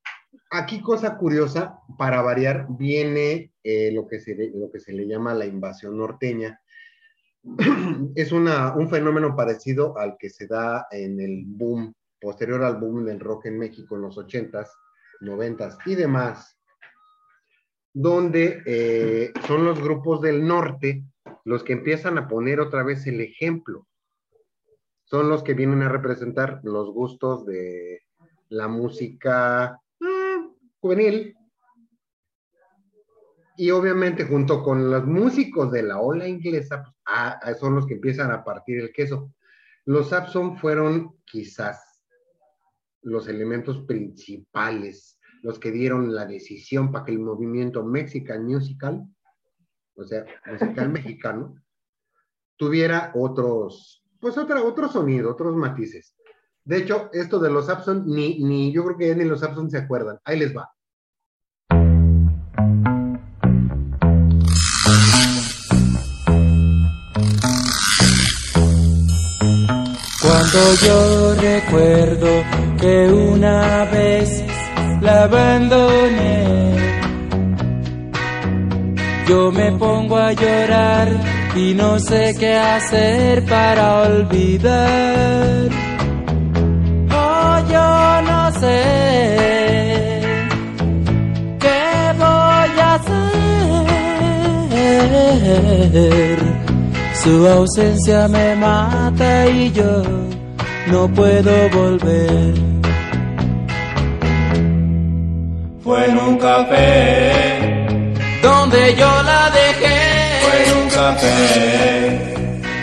aquí 0.49 0.81
cosa 0.81 1.17
curiosa, 1.17 1.79
para 1.97 2.21
variar, 2.21 2.67
viene 2.69 3.53
eh, 3.63 3.91
lo, 3.91 4.07
que 4.07 4.19
se, 4.19 4.51
lo 4.53 4.71
que 4.71 4.79
se 4.79 4.93
le 4.93 5.07
llama 5.07 5.33
la 5.33 5.45
invasión 5.45 5.97
norteña. 5.97 6.61
Es 8.15 8.31
una, 8.31 8.75
un 8.75 8.89
fenómeno 8.89 9.35
parecido 9.35 9.97
al 9.97 10.17
que 10.17 10.29
se 10.29 10.47
da 10.47 10.87
en 10.91 11.19
el 11.19 11.43
boom, 11.45 11.93
posterior 12.19 12.63
al 12.63 12.77
boom 12.77 13.05
del 13.05 13.19
rock 13.19 13.45
en 13.45 13.59
México 13.59 13.95
en 13.95 14.01
los 14.01 14.17
80s, 14.17 14.69
90s 15.21 15.77
y 15.85 15.95
demás, 15.95 16.59
donde 17.93 18.61
eh, 18.65 19.31
son 19.47 19.65
los 19.65 19.81
grupos 19.81 20.21
del 20.21 20.45
norte 20.45 21.03
los 21.45 21.63
que 21.63 21.73
empiezan 21.73 22.17
a 22.17 22.27
poner 22.27 22.59
otra 22.59 22.83
vez 22.83 23.07
el 23.07 23.21
ejemplo 23.21 23.87
son 25.07 25.29
los 25.29 25.41
que 25.41 25.53
vienen 25.53 25.81
a 25.83 25.89
representar 25.89 26.59
los 26.63 26.91
gustos 26.91 27.45
de 27.45 28.01
la 28.49 28.67
música 28.67 29.81
juvenil. 30.79 31.35
Y 33.57 33.71
obviamente 33.71 34.25
junto 34.25 34.61
con 34.61 34.91
los 34.91 35.05
músicos 35.05 35.71
de 35.71 35.83
la 35.83 35.99
ola 35.99 36.27
inglesa, 36.27 36.83
pues, 36.83 36.95
ah, 37.05 37.39
ah, 37.41 37.53
son 37.55 37.75
los 37.75 37.87
que 37.87 37.95
empiezan 37.95 38.31
a 38.31 38.43
partir 38.43 38.79
el 38.79 38.91
queso. 38.91 39.33
Los 39.85 40.09
Sapson 40.09 40.57
fueron 40.57 41.17
quizás 41.25 42.03
los 43.01 43.27
elementos 43.27 43.85
principales, 43.85 45.19
los 45.41 45.59
que 45.59 45.71
dieron 45.71 46.13
la 46.13 46.25
decisión 46.25 46.91
para 46.91 47.05
que 47.05 47.13
el 47.13 47.19
movimiento 47.19 47.83
Mexican 47.83 48.45
Musical, 48.45 49.07
o 49.95 50.03
sea, 50.03 50.25
musical 50.45 50.89
mexicano, 50.91 51.55
tuviera 52.57 53.11
otros, 53.15 54.03
pues 54.19 54.37
otra, 54.37 54.61
otro 54.61 54.89
sonido, 54.89 55.31
otros 55.31 55.55
matices. 55.55 56.16
De 56.67 56.79
hecho, 56.79 57.09
esto 57.13 57.39
de 57.39 57.49
los 57.49 57.67
Sapson, 57.67 58.03
ni, 58.07 58.39
ni 58.43 58.73
yo 58.73 58.83
creo 58.83 58.97
que 58.97 59.15
ni 59.15 59.23
los 59.23 59.39
Sapson 59.39 59.71
se 59.71 59.77
acuerdan. 59.77 60.19
Ahí 60.25 60.37
les 60.37 60.53
va. 60.53 60.69
Cuando 70.21 70.73
yo 70.85 71.35
recuerdo 71.35 72.27
que 72.81 73.11
una 73.11 73.85
vez 73.85 74.43
la 75.01 75.23
abandoné, 75.23 76.75
yo 79.25 79.53
me 79.53 79.71
pongo 79.71 80.17
a 80.17 80.33
llorar 80.33 81.07
y 81.55 81.73
no 81.73 81.97
sé 81.97 82.35
qué 82.37 82.55
hacer 82.55 83.45
para 83.45 84.01
olvidar. 84.01 85.86
Qué 91.59 91.83
voy 92.17 92.79
a 92.79 92.95
hacer. 92.95 93.87
Su 97.23 97.47
ausencia 97.47 98.27
me 98.27 98.55
mata 98.55 99.47
y 99.47 99.71
yo 99.71 100.01
no 100.87 101.07
puedo 101.09 101.69
volver. 101.69 102.53
Fue 105.83 106.05
en 106.09 106.17
un 106.17 106.37
café, 106.37 107.31
Donde 108.41 108.95
yo 108.95 109.23
la 109.23 109.49
dejé, 109.51 109.99
fue 110.41 110.57
en 110.65 110.71
un 110.81 110.89
café, 110.89 111.35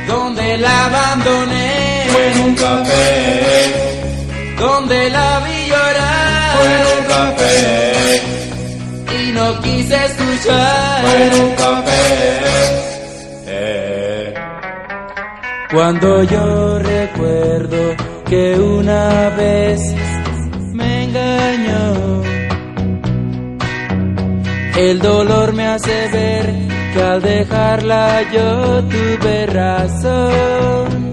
donde 0.06 0.56
la 0.58 0.86
abandoné, 0.86 2.06
fue 2.12 2.32
en 2.32 2.40
un 2.40 2.54
café, 2.54 3.74
donde 4.58 5.10
la 5.10 5.40
vi 5.40 5.53
café, 7.14 8.20
y 9.18 9.32
no 9.32 9.60
quise 9.60 9.96
fue 9.96 10.06
escuchar. 10.06 11.04
un 11.42 11.54
café. 11.54 12.02
Eh. 13.46 14.34
Cuando 15.72 16.22
yo 16.24 16.78
recuerdo 16.78 17.78
que 18.28 18.58
una 18.58 19.30
vez 19.30 19.80
me 20.72 21.04
engañó, 21.04 22.22
el 24.76 24.98
dolor 25.00 25.52
me 25.52 25.66
hace 25.66 26.08
ver 26.08 26.52
que 26.94 27.02
al 27.02 27.22
dejarla 27.22 28.22
yo 28.32 28.82
tuve 28.84 29.46
razón. 29.46 31.03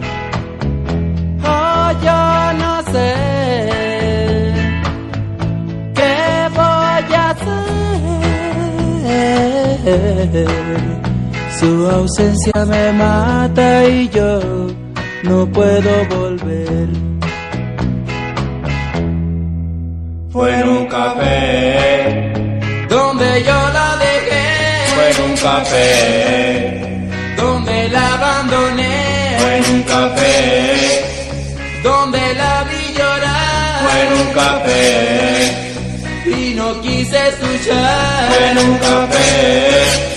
Su 11.60 11.90
ausencia 11.90 12.54
me 12.66 12.92
mata 12.94 13.84
y 13.86 14.10
yo 14.10 14.40
no 15.24 15.48
puedo 15.52 16.06
volver. 16.10 16.88
Fue 20.32 20.60
en 20.60 20.70
un 20.70 20.86
café, 20.86 22.32
Donde 22.90 23.44
yo 23.44 23.60
la 23.74 23.98
dejé, 23.98 24.46
fue 24.94 25.10
en 25.12 25.32
un 25.32 25.38
café, 25.38 27.10
donde 27.38 27.90
la 27.90 28.14
abandoné, 28.14 29.36
fue 29.40 29.58
en 29.58 29.76
un 29.76 29.84
café, 29.84 31.04
donde 31.84 32.20
la 32.36 32.64
vi 32.70 32.94
llorar. 32.94 33.82
Fue 33.84 33.98
en 34.06 34.14
un 34.22 34.34
café, 34.34 35.71
y 36.32 36.54
no 36.56 36.82
quise 36.82 37.30
escuchar. 37.30 38.34
en 38.52 38.58
un 38.58 38.78
café. 38.78 40.11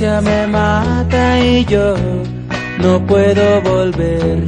Ausencia 0.00 0.20
me 0.20 0.46
mata 0.46 1.38
y 1.40 1.64
yo 1.66 1.94
no 2.78 3.06
puedo 3.06 3.60
volver. 3.62 4.38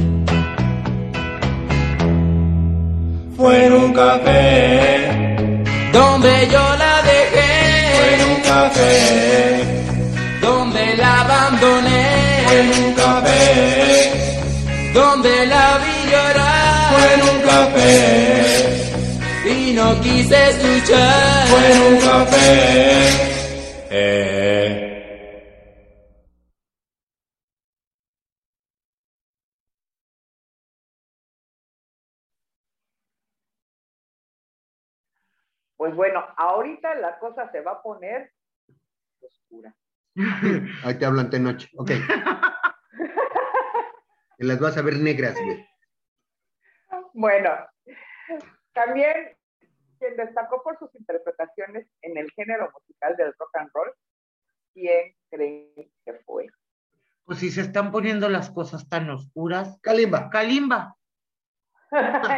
Fue 3.37 3.65
en 3.65 3.73
un 3.73 3.93
café, 3.93 5.63
Donde 5.91 6.47
yo 6.51 6.63
la 6.83 7.01
dejé, 7.11 7.51
fue 7.95 8.13
en 8.15 8.21
un 8.31 8.41
café, 8.41 8.93
donde 10.41 10.97
la 10.97 11.21
abandoné, 11.21 12.05
fue 12.45 12.59
en 12.59 12.67
un 12.85 12.93
café, 12.93 13.43
donde 14.93 15.45
la 15.45 15.77
vi 15.83 16.11
llorar. 16.11 16.93
Fue 16.93 17.05
en 17.13 17.21
un 17.31 17.39
café, 17.51 17.89
y 19.51 19.73
no 19.73 20.01
quise 20.01 20.49
escuchar. 20.49 21.47
fue 21.47 21.71
en 21.71 21.81
un 21.93 21.99
café. 21.99 23.32
Ahorita 36.43 36.95
la 36.95 37.19
cosa 37.19 37.51
se 37.51 37.61
va 37.61 37.73
a 37.73 37.81
poner 37.81 38.31
oscura. 39.21 39.75
Ahí 40.83 40.97
te 40.97 41.05
hablo 41.05 41.21
ante 41.21 41.39
noche. 41.39 41.69
Ok. 41.77 41.91
Y 44.39 44.45
las 44.45 44.59
vas 44.59 44.75
a 44.77 44.81
ver 44.81 44.97
negras, 44.97 45.35
güey. 45.35 45.63
Bueno, 47.13 47.51
también 48.73 49.37
quien 49.99 50.17
destacó 50.17 50.63
por 50.63 50.77
sus 50.79 50.93
interpretaciones 50.95 51.87
en 52.01 52.17
el 52.17 52.29
género 52.31 52.71
musical 52.73 53.15
del 53.15 53.33
rock 53.37 53.55
and 53.55 53.69
roll, 53.73 53.93
¿quién 54.73 55.15
creen 55.29 55.91
que 56.03 56.13
fue? 56.25 56.47
Pues 57.25 57.39
si 57.39 57.51
se 57.51 57.61
están 57.61 57.91
poniendo 57.91 58.27
las 58.27 58.49
cosas 58.49 58.89
tan 58.89 59.09
oscuras. 59.11 59.79
Kalimba. 59.81 60.29
Kalimba. 60.29 60.97
¡No! 61.91 62.33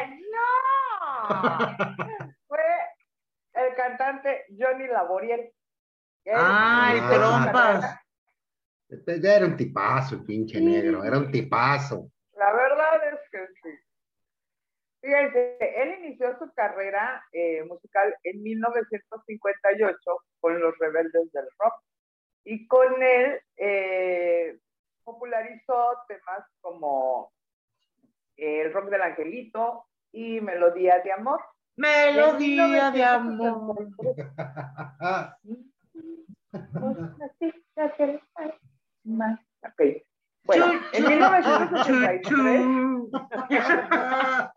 El 3.75 3.81
cantante 3.81 4.45
Johnny 4.57 4.87
Laboriel. 4.87 5.51
Ah, 6.33 6.91
el 6.93 6.99
Ah. 7.01 7.09
trompas. 7.13 7.99
Era 9.07 9.45
un 9.45 9.57
tipazo, 9.57 10.15
el 10.15 10.25
pinche 10.25 10.61
negro. 10.61 11.03
Era 11.03 11.17
un 11.17 11.29
tipazo. 11.31 12.09
La 12.33 12.53
verdad 12.53 13.13
es 13.13 13.19
que 13.31 13.47
sí. 13.61 13.69
Fíjense, 15.01 15.57
él 15.59 15.99
inició 15.99 16.37
su 16.39 16.51
carrera 16.53 17.23
eh, 17.31 17.63
musical 17.65 18.15
en 18.23 18.41
1958 18.41 19.97
con 20.39 20.59
los 20.59 20.75
Rebeldes 20.79 21.31
del 21.31 21.45
Rock 21.59 21.73
y 22.43 22.65
con 22.67 23.03
él 23.03 23.39
eh, 23.57 24.57
popularizó 25.03 25.97
temas 26.07 26.43
como 26.61 27.31
eh, 28.37 28.61
el 28.61 28.73
rock 28.73 28.89
del 28.89 29.01
angelito 29.03 29.85
y 30.11 30.41
Melodía 30.41 30.99
de 31.01 31.11
Amor. 31.11 31.39
Melodía 31.77 32.91
de 32.91 33.03
amor. 33.03 33.87
Ok. 39.63 39.81
Bueno, 40.45 40.65
en 40.93 41.07
1983 41.07 42.61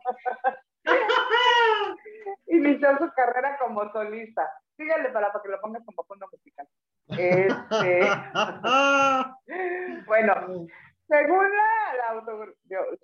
inició 2.48 2.98
su 2.98 3.10
carrera 3.12 3.56
como 3.58 3.90
solista. 3.92 4.42
Síguele 4.76 5.08
para, 5.10 5.32
para 5.32 5.42
que 5.42 5.48
lo 5.48 5.60
pongas 5.60 5.82
como 5.84 6.04
fondo 6.04 6.26
musical. 6.30 6.68
Este, 7.08 8.00
bueno, 10.06 10.66
según 11.08 11.46
la, 11.56 11.94
la 11.96 12.08
autobio- 12.12 12.54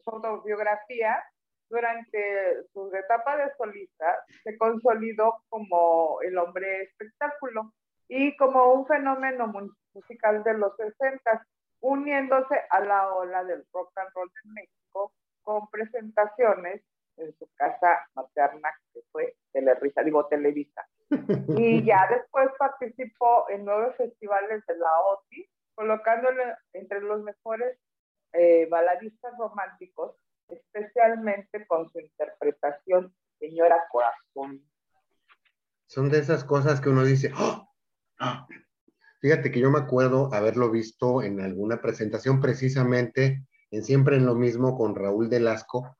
su 0.04 0.10
autobiografía, 0.10 1.24
durante 1.68 2.64
su 2.72 2.90
etapa 2.94 3.36
de 3.36 3.50
solista, 3.56 4.24
se 4.42 4.56
consolidó 4.58 5.42
como 5.48 6.20
el 6.22 6.36
hombre 6.38 6.82
espectáculo 6.82 7.72
y 8.08 8.36
como 8.36 8.72
un 8.74 8.86
fenómeno 8.86 9.46
mu- 9.48 9.72
musical 9.94 10.42
de 10.44 10.54
los 10.54 10.76
60, 10.76 11.46
uniéndose 11.80 12.60
a 12.70 12.80
la 12.80 13.12
ola 13.14 13.44
del 13.44 13.64
rock 13.72 13.92
and 13.96 14.10
roll 14.14 14.30
en 14.44 14.52
México 14.54 15.12
con 15.42 15.68
presentaciones 15.70 16.82
en 17.16 17.32
su 17.38 17.48
casa 17.54 18.06
materna, 18.14 18.70
que 18.92 19.00
fue 19.12 19.36
Telerisa, 19.52 20.02
digo 20.02 20.26
Televisa. 20.26 20.86
Y 21.58 21.84
ya 21.84 22.06
después 22.10 22.48
participó 22.58 23.48
en 23.50 23.64
nueve 23.64 23.92
festivales 23.96 24.64
de 24.66 24.76
la 24.76 25.00
OTI, 25.00 25.48
colocándole 25.74 26.54
entre 26.72 27.00
los 27.00 27.22
mejores 27.22 27.78
eh, 28.32 28.66
baladistas 28.70 29.36
románticos, 29.38 30.16
especialmente 30.48 31.66
con 31.66 31.90
su 31.90 32.00
interpretación 32.00 33.14
Señora 33.38 33.84
Corazón. 33.90 34.62
Son 35.86 36.08
de 36.08 36.18
esas 36.18 36.44
cosas 36.44 36.80
que 36.80 36.88
uno 36.88 37.04
dice, 37.04 37.32
¡Oh! 37.36 37.68
¡Ah! 38.18 38.46
Fíjate 39.20 39.50
que 39.50 39.60
yo 39.60 39.70
me 39.70 39.78
acuerdo 39.78 40.32
haberlo 40.34 40.70
visto 40.70 41.22
en 41.22 41.40
alguna 41.40 41.80
presentación 41.80 42.40
precisamente 42.40 43.46
en 43.70 43.82
Siempre 43.82 44.16
en 44.16 44.26
lo 44.26 44.34
mismo 44.34 44.76
con 44.76 44.94
Raúl 44.94 45.28
Velasco, 45.28 45.96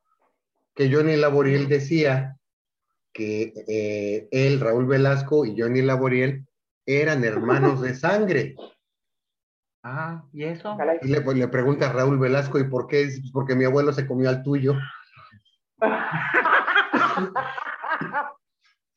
que 0.74 0.92
Johnny 0.92 1.16
Laboriel 1.16 1.68
decía 1.68 2.38
que 3.12 3.52
eh, 3.66 4.28
él, 4.30 4.60
Raúl 4.60 4.86
Velasco 4.86 5.44
y 5.44 5.58
Johnny 5.58 5.82
Laboriel 5.82 6.46
eran 6.86 7.24
hermanos 7.24 7.80
de 7.80 7.94
sangre. 7.94 8.56
Ah, 9.86 10.24
¿y 10.32 10.44
eso? 10.44 10.78
Y 11.02 11.08
le, 11.08 11.20
pues, 11.20 11.36
le 11.36 11.46
pregunta 11.46 11.90
a 11.90 11.92
Raúl 11.92 12.18
Velasco, 12.18 12.58
¿y 12.58 12.64
por 12.64 12.86
qué? 12.86 13.04
Dice, 13.04 13.20
"Pues 13.20 13.32
porque 13.32 13.54
mi 13.54 13.66
abuelo 13.66 13.92
se 13.92 14.06
comió 14.06 14.30
al 14.30 14.42
tuyo. 14.42 14.74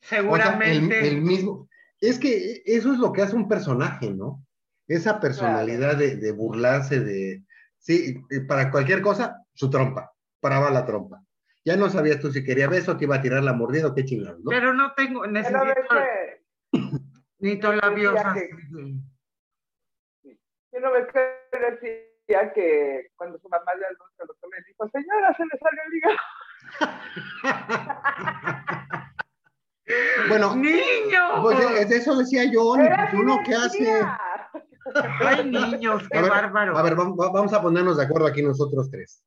sea, 0.00 0.16
el, 0.16 0.22
Seguramente. 0.22 1.06
el 1.06 1.20
mismo. 1.20 1.68
Es 2.00 2.18
que 2.18 2.62
eso 2.64 2.92
es 2.92 2.98
lo 2.98 3.12
que 3.12 3.20
hace 3.20 3.36
un 3.36 3.46
personaje, 3.46 4.10
¿no? 4.10 4.42
Esa 4.86 5.20
personalidad 5.20 5.96
de, 5.96 6.16
de 6.16 6.32
burlarse 6.32 7.00
de. 7.00 7.44
Sí, 7.78 8.18
para 8.48 8.70
cualquier 8.70 9.02
cosa, 9.02 9.44
su 9.52 9.68
trompa. 9.68 10.12
Paraba 10.40 10.70
la 10.70 10.86
trompa. 10.86 11.22
Ya 11.64 11.76
no 11.76 11.90
sabías 11.90 12.20
tú 12.20 12.32
si 12.32 12.42
quería 12.42 12.68
beso, 12.68 12.96
te 12.96 13.04
iba 13.04 13.16
a 13.16 13.20
tirar 13.20 13.44
la 13.44 13.52
mordida 13.52 13.88
o 13.88 13.94
qué 13.94 14.04
chingados, 14.04 14.40
¿no? 14.42 14.50
Pero 14.50 14.72
no 14.72 14.94
tengo, 14.94 15.20
Pero 15.20 15.32
necesito, 15.32 15.60
necesito 17.38 17.72
labios 17.74 18.14
Ya 20.80 20.86
así. 20.86 20.86
¿sí 20.86 20.86
no 20.86 20.92
ves 20.92 21.06
que 21.12 21.98
decía 22.28 22.52
que 22.52 23.06
cuando 23.16 23.38
su 23.38 23.48
mamá 23.48 23.74
le 23.78 23.86
anunció 23.86 24.22
al 24.22 24.28
doctor 24.28 24.50
le 24.50 24.62
dijo, 24.66 24.88
señora, 24.92 25.34
se 25.36 25.44
le 25.44 25.58
salió 25.58 25.82
el 25.86 25.94
hígado. 25.96 26.16
Bueno, 30.28 30.56
¡Niño! 30.56 31.42
pues 31.42 31.58
de, 31.58 31.84
de 31.86 31.96
eso 31.96 32.16
decía 32.16 32.44
yo, 32.44 32.72
uno 33.14 33.38
que 33.44 33.54
hace. 33.54 34.02
¡Ay, 35.20 35.44
niños! 35.50 36.02
¡Qué 36.10 36.18
A 36.18 36.22
ver, 36.22 36.30
bárbaro! 36.30 36.78
A 36.78 36.82
ver, 36.82 36.94
vamos, 36.94 37.16
vamos 37.16 37.52
a 37.52 37.62
ponernos 37.62 37.96
de 37.96 38.04
acuerdo 38.04 38.26
aquí 38.26 38.42
nosotros 38.42 38.90
tres. 38.90 39.22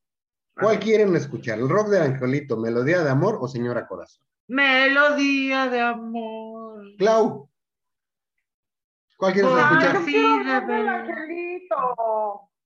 ¿Cuál 0.56 0.80
quieren 0.80 1.16
escuchar? 1.16 1.60
¿El 1.60 1.70
rock 1.70 1.88
del 1.90 2.04
angelito, 2.04 2.58
melodía 2.58 3.04
de 3.04 3.10
amor 3.10 3.38
o 3.42 3.48
señora 3.48 3.88
corazón? 3.88 4.24
Melodía 4.48 5.68
de 5.70 5.80
amor. 5.80 6.84
Clau. 6.98 7.51
¿Cuál 9.22 9.34
quieres 9.34 9.52
escuchar? 9.52 10.04
sí, 10.04 10.16
angelito. 10.18 11.76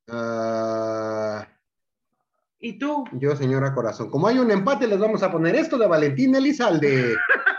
Ah, 0.07 1.45
¿Y 2.59 2.79
tú? 2.79 3.03
yo, 3.11 3.35
señora 3.35 3.73
corazón. 3.73 4.09
Como 4.09 4.25
hay 4.25 4.39
un 4.39 4.49
empate, 4.49 4.87
les 4.87 4.97
vamos 4.97 5.21
a 5.21 5.29
poner 5.29 5.53
esto 5.57 5.77
de 5.77 5.85
Valentín 5.85 6.33
Elizalde. 6.33 7.17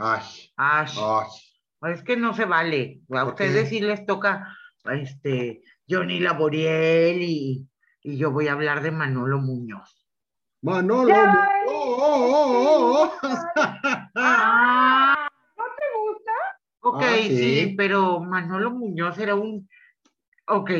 Ash, 0.00 0.48
Ash, 0.56 0.96
Ash. 0.98 0.98
Ash. 1.82 1.92
Es 1.94 2.02
que 2.02 2.16
no 2.16 2.34
se 2.34 2.44
vale. 2.44 3.00
A 3.10 3.24
¿Por 3.24 3.28
ustedes 3.34 3.64
qué? 3.64 3.68
sí 3.70 3.80
les 3.80 4.04
toca 4.06 4.56
este 4.84 5.62
Johnny 5.88 6.20
Laboriel 6.20 7.22
y, 7.22 7.68
y 8.02 8.16
yo 8.18 8.30
voy 8.30 8.48
a 8.48 8.52
hablar 8.52 8.82
de 8.82 8.90
Manolo 8.90 9.38
Muñoz. 9.38 10.06
Manolo. 10.62 11.08
Ya, 11.08 11.48
Oh, 11.66 11.96
oh, 11.98 13.02
oh, 13.02 13.12
oh. 13.22 13.28
Ah, 14.16 15.28
¿No 15.56 15.64
te 15.64 15.84
gusta? 16.08 16.32
ok, 16.80 17.02
Ah, 17.02 17.16
sí. 17.22 17.28
sí. 17.68 17.74
pero 17.76 18.20
Manolo 18.20 18.70
Muñoz 18.70 19.18
era 19.18 19.34
un. 19.34 19.68
Ok. 20.46 20.70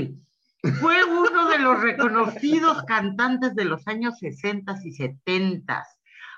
Fue 0.80 1.02
uno 1.04 1.48
de 1.48 1.58
los 1.58 1.80
reconocidos 1.80 2.82
cantantes 2.82 3.54
de 3.54 3.64
los 3.64 3.86
años 3.88 4.18
60 4.18 4.76
y 4.84 4.92
70. 4.92 5.86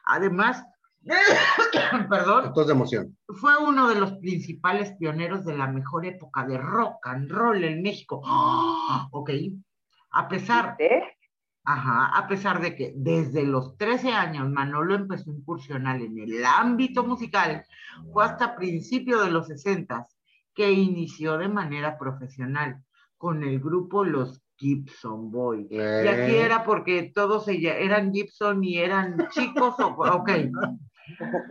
Además, 0.05 0.65
perdón, 2.09 2.53
Tos 2.55 2.67
de 2.67 2.73
emoción. 2.73 3.17
fue 3.29 3.57
uno 3.59 3.89
de 3.89 3.97
los 3.97 4.13
principales 4.19 4.93
pioneros 4.99 5.45
de 5.45 5.57
la 5.57 5.67
mejor 5.67 6.07
época 6.07 6.47
de 6.47 6.59
rock 6.59 7.07
and 7.07 7.31
roll 7.31 7.63
en 7.65 7.83
México. 7.83 8.23
¡Ah! 8.25 9.09
Ok. 9.11 9.31
A 10.13 10.29
pesar, 10.29 10.77
¿Eh? 10.79 11.03
ajá, 11.65 12.07
a 12.17 12.29
pesar 12.29 12.61
de 12.61 12.77
que 12.77 12.93
desde 12.95 13.45
los 13.45 13.77
13 13.77 14.13
años 14.13 14.49
Manolo 14.51 14.95
empezó 14.95 15.31
a 15.31 15.35
incursionar 15.35 16.01
en 16.01 16.19
el 16.19 16.45
ámbito 16.45 17.05
musical, 17.05 17.65
fue 18.13 18.25
hasta 18.25 18.55
principios 18.57 19.25
de 19.25 19.31
los 19.31 19.49
60 19.49 20.07
que 20.55 20.71
inició 20.71 21.39
de 21.39 21.49
manera 21.49 21.99
profesional 21.99 22.83
con 23.17 23.43
el 23.43 23.59
grupo 23.61 24.05
Los 24.05 24.43
Gibson 24.59 25.31
Boys. 25.31 25.67
Y 25.71 25.79
aquí 25.81 26.33
Eh. 26.35 26.45
era 26.45 26.63
porque 26.65 27.11
todos 27.15 27.49
ella- 27.49 27.77
eran 27.79 28.13
Gibson 28.13 28.63
y 28.63 28.79
eran 28.79 29.17
chicos, 29.31 29.75
o, 29.81 29.87
ok. 29.87 30.31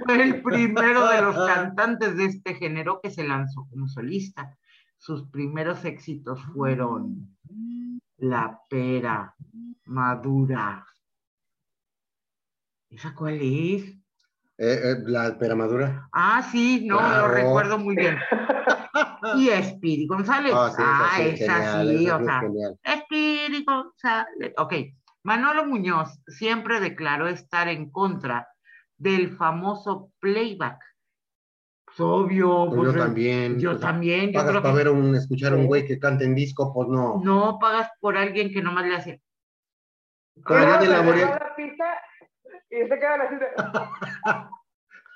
Fue 0.05 0.21
el 0.21 0.41
primero 0.41 1.07
de 1.07 1.21
los 1.21 1.35
cantantes 1.47 2.15
de 2.17 2.25
este 2.25 2.55
género 2.55 2.99
que 3.01 3.11
se 3.11 3.27
lanzó 3.27 3.67
como 3.69 3.87
solista. 3.87 4.57
Sus 4.97 5.27
primeros 5.29 5.83
éxitos 5.85 6.41
fueron 6.53 7.35
La 8.17 8.59
Pera, 8.69 9.35
Madura. 9.85 10.85
¿Esa 12.89 13.15
cuál 13.15 13.35
es? 13.41 13.83
Eh, 14.57 14.79
eh, 14.83 14.95
la 15.05 15.39
pera 15.39 15.55
madura. 15.55 16.07
Ah, 16.11 16.43
sí, 16.51 16.85
no, 16.85 16.97
Claro. 16.99 17.27
lo 17.29 17.33
recuerdo 17.33 17.77
muy 17.79 17.95
bien. 17.95 18.17
Y 19.37 19.49
Espiri 19.49 20.05
González. 20.07 20.51
Ah, 20.53 20.69
sí, 20.75 20.83
ah, 20.85 21.09
esa 21.21 21.35
sí, 21.37 21.43
esa 21.43 21.53
genial, 21.77 21.97
sí, 21.97 22.05
esa 22.05 22.15
o 22.15 22.19
es 22.19 22.25
sea. 22.25 22.95
Espíritu 22.95 23.71
González. 23.71 24.53
Ok, 24.57 24.73
Manolo 25.23 25.65
Muñoz 25.65 26.19
siempre 26.27 26.79
declaró 26.79 27.27
estar 27.27 27.67
en 27.69 27.89
contra 27.89 28.47
del 29.01 29.35
famoso 29.35 30.11
playback. 30.19 30.79
Pues, 31.85 31.99
obvio. 31.99 32.67
Pues 32.67 32.81
pues, 32.81 32.93
yo 32.93 32.99
también. 32.99 33.59
Yo 33.59 33.69
pues, 33.71 33.81
también. 33.81 34.27
Yo 34.27 34.33
Pagas 34.33 34.49
creo 34.51 34.61
para 34.61 34.73
que 34.73 34.77
ver 34.77 34.89
un, 34.89 35.15
escuchar 35.15 35.53
a 35.53 35.55
un 35.55 35.65
güey 35.65 35.85
que 35.85 35.99
canta 35.99 36.23
en 36.23 36.35
disco, 36.35 36.71
pues 36.73 36.87
no. 36.87 37.19
no 37.23 37.57
pagas 37.59 37.89
por 37.99 38.15
alguien 38.15 38.51
que 38.53 38.61
nomás 38.61 38.85
le 38.85 38.95
hace. 38.95 39.21
Ya 40.47 40.79
de 40.79 40.87
la 40.87 41.55
pista 41.55 42.01
y 42.69 42.87
se 42.87 42.99
quedan 42.99 43.21
así 43.21 43.35
de... 43.35 43.47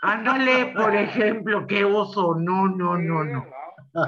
Ándale, 0.01 0.73
por 0.75 0.93
ejemplo, 0.93 1.65
qué 1.67 1.85
oso. 1.85 2.35
No, 2.35 2.67
no, 2.67 2.97
no, 2.97 3.23
no. 3.23 3.45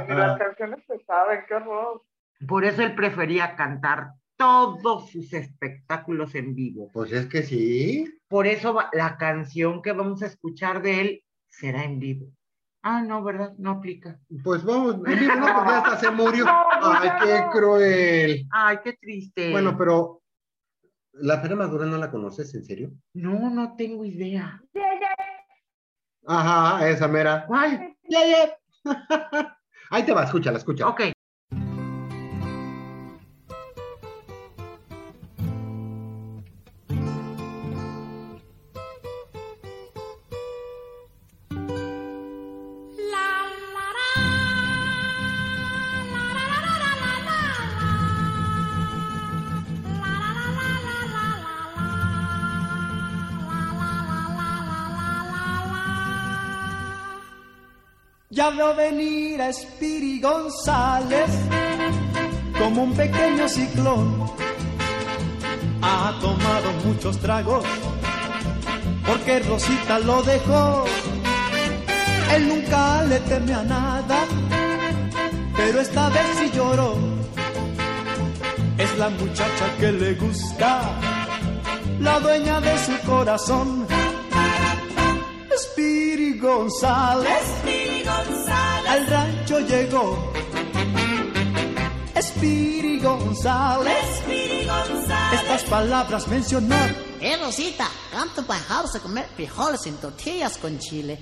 Ni 0.07 0.15
las 0.15 0.37
canciones 0.37 0.83
se 0.85 0.99
saben, 1.05 1.45
qué 1.47 1.55
horror. 1.55 2.03
Por 2.47 2.65
eso 2.65 2.83
él 2.83 2.93
prefería 2.93 3.55
cantar 3.55 4.11
todos 4.37 5.09
sus 5.11 5.33
espectáculos 5.33 6.35
en 6.35 6.53
vivo. 6.55 6.89
Pues 6.93 7.11
es 7.11 7.25
que 7.27 7.43
sí. 7.43 8.05
Por 8.27 8.47
eso 8.47 8.73
va- 8.73 8.89
la 8.93 9.17
canción 9.17 9.81
que 9.81 9.91
vamos 9.91 10.21
a 10.21 10.27
escuchar 10.27 10.81
de 10.81 11.01
él 11.01 11.23
será 11.47 11.83
en 11.83 11.99
vivo. 11.99 12.27
Ah, 12.83 13.01
no, 13.01 13.23
¿verdad? 13.23 13.53
No 13.57 13.71
aplica. 13.71 14.19
Pues 14.43 14.63
vamos, 14.63 14.95
en 15.05 15.19
vivo, 15.19 15.35
¿no? 15.35 15.53
Porque 15.55 15.71
hasta 15.73 15.97
se 15.99 16.11
murió. 16.11 16.45
Ay, 16.81 17.09
qué 17.23 17.43
cruel. 17.51 18.47
Ay, 18.51 18.77
qué 18.83 18.93
triste. 18.93 19.51
Bueno, 19.51 19.75
pero 19.77 20.21
la 21.13 21.41
pera 21.41 21.55
madura 21.55 21.85
no 21.85 21.97
la 21.97 22.11
conoces, 22.11 22.53
¿en 22.55 22.63
serio? 22.63 22.91
No, 23.13 23.49
no 23.49 23.75
tengo 23.75 24.05
idea. 24.05 24.61
Ajá, 26.25 26.87
esa 26.89 27.07
mera. 27.07 27.45
¿Cuál? 27.47 27.95
Ahí 29.89 30.03
te 30.03 30.13
va, 30.13 30.23
escúchala, 30.25 30.57
escúchala. 30.57 30.91
Ok. 30.91 31.01
Ya 58.37 58.51
veo 58.51 58.75
venir 58.75 59.41
a 59.41 59.51
Spiri 59.51 60.21
González 60.21 61.31
como 62.59 62.83
un 62.83 62.93
pequeño 62.93 63.49
ciclón. 63.49 64.31
Ha 65.81 66.13
tomado 66.21 66.71
muchos 66.85 67.17
tragos 67.17 67.65
porque 69.07 69.39
Rosita 69.39 69.97
lo 69.97 70.21
dejó. 70.21 70.85
Él 72.35 72.47
nunca 72.47 73.01
le 73.05 73.19
teme 73.21 73.55
a 73.55 73.63
nada, 73.63 74.19
pero 75.55 75.81
esta 75.81 76.07
vez 76.09 76.27
sí 76.39 76.51
lloró. 76.53 76.93
Es 78.77 78.95
la 78.99 79.09
muchacha 79.09 79.65
que 79.79 79.91
le 79.93 80.13
gusta, 80.13 80.81
la 81.99 82.19
dueña 82.19 82.61
de 82.61 82.77
su 82.85 82.99
corazón. 82.99 83.87
Spiri 85.57 86.37
González 86.37 87.76
al 88.09 89.07
rancho 89.07 89.59
llegó. 89.59 90.33
Spiri 92.19 92.99
González, 92.99 94.23
estas 95.33 95.63
palabras 95.63 96.27
mencionó. 96.27 96.75
Eh, 97.19 97.37
Rosita, 97.37 97.87
canto 98.11 98.45
para 98.45 98.59
dejarnos 98.59 98.95
a 98.95 98.99
comer 98.99 99.27
frijoles 99.35 99.85
en 99.87 99.97
tortillas 99.97 100.57
con 100.57 100.79
chile. 100.79 101.19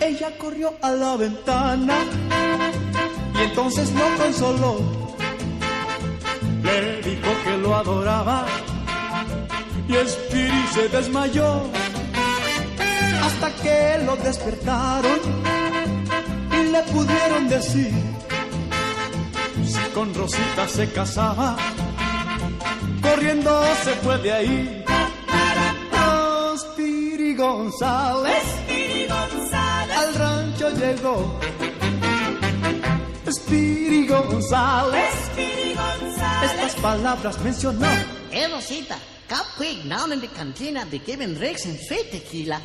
Ella 0.00 0.36
corrió 0.38 0.74
a 0.82 0.90
la 0.90 1.16
ventana 1.16 2.04
y 3.40 3.44
entonces 3.44 3.90
lo 3.92 4.22
consoló. 4.22 4.76
Le 6.62 7.02
dijo 7.02 7.30
que 7.44 7.56
lo 7.56 7.74
adoraba 7.74 8.46
y 9.88 9.94
Spiri 10.08 10.66
se 10.72 10.88
desmayó 10.88 11.62
hasta 13.24 13.50
que 13.62 14.04
lo 14.04 14.16
despertaron 14.16 15.20
y 16.52 16.70
le 16.70 16.82
pudieron 16.84 17.48
decir 17.48 17.92
si 19.64 19.90
con 19.94 20.14
Rosita 20.14 20.68
se 20.68 20.90
casaba, 20.92 21.56
corriendo 23.02 23.62
se 23.84 23.92
fue 23.96 24.18
de 24.18 24.32
ahí. 24.32 24.84
Oh, 25.92 26.56
Spiri 26.56 27.34
González 27.34 28.44
al 29.96 30.14
rancho 30.14 30.70
llegó. 30.70 31.40
Spiri 33.32 34.06
González, 34.08 35.14
estas 36.42 36.74
palabras 36.82 37.40
mencionó. 37.42 37.86
Eh, 38.32 38.48
Rosita, 38.48 38.96
come 39.28 39.44
quick 39.56 39.88
down 39.88 40.12
in 40.12 40.20
the 40.20 40.26
cantina. 40.28 40.84
They're 40.90 40.98
giving 40.98 41.38
Rex 41.38 41.64
and 41.66 41.78
sweet 41.78 42.10
tequila. 42.10 42.60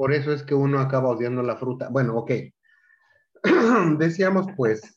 Por 0.00 0.14
eso 0.14 0.32
es 0.32 0.42
que 0.42 0.54
uno 0.54 0.80
acaba 0.80 1.10
odiando 1.10 1.42
la 1.42 1.58
fruta. 1.58 1.90
Bueno, 1.90 2.16
ok. 2.16 2.30
Decíamos 3.98 4.46
pues 4.56 4.96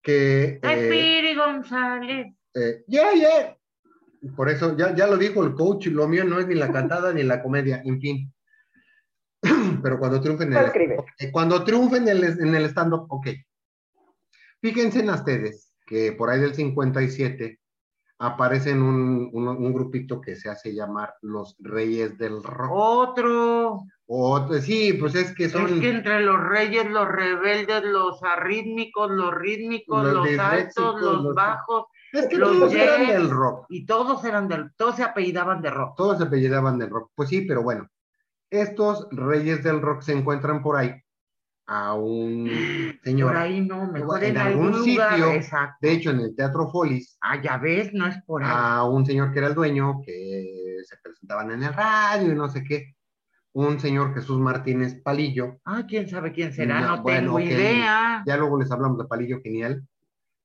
que... 0.00 0.60
Ay, 0.62 0.78
eh, 0.78 0.88
Piri 0.88 1.34
González. 1.34 2.32
eh, 2.54 2.84
ya, 2.86 3.12
ya. 3.12 3.56
Por 4.36 4.48
eso, 4.48 4.76
ya, 4.76 4.94
ya 4.94 5.08
lo 5.08 5.16
dijo 5.16 5.42
el 5.42 5.54
coach, 5.54 5.88
lo 5.88 6.06
mío 6.06 6.22
no 6.24 6.38
es 6.38 6.46
ni 6.46 6.54
la 6.54 6.70
cantada 6.70 7.12
ni 7.12 7.24
la 7.24 7.42
comedia, 7.42 7.82
en 7.84 8.00
fin. 8.00 8.32
Pero 9.82 9.98
cuando 9.98 10.20
triunfen 10.20 10.52
en 10.52 10.58
el, 10.58 11.32
cuando 11.32 11.64
triunfen 11.64 12.06
en 12.06 12.16
el, 12.18 12.24
en 12.40 12.54
el 12.54 12.66
stand-up, 12.66 13.06
ok. 13.08 13.30
Fíjense 14.60 15.00
en 15.00 15.10
ustedes 15.10 15.74
que 15.84 16.12
por 16.12 16.30
ahí 16.30 16.38
del 16.38 16.54
57 16.54 17.58
aparecen 18.20 18.80
un, 18.80 19.28
un, 19.32 19.48
un 19.48 19.72
grupito 19.72 20.20
que 20.20 20.36
se 20.36 20.50
hace 20.50 20.72
llamar 20.72 21.14
los 21.20 21.56
Reyes 21.58 22.16
del 22.16 22.44
Rock. 22.44 22.70
Otro. 22.72 23.86
Otro- 24.12 24.60
sí, 24.60 24.94
pues 24.94 25.14
es 25.14 25.32
que 25.36 25.48
son... 25.48 25.66
Es 25.66 25.72
que 25.80 25.88
entre 25.90 26.20
los 26.22 26.40
reyes, 26.40 26.84
los 26.90 27.06
rebeldes, 27.06 27.84
los 27.84 28.20
arrítmicos, 28.24 29.08
los 29.08 29.32
rítmicos, 29.32 30.02
Los 30.04 30.36
altos, 30.36 31.00
los, 31.00 31.22
los- 31.22 31.34
bajos, 31.34 31.84
Es 32.12 32.26
que 32.26 32.36
los 32.36 32.50
todos 32.58 32.74
eran 32.74 33.06
del 33.06 33.30
rock. 33.30 33.66
y 33.68 33.86
todos 33.86 34.24
eran 34.24 34.48
del, 34.48 34.72
todos 34.76 34.96
se 34.96 35.04
apellidaban 35.04 35.62
de 35.62 35.70
rock. 35.70 35.94
todos 35.96 36.18
se 36.18 36.24
apellidaban 36.24 36.76
del 36.78 36.90
rock. 36.90 37.12
Pues 37.14 37.28
sí, 37.28 37.42
pero 37.42 37.62
bueno, 37.62 37.86
estos 38.50 39.06
reyes 39.12 39.62
del 39.62 39.80
rock 39.80 40.02
se 40.02 40.12
encuentran 40.12 40.60
por 40.60 40.76
ahí 40.76 40.92
a 41.68 41.94
un 41.94 42.50
señor. 43.04 43.28
Por 43.28 43.36
ahí 43.36 43.60
no, 43.60 43.86
mejor 43.92 44.24
en 44.24 44.30
en, 44.32 44.38
algún 44.38 44.66
algún 44.74 44.88
lugar. 44.90 45.10
sitio, 45.14 45.30
exacto. 45.34 45.76
de 45.82 45.92
hecho 45.92 46.10
en 46.10 46.18
el 46.20 46.34
Teatro 46.34 46.68
Folis, 46.68 47.16
Ah, 47.20 47.40
ya 47.40 47.58
ves, 47.58 47.92
no 47.94 48.08
es 48.08 48.16
por 48.26 48.42
ahí. 48.42 48.50
a 48.52 48.82
un 48.82 49.06
señor 49.06 49.32
que 49.32 49.38
era 49.38 49.46
el 49.46 49.54
dueño, 49.54 50.00
que 50.04 50.78
se 50.84 50.96
presentaban 51.00 51.52
en 51.52 51.62
el 51.62 51.72
radio 51.72 52.32
y 52.32 52.34
no 52.34 52.48
sé 52.48 52.64
qué. 52.64 52.96
Un 53.52 53.80
señor 53.80 54.14
Jesús 54.14 54.38
Martínez 54.38 55.00
Palillo. 55.02 55.58
Ah, 55.64 55.84
quién 55.88 56.08
sabe 56.08 56.32
quién 56.32 56.52
será, 56.52 56.80
No, 56.80 56.96
no, 56.96 57.02
bueno, 57.02 57.36
tengo 57.36 57.40
idea. 57.40 58.22
Ya 58.26 58.36
luego 58.36 58.58
les 58.58 58.70
hablamos 58.70 58.98
de 58.98 59.06
Palillo 59.06 59.40
Genial. 59.42 59.84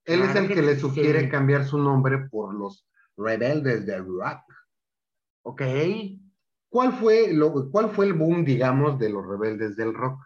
Él 0.05 0.21
es 0.21 0.35
el 0.35 0.47
que 0.47 0.55
que 0.55 0.61
le 0.61 0.75
sí. 0.75 0.81
sugiere 0.81 1.29
cambiar 1.29 1.65
su 1.65 1.77
nombre 1.77 2.27
por 2.29 2.53
los 2.53 2.87
rebeldes 3.17 3.85
del 3.85 4.05
rock. 4.05 4.41
Ok. 5.43 5.61
¿Cuál 6.69 6.93
fue, 6.93 7.31
lo, 7.33 7.69
¿Cuál 7.71 7.89
fue 7.91 8.05
el 8.07 8.13
boom, 8.13 8.43
digamos, 8.43 8.99
de 8.99 9.09
los 9.09 9.25
rebeldes 9.25 9.75
del 9.75 9.93
rock? 9.93 10.19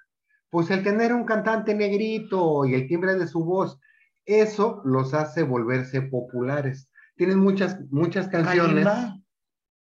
Pues 0.50 0.72
el 0.72 0.84
tener 0.84 1.14
un 1.14 1.26
cantante 1.26 1.76
negrito 1.76 2.66
y 2.66 2.74
el 2.74 2.88
timbre 2.88 3.16
de 3.16 3.28
su 3.28 3.44
voz, 3.44 3.80
eso 4.26 4.82
los 4.86 5.14
hace 5.14 5.44
volverse 5.44 6.02
populares. 6.02 6.90
Tienen 7.16 7.40
muchas, 7.40 7.80
muchas 7.92 8.28
canciones. 8.30 8.86
¿Kalimba? 8.86 9.20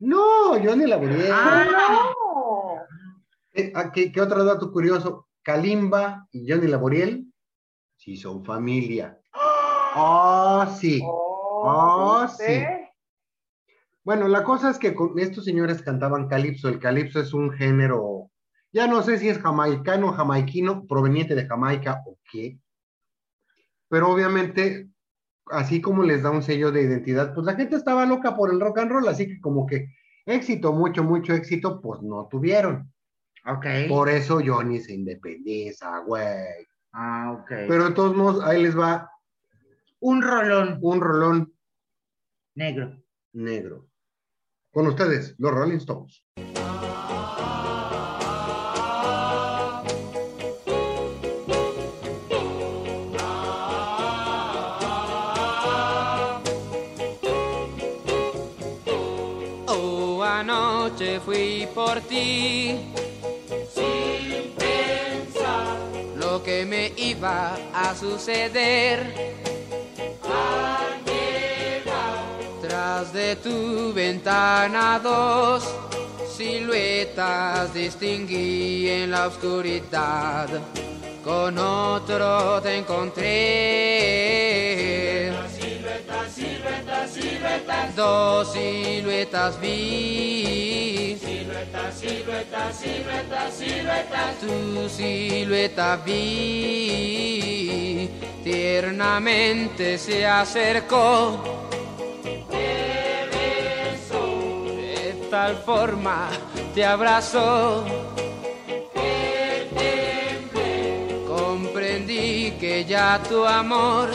No, 0.01 0.51
Johnny 0.63 0.87
Laboriel. 0.87 1.31
Ah, 1.33 1.67
No. 1.71 2.18
Ah, 3.75 3.91
¿Qué, 3.93 4.13
otro 4.21 4.45
dato 4.45 4.71
curioso? 4.73 5.29
Kalimba 5.43 6.27
y 6.31 6.51
Johnny 6.51 6.67
Laboriel, 6.69 7.33
sí 7.97 8.17
son 8.17 8.45
familia. 8.45 9.21
Oh, 9.97 10.67
sí. 10.79 11.01
Oh, 11.05 11.39
Oh, 11.61 12.23
¿viste? 12.23 12.93
Bueno, 14.05 14.29
la 14.29 14.45
cosa 14.45 14.71
es 14.71 14.79
que 14.79 14.95
con 14.95 15.19
estos 15.19 15.45
señores 15.45 15.83
cantaban 15.83 16.29
calipso. 16.29 16.69
El 16.69 16.79
calipso 16.79 17.21
es 17.21 17.35
un 17.35 17.51
género, 17.51 18.31
ya 18.73 18.87
no 18.87 19.03
sé 19.03 19.19
si 19.19 19.29
es 19.29 19.39
jamaicano, 19.39 20.13
jamaiquino, 20.13 20.87
proveniente 20.87 21.35
de 21.35 21.47
Jamaica 21.47 22.03
o 22.07 22.17
qué. 22.31 22.59
Pero 23.89 24.11
obviamente, 24.11 24.89
así 25.47 25.81
como 25.81 26.05
les 26.05 26.23
da 26.23 26.31
un 26.31 26.43
sello 26.43 26.71
de 26.71 26.83
identidad, 26.83 27.35
pues 27.35 27.45
la 27.45 27.55
gente 27.57 27.77
estaba 27.77 28.07
loca 28.07 28.37
por 28.37 28.53
el 28.53 28.61
rock 28.61 28.79
and 28.79 28.93
roll, 28.93 29.09
así 29.09 29.27
que 29.27 29.41
como 29.41 29.67
que 29.67 29.89
éxito, 30.27 30.73
mucho, 30.73 31.03
mucho 31.03 31.35
éxito, 31.35 31.81
pues 31.81 32.01
no 32.03 32.29
tuvieron. 32.31 32.93
Ok. 33.49 33.67
Por 33.89 34.11
eso 34.11 34.41
Johnny 34.45 34.79
se 34.79 34.93
independiza, 34.93 36.01
güey. 36.01 36.67
Ah, 36.93 37.33
ok. 37.33 37.49
Pero 37.67 37.85
de 37.89 37.95
todos 37.95 38.15
modos, 38.15 38.45
ahí 38.45 38.63
les 38.63 38.79
va 38.79 39.11
un 40.01 40.23
rolón 40.23 40.79
un 40.83 41.01
rolón 41.01 41.55
negro. 42.55 43.03
negro. 43.33 43.89
Con 44.71 44.87
ustedes, 44.87 45.35
los 45.39 45.51
Rolling 45.51 45.79
Stones. 45.79 46.23
Oh, 59.67 60.23
anoche 60.23 61.19
fui 61.21 61.67
por 61.75 62.01
ti. 62.03 62.98
Iba 67.19 67.57
a 67.75 67.95
suceder. 67.95 69.13
Tras 72.63 73.13
de 73.13 73.37
tu 73.37 73.93
ventana 73.93 75.01
dos 75.03 75.65
siluetas 76.37 77.75
distinguí 77.75 78.89
en 78.89 79.11
la 79.11 79.27
oscuridad. 79.27 80.49
Con 81.25 81.59
otro 81.59 82.63
te 82.63 82.77
encontré. 82.77 83.29
Dos 87.95 88.53
siluetas 88.53 89.61
vi. 89.61 91.19
Siluetas, 91.21 91.95
siluetas, 91.99 92.77
siluetas, 92.77 93.55
siluetas. 93.55 94.39
Tu 94.41 94.89
silueta 94.89 95.97
vi. 95.97 97.29
Tiernamente 98.45 99.99
se 99.99 100.27
acercó. 100.27 101.43
Te 102.51 103.29
besó. 103.33 104.25
De 104.77 105.15
tal 105.31 105.57
forma 105.57 106.29
te 106.75 106.85
abrazó. 106.85 107.85
Comprendí 111.27 112.53
que 112.61 112.85
ya 112.85 113.21
tu 113.29 113.45
amor 113.45 114.11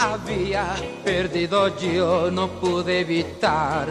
había 0.00 0.74
perdido 1.04 1.78
yo, 1.78 2.30
no 2.30 2.48
pude 2.48 3.00
evitar 3.00 3.88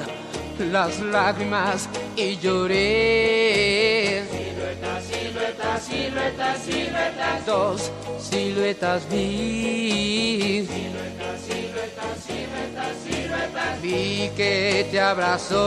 las 0.57 0.99
lágrimas 0.99 1.87
y 2.15 2.37
lloré. 2.37 4.23
Siluetas, 4.29 5.03
siluetas, 5.03 5.83
siluetas, 5.83 6.57
siluetas. 6.63 7.45
Dos 7.45 7.91
siluetas 8.19 9.07
vi. 9.09 10.67
Siluetas, 10.67 11.41
siluetas, 11.47 12.23
siluetas, 12.25 12.95
siluetas. 13.03 13.81
Vi 13.81 14.31
que 14.35 14.87
te 14.91 14.99
abrazó. 14.99 15.59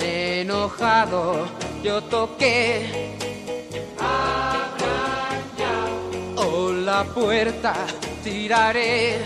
Enojado 0.00 1.46
yo 1.82 2.02
toqué. 2.02 3.16
o 3.98 4.49
la 6.90 7.04
puerta 7.04 7.72
tiraré. 8.24 9.18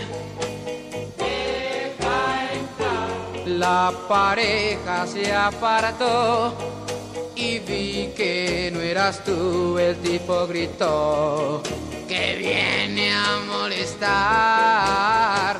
La 3.47 3.91
pareja 4.07 5.07
se 5.07 5.33
apartó 5.33 6.53
y 7.35 7.57
vi 7.59 8.13
que 8.15 8.69
no 8.71 8.81
eras 8.81 9.23
tú. 9.23 9.79
El 9.79 9.95
tipo 9.97 10.45
gritó 10.45 11.63
que 12.07 12.35
viene 12.35 13.13
a 13.13 13.39
molestar. 13.51 15.59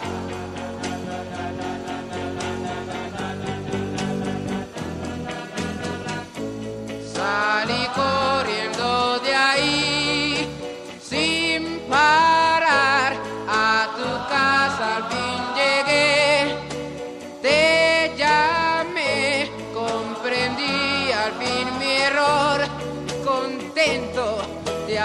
Salí 7.16 7.88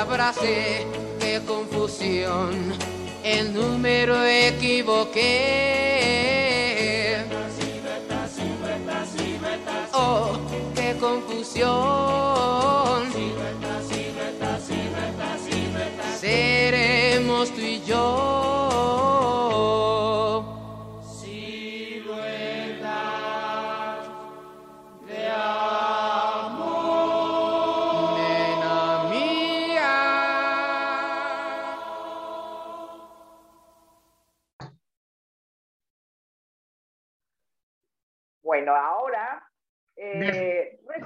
abracé, 0.01 0.86
qué 1.20 1.40
confusión. 1.47 2.72
El 3.22 3.52
número 3.52 4.24
equivoqué. 4.24 5.20
Oh, 9.93 10.32
qué 10.74 10.97
confusión. 10.98 11.70
Seremos 16.18 17.51
tú 17.51 17.60
y 17.60 17.82
yo. 17.82 18.40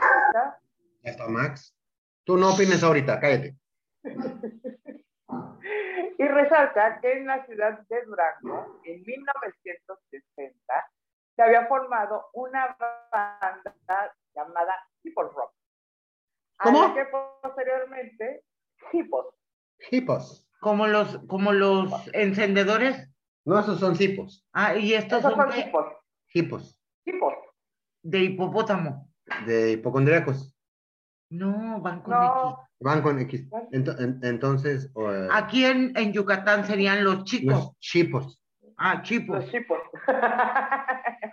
Resulta 0.09 0.61
Ya 1.03 1.11
está 1.11 1.29
Max. 1.29 1.77
Tú 2.25 2.37
no 2.37 2.55
opines 2.55 2.83
ahorita, 2.83 3.21
cállate. 3.21 3.57
y 6.19 6.29
resalta 6.29 7.01
que 7.01 7.13
en 7.13 7.27
la 7.27 7.45
ciudad 7.47 7.81
de 7.89 8.05
Durango, 8.05 8.81
en 8.85 9.03
1960, 9.03 10.91
se 11.37 11.43
había 11.43 11.67
formado 11.67 12.27
una 12.33 12.77
banda 13.13 14.15
llamada 14.35 14.75
Hippo 15.03 15.25
Rock. 15.25 15.53
¿Cómo? 16.59 16.95
que 16.95 17.05
posteriormente, 17.43 18.45
Hippos. 18.93 19.35
Hipos. 19.91 20.49
Como 20.61 20.87
los, 20.87 21.19
como 21.27 21.53
los 21.53 21.93
encendedores. 22.15 23.11
No, 23.45 23.59
esos 23.59 23.81
son 23.81 23.97
cipos. 23.97 24.47
Ah, 24.53 24.77
y 24.77 24.95
estos 24.95 25.19
Esos 25.19 25.35
son 25.35 25.43
son 25.43 25.51
de, 25.51 25.61
Hippos. 25.61 25.87
Hipos. 26.33 26.81
Hippos. 27.05 27.35
de 28.03 28.19
hipopótamo. 28.21 29.11
De 29.47 29.73
hipocondríacos. 29.73 30.55
No, 31.31 31.81
van 31.81 32.03
con 32.03 32.13
No, 32.13 32.61
Van 32.81 33.03
con 33.03 33.19
X. 33.21 33.49
Ento- 33.73 33.99
en- 33.99 34.21
entonces, 34.23 34.91
X. 34.95 35.29
Aquí 35.33 35.65
en, 35.65 35.97
en 35.97 36.13
Yucatán 36.13 36.65
serían 36.67 37.03
los 37.05 37.25
chicos. 37.25 37.55
los 37.55 37.79
chipos. 37.79 38.41
Ah, 38.77 39.03
chipos. 39.03 39.45
los 39.45 39.55
Hippos. 39.55 39.79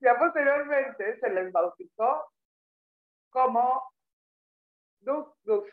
ya 0.00 0.18
posteriormente 0.18 1.18
se 1.20 1.30
les 1.30 1.52
bautizó 1.52 2.24
como 3.30 3.82
Duk 5.00 5.36
Duk. 5.44 5.66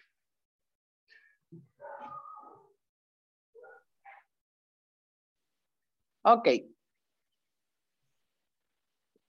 Ok. 6.23 6.47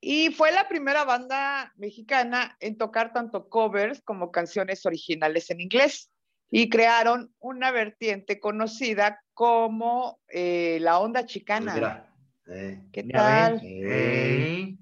Y 0.08 0.30
fue 0.30 0.52
la 0.52 0.68
primera 0.68 1.04
banda 1.04 1.72
mexicana 1.74 2.56
en 2.60 2.78
tocar 2.78 3.12
tanto 3.12 3.48
covers 3.48 4.00
como 4.02 4.30
canciones 4.30 4.86
originales 4.86 5.50
en 5.50 5.60
inglés. 5.60 6.12
Y 6.48 6.68
crearon 6.68 7.34
una 7.40 7.72
vertiente 7.72 8.38
conocida 8.38 9.20
como 9.34 10.20
eh, 10.28 10.78
la 10.80 11.00
onda 11.00 11.26
chicana. 11.26 11.74
Mira, 11.74 12.14
eh, 12.46 12.84
¿Qué 12.92 13.02
tal? 13.02 13.60
eh. 13.64 14.76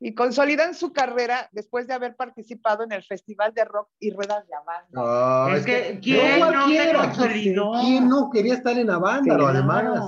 Y 0.00 0.14
consolidan 0.14 0.74
su 0.74 0.92
carrera 0.92 1.48
después 1.50 1.86
de 1.86 1.94
haber 1.94 2.14
participado 2.14 2.84
en 2.84 2.92
el 2.92 3.02
Festival 3.02 3.54
de 3.54 3.64
Rock 3.64 3.88
y 3.98 4.10
Ruedas 4.10 4.46
de 4.48 4.54
Banda. 4.66 4.86
no, 4.90 5.56
Es 5.56 5.64
que, 5.64 5.98
¿quién 6.02 6.40
no 6.40 6.46
se 6.46 6.52
cualquiera, 6.52 6.98
consolidó? 7.04 7.72
¿Quién 7.80 8.06
no 8.06 8.28
quería 8.30 8.52
estar 8.52 8.76
en 8.76 8.88
la 8.88 8.98
banda? 8.98 9.22
Sí, 9.22 9.30
lo 9.30 9.38
no. 9.38 9.46
además. 9.48 10.02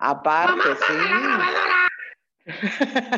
Aparte, 0.00 0.68
sí. 0.86 0.94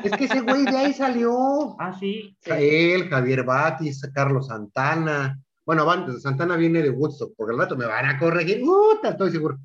Es 0.03 0.13
que 0.13 0.25
ese 0.25 0.41
güey 0.41 0.65
de 0.65 0.77
ahí 0.77 0.93
salió. 0.93 1.77
Ah, 1.79 1.97
sí. 1.99 2.37
Él, 2.47 3.09
Javier 3.09 3.45
Batis, 3.45 4.03
Carlos 4.15 4.49
Santana. 4.49 5.39
Bueno, 5.65 5.85
van- 5.87 6.21
Santana 6.21 6.57
viene 6.57 6.83
de 6.83 6.91
Woodstock, 6.91 7.35
porque 7.37 7.53
al 7.53 7.59
rato 7.59 7.77
me 7.77 7.87
van 7.87 8.07
a 8.07 8.19
corregir. 8.19 8.61
¡Uta! 8.63 9.11
estoy 9.11 9.31
seguro. 9.31 9.59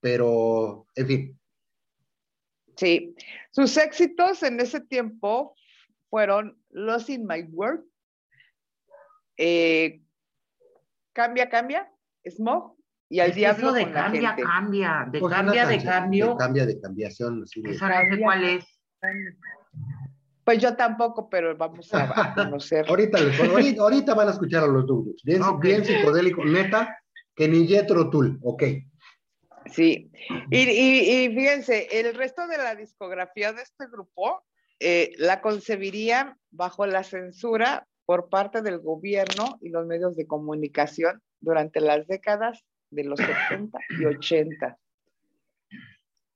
Pero, 0.00 0.86
en 0.94 1.06
fin, 1.06 1.34
Sí. 2.76 3.12
Sus 3.50 3.76
éxitos 3.76 4.44
en 4.44 4.60
ese 4.60 4.80
tiempo 4.80 5.56
fueron 6.08 6.56
Lost 6.70 7.10
in 7.10 7.26
My 7.26 7.42
World, 7.50 7.82
eh, 9.36 10.00
Cambia, 11.12 11.48
Cambia, 11.48 11.90
Smog 12.24 12.76
y 13.08 13.18
Al 13.18 13.30
Es 13.30 13.36
Diablo 13.36 13.68
eso 13.68 13.72
de 13.74 13.82
con 13.82 13.94
la 13.94 14.02
cambia, 14.02 14.28
gente. 14.28 14.42
cambia. 14.44 15.08
De 15.10 15.18
pues, 15.18 15.34
cambia, 15.34 15.66
de 15.66 15.82
cambio. 15.82 16.26
de 16.30 16.36
cambia 16.36 16.66
de 16.66 16.80
cambiación. 16.80 17.42
así 17.42 17.62
de- 17.62 17.70
Esa 17.72 17.88
no 18.04 18.14
sé 18.14 18.22
cuál 18.22 18.44
es. 18.44 18.64
Pues 20.44 20.58
yo 20.60 20.74
tampoco, 20.76 21.28
pero 21.28 21.56
vamos 21.56 21.92
a, 21.92 22.04
a 22.04 22.34
conocer. 22.34 22.86
ahorita, 22.88 23.20
les- 23.20 23.38
ahorita, 23.40 23.82
ahorita 23.82 24.14
van 24.14 24.28
a 24.28 24.32
escuchar 24.32 24.64
a 24.64 24.66
los 24.66 24.86
Dudus. 24.86 25.22
Bien, 25.24 25.42
Ok. 25.42 25.62
bien 25.62 25.84
psicodélico, 25.84 26.44
neta, 26.44 26.98
que 27.34 27.48
ni 27.48 27.66
Jethro 27.66 28.08
Tull, 28.10 28.38
ok. 28.42 28.62
Sí. 29.66 30.10
Y, 30.50 30.58
y- 30.58 31.24
y 31.24 31.28
fíjense, 31.34 31.88
el 32.00 32.14
resto 32.14 32.46
de 32.46 32.56
la 32.56 32.74
discografía 32.74 33.52
de 33.52 33.62
este 33.62 33.86
grupo 33.88 34.42
eh, 34.80 35.10
la 35.18 35.40
concebirían 35.42 36.36
bajo 36.50 36.86
la 36.86 37.02
censura 37.02 37.86
por 38.06 38.30
parte 38.30 38.62
del 38.62 38.78
gobierno 38.78 39.58
y 39.60 39.68
los 39.68 39.86
medios 39.86 40.16
de 40.16 40.26
comunicación 40.26 41.20
durante 41.40 41.80
las 41.80 42.06
décadas 42.06 42.64
de 42.90 43.04
los 43.04 43.18
70 43.20 43.78
y 44.00 44.06
80. 44.06 44.78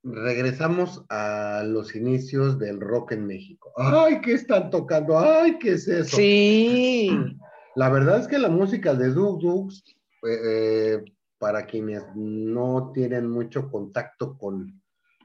Regresamos 0.04 1.04
a 1.10 1.62
los 1.64 1.94
inicios 1.94 2.58
del 2.58 2.80
rock 2.80 3.12
en 3.12 3.26
México. 3.26 3.72
¡Ay, 3.76 4.20
qué 4.20 4.32
están 4.34 4.70
tocando! 4.70 5.18
¡Ay, 5.18 5.58
qué 5.58 5.72
es 5.72 5.86
eso! 5.86 6.16
Sí. 6.16 7.10
La 7.76 7.88
verdad 7.88 8.18
es 8.18 8.28
que 8.28 8.38
la 8.38 8.50
música 8.50 8.94
de 8.94 9.08
Duk 9.10 9.40
Dukes, 9.40 9.82
eh, 10.24 10.38
eh, 10.44 11.04
para 11.38 11.64
quienes 11.66 12.02
no 12.14 12.90
tienen 12.92 13.28
mucho 13.30 13.70
contacto 13.70 14.36
con 14.36 14.78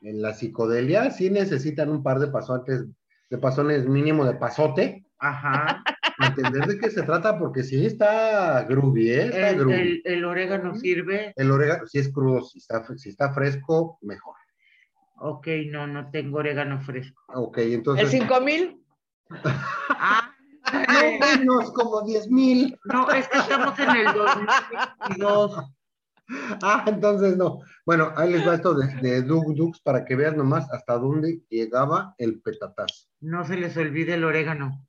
en 0.04 0.22
la 0.22 0.34
psicodelia, 0.34 1.12
sí 1.12 1.30
necesitan 1.30 1.90
un 1.90 2.04
par 2.04 2.20
de 2.20 2.28
pasotes, 2.28 2.86
de 3.30 3.38
pasones 3.40 3.86
mínimo 3.88 4.24
de 4.26 4.36
pasote, 4.36 5.06
Ajá. 5.20 5.84
para 6.18 6.30
entender 6.38 6.68
de 6.68 6.78
qué 6.80 6.90
se 6.90 7.04
trata, 7.04 7.38
porque 7.38 7.64
sí 7.64 7.86
está 7.86 8.64
groovy, 8.64 9.10
¿eh? 9.10 9.26
Está 9.26 9.50
El, 9.50 9.58
groovy. 9.60 9.74
el- 9.76 10.02
el 10.06 10.24
orégano 10.26 10.76
sirve. 10.76 11.34
El 11.36 11.52
orégano, 11.52 11.86
si 11.88 11.98
es 12.00 12.08
crudo, 12.14 12.44
si 12.44 12.60
está, 12.60 12.86
si 12.96 13.10
está 13.10 13.34
fresco, 13.34 13.98
mejor. 14.04 14.36
Ok, 15.20 15.48
no, 15.72 15.88
no 15.88 16.10
tengo 16.12 16.38
orégano 16.40 16.80
fresco. 16.82 17.22
Ok, 17.34 17.58
El 17.60 17.74
entonces. 17.74 18.10
5000, 18.12 18.82
Ah, 19.90 20.32
No, 20.74 21.38
menos 21.38 21.72
como 21.74 22.02
10 22.04 22.30
mil. 22.30 22.78
no, 22.86 23.10
es 23.12 23.28
que 23.30 23.38
estamos 23.38 23.78
en 23.80 23.90
el 23.90 24.06
2022. 24.14 25.58
Ah, 26.62 26.84
entonces 26.88 27.38
no. 27.38 27.60
Bueno, 27.86 28.12
ahí 28.18 28.34
les 28.34 28.46
va 28.46 28.56
esto 28.56 28.74
de, 28.74 28.94
de 28.96 29.22
Duk 29.22 29.46
Dukes 29.56 29.80
para 29.82 30.04
que 30.04 30.18
veas 30.18 30.36
nomás 30.36 30.70
hasta 30.74 30.98
dónde 30.98 31.40
llegaba 31.50 32.16
el 32.18 32.42
petatazo. 32.42 33.08
No 33.22 33.46
se 33.46 33.56
les 33.56 33.78
olvide 33.78 34.16
el 34.16 34.26
orégano. 34.26 34.86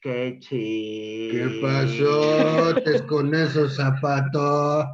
Qué 0.00 0.38
chido. 0.40 1.32
¿Qué 1.32 1.60
pasó 1.60 2.74
con 3.06 3.34
esos 3.34 3.76
zapatos? 3.76 4.86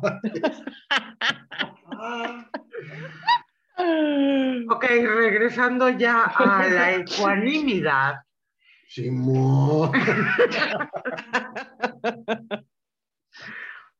Ok, 4.68 4.84
regresando 4.84 5.88
ya 5.90 6.24
a 6.24 6.66
la 6.68 6.94
ecuanimidad. 6.94 8.16
Simón. 8.88 9.92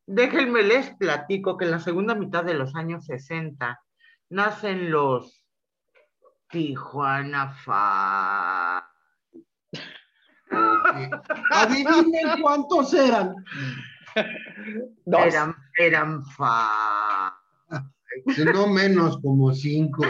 Déjenme 0.06 0.62
les 0.62 0.94
platico 0.96 1.56
que 1.56 1.64
en 1.64 1.70
la 1.72 1.80
segunda 1.80 2.14
mitad 2.14 2.44
de 2.44 2.54
los 2.54 2.74
años 2.74 3.06
60 3.06 3.80
nacen 4.30 4.90
los 4.90 5.44
Tijuana 6.50 7.52
Fa. 7.52 8.93
Adivinen 11.50 12.40
cuántos 12.40 12.94
eran. 12.94 13.34
Dos. 15.04 15.20
Eran, 15.26 15.54
eran 15.78 16.24
fa. 16.24 17.36
No 18.52 18.66
menos, 18.68 19.18
como 19.20 19.52
cinco. 19.52 20.04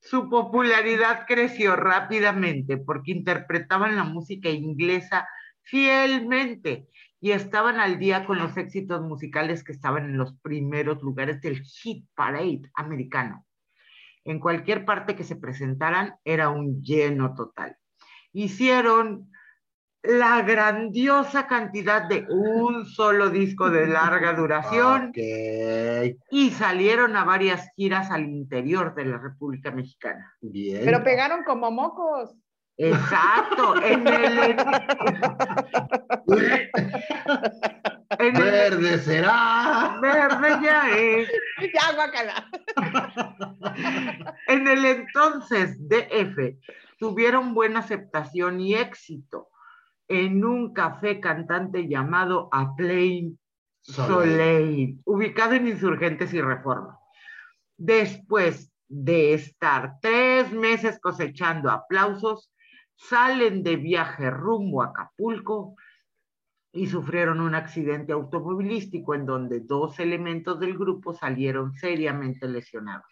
Su 0.00 0.30
popularidad 0.30 1.26
creció 1.26 1.76
rápidamente 1.76 2.78
porque 2.78 3.12
interpretaban 3.12 3.96
la 3.96 4.04
música 4.04 4.48
inglesa 4.48 5.28
fielmente 5.62 6.88
y 7.20 7.32
estaban 7.32 7.78
al 7.80 7.98
día 7.98 8.24
con 8.24 8.38
los 8.38 8.56
éxitos 8.56 9.02
musicales 9.02 9.64
que 9.64 9.72
estaban 9.72 10.04
en 10.04 10.16
los 10.16 10.34
primeros 10.40 11.02
lugares 11.02 11.40
del 11.42 11.60
hit 11.62 12.06
parade 12.14 12.62
americano. 12.74 13.44
En 14.28 14.40
cualquier 14.40 14.84
parte 14.84 15.16
que 15.16 15.24
se 15.24 15.36
presentaran 15.36 16.16
era 16.22 16.50
un 16.50 16.82
lleno 16.82 17.34
total. 17.34 17.78
Hicieron 18.34 19.32
la 20.02 20.42
grandiosa 20.42 21.46
cantidad 21.46 22.06
de 22.06 22.26
un 22.28 22.84
solo 22.84 23.30
disco 23.30 23.70
de 23.70 23.86
larga 23.86 24.34
duración 24.34 25.12
y 25.14 26.50
salieron 26.50 27.16
a 27.16 27.24
varias 27.24 27.70
giras 27.74 28.10
al 28.10 28.24
interior 28.24 28.94
de 28.94 29.06
la 29.06 29.16
República 29.16 29.70
Mexicana. 29.70 30.34
Bien. 30.42 30.82
Pero 30.84 31.02
pegaron 31.02 31.42
como 31.44 31.70
mocos. 31.70 32.36
Exacto, 32.76 33.82
en 33.82 34.06
el, 34.06 34.56
el- 38.18 38.32
Verde 38.32 38.98
será. 38.98 39.98
verde 40.00 40.48
ya 40.62 40.90
es. 40.96 41.28
Ya, 41.74 41.94
guácala. 41.94 42.48
En 44.46 44.66
el 44.68 44.84
entonces 44.84 45.76
DF 45.88 46.56
tuvieron 46.98 47.54
buena 47.54 47.80
aceptación 47.80 48.60
y 48.60 48.74
éxito 48.74 49.48
en 50.08 50.44
un 50.44 50.72
café 50.72 51.20
cantante 51.20 51.86
llamado 51.88 52.48
A 52.52 52.74
Plain 52.76 53.38
Soleil, 53.80 54.98
ubicado 55.04 55.54
en 55.54 55.68
Insurgentes 55.68 56.32
y 56.32 56.40
Reforma. 56.40 56.98
Después 57.76 58.72
de 58.88 59.34
estar 59.34 59.94
tres 60.00 60.50
meses 60.52 60.98
cosechando 61.00 61.70
aplausos, 61.70 62.50
salen 62.96 63.62
de 63.62 63.76
viaje 63.76 64.30
rumbo 64.30 64.82
a 64.82 64.86
Acapulco 64.86 65.76
y 66.72 66.86
sufrieron 66.86 67.40
un 67.40 67.54
accidente 67.54 68.12
automovilístico 68.12 69.14
en 69.14 69.26
donde 69.26 69.60
dos 69.60 69.98
elementos 70.00 70.60
del 70.60 70.76
grupo 70.76 71.14
salieron 71.14 71.74
seriamente 71.74 72.46
lesionados, 72.46 73.06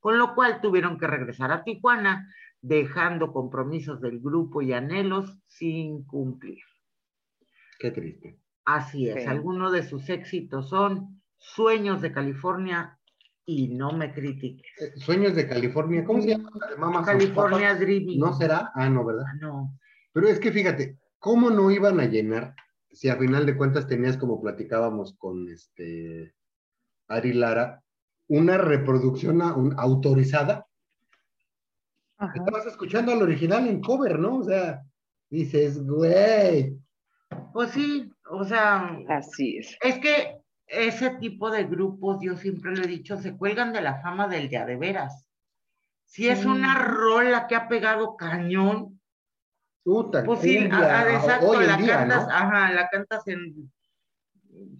con 0.00 0.18
lo 0.18 0.34
cual 0.34 0.60
tuvieron 0.60 0.98
que 0.98 1.06
regresar 1.06 1.50
a 1.52 1.64
Tijuana, 1.64 2.28
dejando 2.60 3.32
compromisos 3.32 4.00
del 4.00 4.20
grupo 4.20 4.60
y 4.60 4.72
anhelos 4.74 5.38
sin 5.46 6.04
cumplir. 6.04 6.58
Qué 7.78 7.90
triste. 7.90 8.38
Así 8.66 9.08
es, 9.08 9.22
Sí. 9.22 9.28
algunos 9.28 9.72
de 9.72 9.82
sus 9.82 10.08
éxitos 10.10 10.68
son 10.68 11.22
Sueños 11.38 12.02
de 12.02 12.12
California 12.12 12.98
y 13.46 13.68
No 13.68 13.92
me 13.92 14.12
critiques. 14.12 14.70
Eh, 14.80 14.92
Sueños 15.00 15.34
de 15.34 15.48
California. 15.48 16.04
¿Cómo 16.04 16.20
se 16.22 16.28
llama? 16.28 16.50
and 16.98 17.04
California? 17.04 17.74
Dreaming. 17.74 18.20
¿No 18.20 18.32
será? 18.34 18.70
Ah, 18.74 18.88
no, 18.88 19.04
¿verdad? 19.04 19.24
Ah, 19.26 19.34
no. 19.40 19.78
Pero 20.12 20.28
es 20.28 20.38
que 20.38 20.52
fíjate, 20.52 20.98
¿cómo 21.18 21.50
no 21.50 21.70
iban 21.70 21.98
a 21.98 22.04
llenar 22.04 22.54
si 22.92 23.08
a 23.08 23.16
final 23.16 23.46
de 23.46 23.56
cuentas 23.56 23.86
tenías, 23.86 24.16
como 24.16 24.40
platicábamos 24.40 25.14
con 25.18 25.48
este 25.48 26.34
Ari 27.08 27.32
Lara, 27.32 27.82
una 28.28 28.58
reproducción 28.58 29.42
a- 29.42 29.54
un- 29.54 29.74
autorizada? 29.78 30.66
Ajá. 32.18 32.32
Estabas 32.36 32.66
escuchando 32.66 33.12
al 33.12 33.22
original 33.22 33.66
en 33.66 33.80
cover, 33.80 34.18
¿no? 34.18 34.36
O 34.38 34.44
sea, 34.44 34.82
dices, 35.30 35.82
güey, 35.86 36.76
Pues 37.52 37.70
sí, 37.70 38.12
o 38.30 38.44
sea, 38.44 38.98
Así 39.08 39.56
es. 39.58 39.76
es 39.82 39.98
que 39.98 40.38
ese 40.66 41.10
tipo 41.16 41.50
de 41.50 41.64
grupos, 41.64 42.18
yo 42.20 42.36
siempre 42.36 42.74
lo 42.76 42.82
he 42.84 42.86
dicho, 42.88 43.16
se 43.16 43.36
cuelgan 43.36 43.72
de 43.72 43.80
la 43.80 44.00
fama 44.02 44.28
del 44.28 44.48
de 44.48 44.56
a 44.58 44.66
de 44.66 44.76
veras. 44.76 45.24
Si 46.04 46.28
es 46.28 46.44
una 46.44 46.74
rola 46.84 47.46
que 47.46 47.54
ha 47.56 47.68
pegado 47.68 48.16
cañón, 48.16 48.99
puta, 49.84 50.24
pues 50.24 50.40
sí, 50.40 50.58
cumbia, 50.58 50.78
a- 50.78 51.02
a- 51.02 51.14
exacto, 51.14 51.48
hoy 51.48 51.64
en 51.64 51.66
la 51.66 51.76
día, 51.76 51.96
cantas, 51.98 52.26
¿no? 52.26 52.32
ajá, 52.34 52.72
la 52.72 52.88
cantas 52.88 53.26
en 53.28 53.70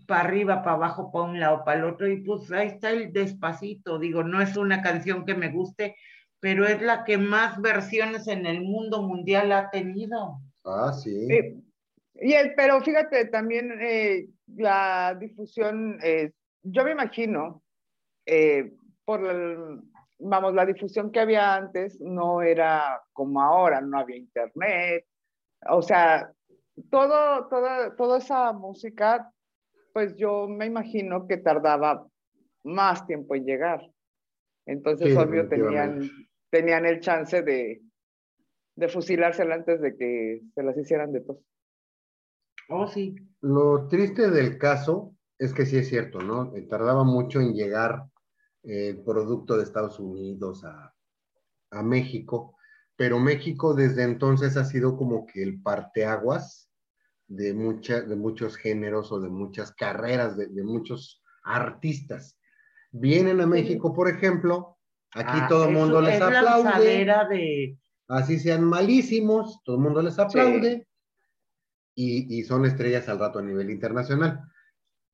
para 0.07 0.21
arriba, 0.23 0.63
para 0.63 0.77
abajo, 0.77 1.11
para 1.13 1.25
un 1.27 1.39
lado, 1.41 1.65
para 1.65 1.79
el 1.79 1.85
otro, 1.85 2.09
y 2.09 2.17
pues 2.23 2.51
ahí 2.53 2.67
está 2.69 2.91
el 2.91 3.13
despacito. 3.13 3.99
Digo, 3.99 4.23
no 4.25 4.43
es 4.43 4.57
una 4.57 4.83
canción 4.83 5.25
que 5.25 5.35
me 5.35 5.51
guste, 5.51 5.97
pero 6.41 6.67
es 6.67 6.83
la 6.83 7.05
que 7.05 7.17
más 7.19 7.61
versiones 7.61 8.27
en 8.29 8.47
el 8.47 8.61
mundo 8.63 9.03
mundial 9.03 9.53
ha 9.53 9.71
tenido. 9.71 10.41
Ah, 10.65 10.93
sí. 10.93 11.27
Sí. 11.29 11.65
Y 12.15 12.33
el, 12.35 12.55
pero 12.55 12.81
fíjate, 12.83 13.27
también 13.27 13.73
eh, 13.81 14.27
la 14.57 15.17
difusión, 15.19 15.99
eh, 16.03 16.33
yo 16.63 16.85
me 16.85 16.91
imagino, 16.93 17.63
eh, 18.27 18.73
por 19.05 19.25
el- 19.25 19.81
vamos, 20.21 20.55
la 20.55 20.67
difusión 20.67 21.11
que 21.11 21.21
había 21.21 21.55
antes 21.55 22.01
no 22.01 22.43
era 22.43 23.03
como 23.13 23.43
ahora, 23.43 23.81
no 23.81 23.99
había 23.99 24.17
internet, 24.17 25.07
o 25.69 25.83
sea, 25.83 26.31
todo, 26.91 27.49
toda, 27.49 27.95
toda 27.97 28.19
esa 28.19 28.53
música, 28.53 29.33
pues 29.93 30.17
yo 30.17 30.49
me 30.49 30.67
imagino 30.67 31.27
que 31.27 31.37
tardaba 31.37 32.07
más 32.65 33.07
tiempo 33.07 33.35
en 33.35 33.45
llegar. 33.45 33.81
Entonces, 34.67 35.09
Sí, 35.09 35.17
obvio, 35.17 35.49
tenían, 35.49 36.09
tenían 36.51 36.87
el 36.87 37.01
chance 37.01 37.43
de, 37.43 37.83
de 38.77 38.89
fusilársela 38.89 39.57
antes 39.57 39.81
de 39.81 39.97
que 39.97 40.43
se 40.55 40.63
las 40.63 40.77
hicieran 40.77 41.13
de 41.13 41.21
tos. 41.21 41.39
Oh, 42.69 42.87
sí. 42.87 43.17
Lo 43.41 43.89
triste 43.89 44.31
del 44.31 44.59
caso 44.59 45.15
es 45.39 45.53
que 45.53 45.67
sí 45.67 45.79
es 45.79 45.89
cierto, 45.89 46.21
¿no? 46.21 46.53
Tardaba 46.69 47.03
mucho 47.03 47.41
en 47.41 47.55
llegar 47.55 48.05
eh, 48.63 48.89
el 48.91 49.03
producto 49.03 49.57
de 49.57 49.63
Estados 49.65 49.99
Unidos 49.99 50.65
a, 50.65 50.95
a 51.71 51.83
México, 51.83 52.57
pero 52.97 53.19
México 53.19 53.75
desde 53.75 54.03
entonces 54.03 54.57
ha 54.57 54.65
sido 54.65 54.97
como 54.97 55.27
que 55.27 55.43
el 55.43 55.63
parteaguas 55.63 56.71
de, 57.27 57.55
mucha- 57.55 58.03
de 58.03 58.17
muchos 58.17 58.57
géneros 58.57 59.13
o 59.13 59.21
de 59.21 59.29
muchas 59.31 59.73
carreras, 59.73 60.37
de, 60.37 60.49
de 60.49 60.63
muchos 60.65 61.23
artistas. 61.45 62.39
Vienen 62.93 63.41
a 63.41 63.47
México, 63.47 63.93
por 63.95 64.09
ejemplo, 64.09 64.79
aquí 65.13 65.39
Ah, 65.43 65.47
todo 65.49 65.69
el 65.69 65.75
mundo 65.75 66.01
les 66.01 66.17
es 66.17 66.21
aplaude. 66.23 66.85
de 66.85 67.79
así 68.09 68.39
sean 68.41 68.65
malísimos, 68.65 69.63
todo 69.65 69.77
el 69.77 69.83
mundo 69.83 70.03
les 70.03 70.19
aplaude 70.19 70.89
y, 71.95 72.39
y 72.39 72.43
son 72.45 72.65
estrellas 72.67 73.09
al 73.09 73.19
rato 73.19 73.39
a 73.39 73.43
nivel 73.43 73.71
internacional. 73.71 74.41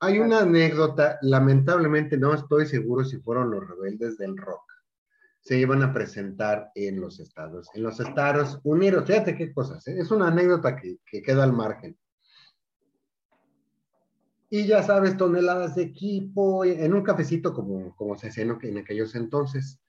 Hay 0.00 0.18
una 0.18 0.40
anécdota, 0.40 1.18
lamentablemente 1.22 2.18
no 2.18 2.34
estoy 2.34 2.66
seguro 2.66 3.04
si 3.04 3.18
fueron 3.18 3.50
los 3.50 3.66
rebeldes 3.66 4.18
del 4.18 4.36
rock. 4.36 4.62
Se 5.40 5.58
iban 5.58 5.82
a 5.82 5.92
presentar 5.92 6.70
en 6.74 7.00
los 7.00 7.18
Estados, 7.20 7.70
en 7.74 7.82
los 7.82 7.98
Estados 8.00 8.60
Unidos. 8.64 9.04
Fíjate 9.06 9.36
qué 9.36 9.54
cosas, 9.54 9.86
¿eh? 9.88 9.96
es 9.98 10.10
una 10.10 10.28
anécdota 10.28 10.76
que, 10.76 10.98
que 11.06 11.22
queda 11.22 11.44
al 11.44 11.52
margen. 11.52 11.96
Y 14.48 14.66
ya 14.66 14.82
sabes, 14.82 15.16
toneladas 15.16 15.74
de 15.74 15.82
equipo, 15.82 16.64
en 16.64 16.94
un 16.94 17.02
cafecito 17.02 17.52
como, 17.52 17.94
como 17.96 18.16
se 18.16 18.28
hacía 18.28 18.44
en 18.44 18.56
en 18.62 18.78
aquellos 18.78 19.14
entonces. 19.14 19.80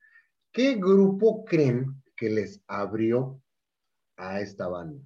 ¿Qué 0.51 0.75
grupo 0.75 1.45
creen 1.45 2.01
que 2.15 2.29
les 2.29 2.63
abrió 2.67 3.39
a 4.15 4.41
esta 4.41 4.67
banda? 4.67 5.03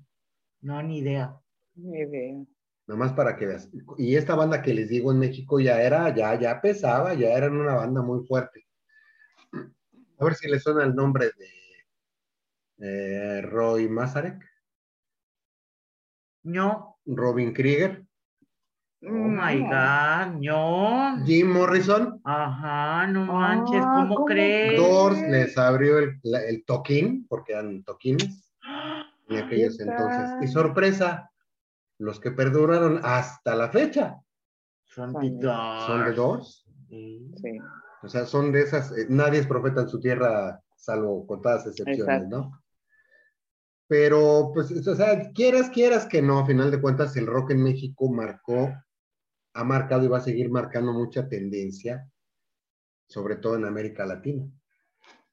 No, 0.61 0.82
ni 0.82 0.99
idea. 0.99 1.38
Ni 1.76 1.99
idea. 1.99 2.45
Nada 2.88 2.99
más 2.99 3.14
para 3.14 3.36
que 3.36 3.45
veas. 3.45 3.70
Y 3.98 4.16
esta 4.16 4.36
banda 4.36 4.62
que 4.62 4.74
les 4.74 4.90
digo 4.90 5.12
en 5.12 5.20
México 5.20 5.60
ya 5.60 5.82
era, 5.82 6.14
ya, 6.14 6.38
ya 6.40 6.60
pesaba, 6.62 7.14
ya 7.14 7.30
eran 7.30 7.58
una 7.58 7.76
banda 7.76 8.02
muy 8.02 8.26
fuerte. 8.26 8.68
A 10.18 10.26
ver 10.26 10.36
si 10.36 10.49
les 10.49 10.64
suena 10.64 10.84
el 10.84 10.94
nombre 10.94 11.32
de 11.38 11.48
eh, 12.80 13.41
Roy 13.41 13.88
Mazarek, 13.88 14.44
No, 16.44 16.98
Robin 17.06 17.53
Krieger. 17.53 18.03
Oh 19.03 19.10
my 19.10 19.60
God, 19.62 20.40
no. 20.40 21.24
Jim 21.26 21.52
Morrison, 21.52 22.22
Ajá, 22.24 23.08
no 23.08 23.24
Ah, 23.24 23.56
manches, 23.56 23.84
¿cómo, 23.84 24.16
¿cómo 24.16 24.26
crees? 24.26 24.78
Doors 24.78 25.20
les 25.22 25.58
abrió 25.58 25.98
el, 25.98 26.20
el 26.48 26.64
toquín, 26.66 27.26
porque 27.28 27.53
eran 27.53 27.84
toquines 27.84 28.53
en 29.30 29.38
aquellos 29.38 29.78
¿Qué 29.78 29.84
entonces. 29.84 30.30
Y 30.41 30.48
sorpresa, 30.48 31.31
los 32.02 32.19
que 32.19 32.32
perduraron 32.32 32.99
hasta 33.03 33.56
la 33.56 33.69
fecha 33.69 34.19
Son 34.86 35.14
Son 35.14 35.40
de 35.40 35.48
son 35.48 36.06
de. 36.06 36.44
Sí. 36.90 37.32
Sí. 37.36 37.60
O 38.03 38.10
sea, 38.10 38.26
son 38.26 38.52
de 38.52 38.64
esas, 38.64 38.91
eh, 38.98 39.06
nadie 39.07 39.40
es 39.40 39.48
profeta 39.48 39.82
en 39.82 39.88
su 39.88 39.99
tierra, 39.99 40.60
salvo 40.76 41.26
contadas 41.28 41.68
excepciones, 41.68 41.99
Exacto. 41.99 42.38
¿no? 42.38 42.64
Pero, 43.88 44.52
pues, 44.53 44.72
o 44.72 44.95
sea, 44.95 45.32
quieras, 45.32 45.69
quieras 45.69 46.07
que 46.07 46.22
no, 46.22 46.40
a 46.40 46.45
final 46.45 46.72
de 46.72 46.82
cuentas, 46.82 47.15
el 47.18 47.28
rock 47.28 47.52
en 47.52 47.61
México 47.61 48.11
marcó, 48.11 48.73
ha 49.53 49.64
marcado 49.64 50.03
y 50.03 50.07
va 50.07 50.18
a 50.18 50.22
seguir 50.22 50.49
marcando 50.49 50.94
mucha 50.94 51.28
tendencia, 51.30 52.10
sobre 53.07 53.36
todo 53.36 53.56
en 53.57 53.65
América 53.65 54.06
Latina. 54.06 54.49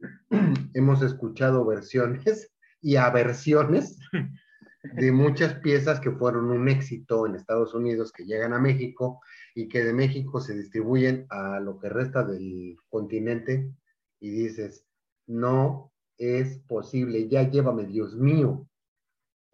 Hemos 0.74 1.00
escuchado 1.00 1.64
versiones 1.64 2.52
y 2.82 2.96
aversiones 2.96 3.98
de 4.94 5.12
muchas 5.12 5.54
piezas 5.54 6.00
que 6.00 6.10
fueron 6.10 6.50
un 6.50 6.68
éxito 6.68 7.26
en 7.26 7.34
Estados 7.34 7.74
Unidos, 7.74 8.12
que 8.12 8.24
llegan 8.24 8.52
a 8.52 8.58
México 8.58 9.20
y 9.54 9.68
que 9.68 9.84
de 9.84 9.92
México 9.92 10.40
se 10.40 10.54
distribuyen 10.54 11.26
a 11.30 11.60
lo 11.60 11.78
que 11.78 11.88
resta 11.88 12.24
del 12.24 12.76
continente 12.88 13.72
y 14.20 14.30
dices, 14.30 14.86
no 15.26 15.92
es 16.16 16.58
posible, 16.60 17.28
ya 17.28 17.48
llévame, 17.48 17.86
Dios 17.86 18.16
mío. 18.16 18.68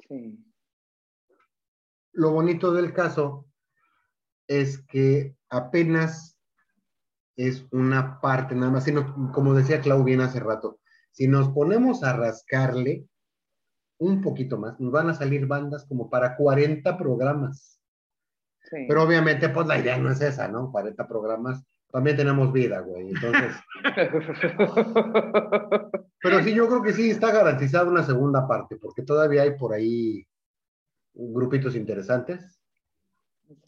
Sí. 0.08 0.38
Lo 2.12 2.30
bonito 2.30 2.72
del 2.72 2.92
caso 2.92 3.46
es 4.46 4.78
que 4.86 5.36
apenas 5.50 6.38
es 7.36 7.66
una 7.72 8.20
parte 8.20 8.54
nada 8.54 8.70
más, 8.70 8.84
sino, 8.84 9.32
como 9.32 9.54
decía 9.54 9.80
Clau 9.80 10.04
bien 10.04 10.20
hace 10.20 10.40
rato, 10.40 10.80
si 11.10 11.26
nos 11.26 11.48
ponemos 11.50 12.02
a 12.04 12.16
rascarle 12.16 13.08
un 13.98 14.20
poquito 14.20 14.58
más, 14.58 14.78
nos 14.80 14.92
van 14.92 15.10
a 15.10 15.14
salir 15.14 15.46
bandas 15.46 15.84
como 15.86 16.10
para 16.10 16.36
40 16.36 16.98
programas. 16.98 17.80
Sí. 18.62 18.86
Pero 18.88 19.02
obviamente, 19.02 19.48
pues 19.48 19.66
la 19.66 19.78
idea 19.78 19.96
no 19.98 20.10
es 20.10 20.20
esa, 20.20 20.48
¿no? 20.48 20.72
40 20.72 21.06
programas. 21.06 21.62
También 21.90 22.16
tenemos 22.16 22.52
vida, 22.52 22.80
güey. 22.80 23.10
Entonces, 23.10 23.54
pero 26.20 26.42
sí, 26.42 26.54
yo 26.54 26.66
creo 26.66 26.82
que 26.82 26.92
sí 26.92 27.10
está 27.10 27.30
garantizada 27.30 27.88
una 27.88 28.02
segunda 28.02 28.48
parte, 28.48 28.76
porque 28.76 29.02
todavía 29.02 29.42
hay 29.42 29.56
por 29.56 29.74
ahí 29.74 30.26
grupitos 31.14 31.76
interesantes 31.76 32.58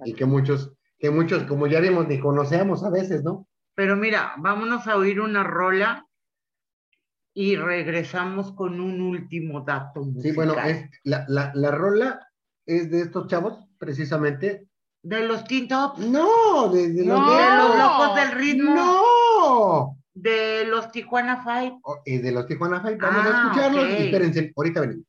y 0.05 0.15
que 0.15 0.25
muchos, 0.25 0.73
que 0.99 1.11
muchos, 1.11 1.45
como 1.45 1.67
ya 1.67 1.81
vimos, 1.81 2.09
ni 2.09 2.19
conocemos 2.19 2.83
a 2.83 2.91
veces, 2.91 3.23
¿no? 3.23 3.47
Pero 3.75 3.95
mira, 3.95 4.33
vámonos 4.39 4.87
a 4.87 4.97
oír 4.97 5.21
una 5.21 5.45
rola 5.45 6.06
y 7.39 7.55
regresamos 7.57 8.53
con 8.53 8.81
un 8.81 9.03
último 9.03 9.61
dato 9.61 10.01
musical. 10.03 10.23
Sí, 10.23 10.33
bueno, 10.35 10.55
es, 10.65 10.89
la, 11.05 11.27
la, 11.29 11.53
la 11.55 11.71
rola 11.71 12.27
es 12.65 12.91
de 12.91 13.03
estos 13.03 13.27
chavos, 13.29 13.59
precisamente. 13.79 14.67
¿De 15.03 15.23
los 15.29 15.45
Teen 15.45 15.69
Tops? 15.69 15.99
No, 15.99 16.71
de, 16.71 16.93
de 16.95 17.05
los, 17.05 17.19
No, 17.21 17.31
de- 17.31 17.43
de 17.43 17.57
los 17.59 17.77
locos 17.79 18.15
del 18.17 18.33
ritmo. 18.33 18.75
No, 18.75 19.97
De 20.15 20.65
los 20.67 20.91
Tijuana 20.91 21.43
Five. 21.45 21.79
O- 21.83 22.01
eh, 22.07 22.21
de 22.21 22.33
los 22.33 22.47
Tijuana 22.47 22.81
Five. 22.81 22.97
Vamos 22.97 23.23
Ah, 23.27 23.29
a 23.29 23.43
escucharlos 23.45 23.85
ok. 23.85 23.91
y 23.91 24.05
espérense, 24.05 24.53
ahorita 24.57 24.81
venimos. 24.81 25.05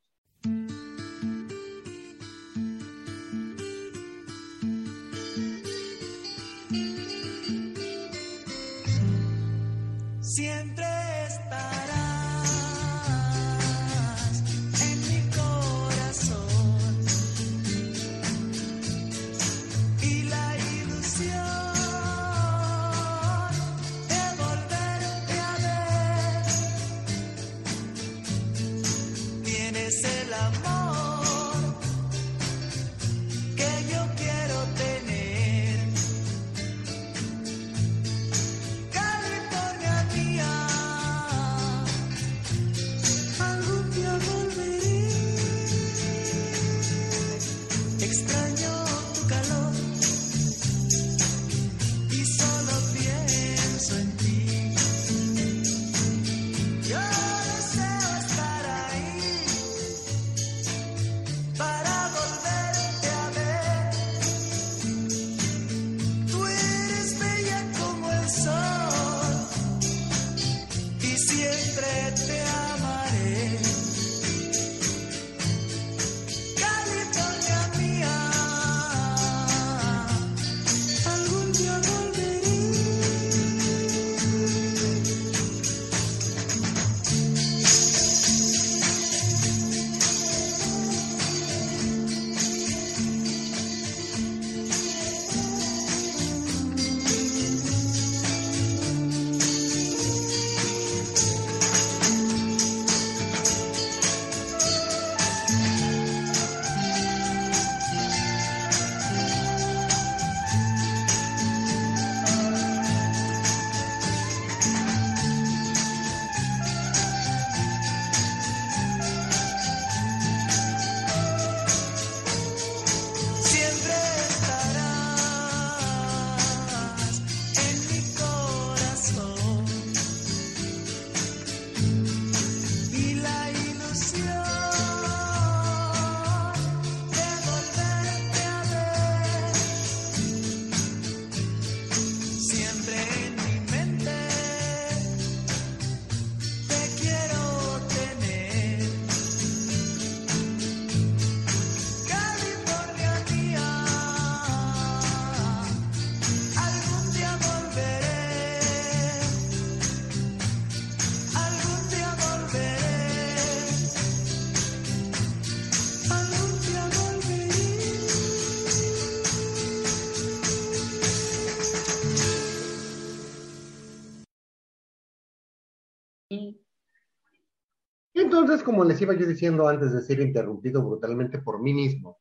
Como 178.68 178.84
les 178.84 179.00
iba 179.00 179.14
yo 179.14 179.26
diciendo 179.26 179.66
antes 179.66 179.92
de 179.94 180.02
ser 180.02 180.20
interrumpido 180.20 180.82
brutalmente 180.82 181.38
por 181.38 181.60
mí 181.62 181.72
mismo, 181.72 182.18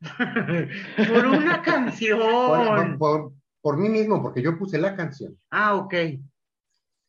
Por 0.96 1.26
una 1.26 1.56
Por, 1.56 1.64
canción. 1.64 2.98
por- 2.98 3.32
por 3.60 3.76
mí 3.76 3.88
mismo, 3.88 4.22
porque 4.22 4.40
yo 4.40 4.56
puse 4.56 4.78
la 4.78 4.94
canción. 4.94 5.36
Ah, 5.50 5.74
ok. 5.74 5.92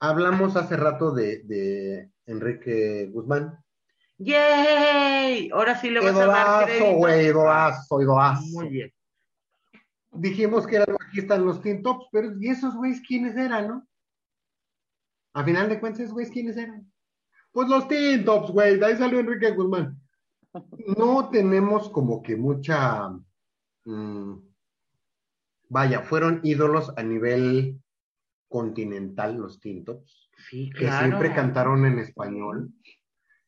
Hablamos 0.01 0.55
hace 0.55 0.75
rato 0.75 1.11
de, 1.11 1.43
de 1.43 2.09
Enrique 2.25 3.07
Guzmán. 3.13 3.63
¡Yay! 4.17 5.51
Ahora 5.53 5.75
sí 5.79 5.91
le 5.91 5.99
vas 5.99 6.15
a 6.15 6.25
dar 6.25 6.67
güey, 6.95 7.27
idolazo, 7.27 8.01
idolazo. 8.01 8.41
Muy 8.53 8.69
bien. 8.69 8.91
Dijimos 10.11 10.65
que 10.65 10.77
era 10.77 10.85
el 10.85 10.93
bajista 10.99 11.35
en 11.35 11.45
los 11.45 11.61
Teen 11.61 11.83
Tops, 11.83 12.07
pero 12.11 12.31
¿y 12.41 12.49
esos 12.49 12.75
güeyes 12.75 13.01
quiénes 13.07 13.37
eran, 13.37 13.67
no? 13.67 13.87
A 15.35 15.43
final 15.43 15.69
de 15.69 15.79
cuentas, 15.79 16.01
esos 16.01 16.13
güeyes 16.13 16.31
quiénes 16.33 16.57
eran. 16.57 16.88
Pues 17.51 17.67
los 17.67 17.87
Teen 17.87 18.25
Tops, 18.25 18.51
güey, 18.51 18.77
de 18.77 18.85
ahí 18.85 18.97
salió 18.97 19.19
Enrique 19.19 19.51
Guzmán. 19.51 19.99
No 20.97 21.29
tenemos 21.29 21.89
como 21.89 22.21
que 22.21 22.35
mucha. 22.35 23.09
mm, 23.85 24.33
vaya, 25.69 26.01
fueron 26.01 26.41
ídolos 26.43 26.91
a 26.97 27.03
nivel 27.03 27.79
continental 28.47 29.37
los 29.37 29.59
Teen 29.59 29.85
Tops, 29.85 30.29
Sí, 30.49 30.69
que 30.71 30.91
siempre 30.91 31.33
cantaron 31.33 31.85
en 31.85 31.99
español. 31.99 32.71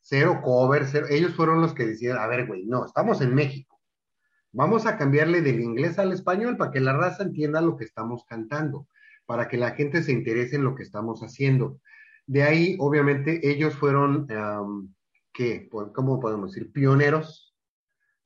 Cero 0.02 0.42
cover, 0.44 0.86
cero. 0.86 1.08
Ellos 1.10 1.34
fueron 1.34 1.62
los 1.62 1.74
que 1.74 1.86
decían, 1.86 2.18
a 2.18 2.28
ver, 2.28 2.48
güey, 2.48 2.66
no, 2.66 2.86
estamos 2.86 3.22
en 3.22 3.34
México. 3.34 3.80
Vamos 4.52 4.86
a 4.86 4.98
cambiarle 4.98 5.42
del 5.42 5.62
inglés 5.62 5.98
al 6.00 6.12
español 6.12 6.58
para 6.58 6.72
que 6.72 6.82
la 6.82 6.94
raza 6.94 7.24
entienda 7.24 7.62
lo 7.62 7.78
que 7.78 7.86
estamos 7.86 8.26
cantando, 8.26 8.88
para 9.26 9.48
que 9.48 9.58
la 9.58 9.72
gente 9.72 10.04
se 10.04 10.12
interese 10.12 10.58
en 10.58 10.64
lo 10.64 10.76
que 10.76 10.84
estamos 10.84 11.22
haciendo. 11.22 11.80
De 12.26 12.44
ahí, 12.44 12.76
obviamente, 12.80 13.40
ellos 13.44 13.76
fueron, 13.76 14.28
¿qué? 15.34 15.70
¿Cómo 15.70 16.20
podemos 16.20 16.52
decir? 16.52 16.72
Pioneros 16.72 17.52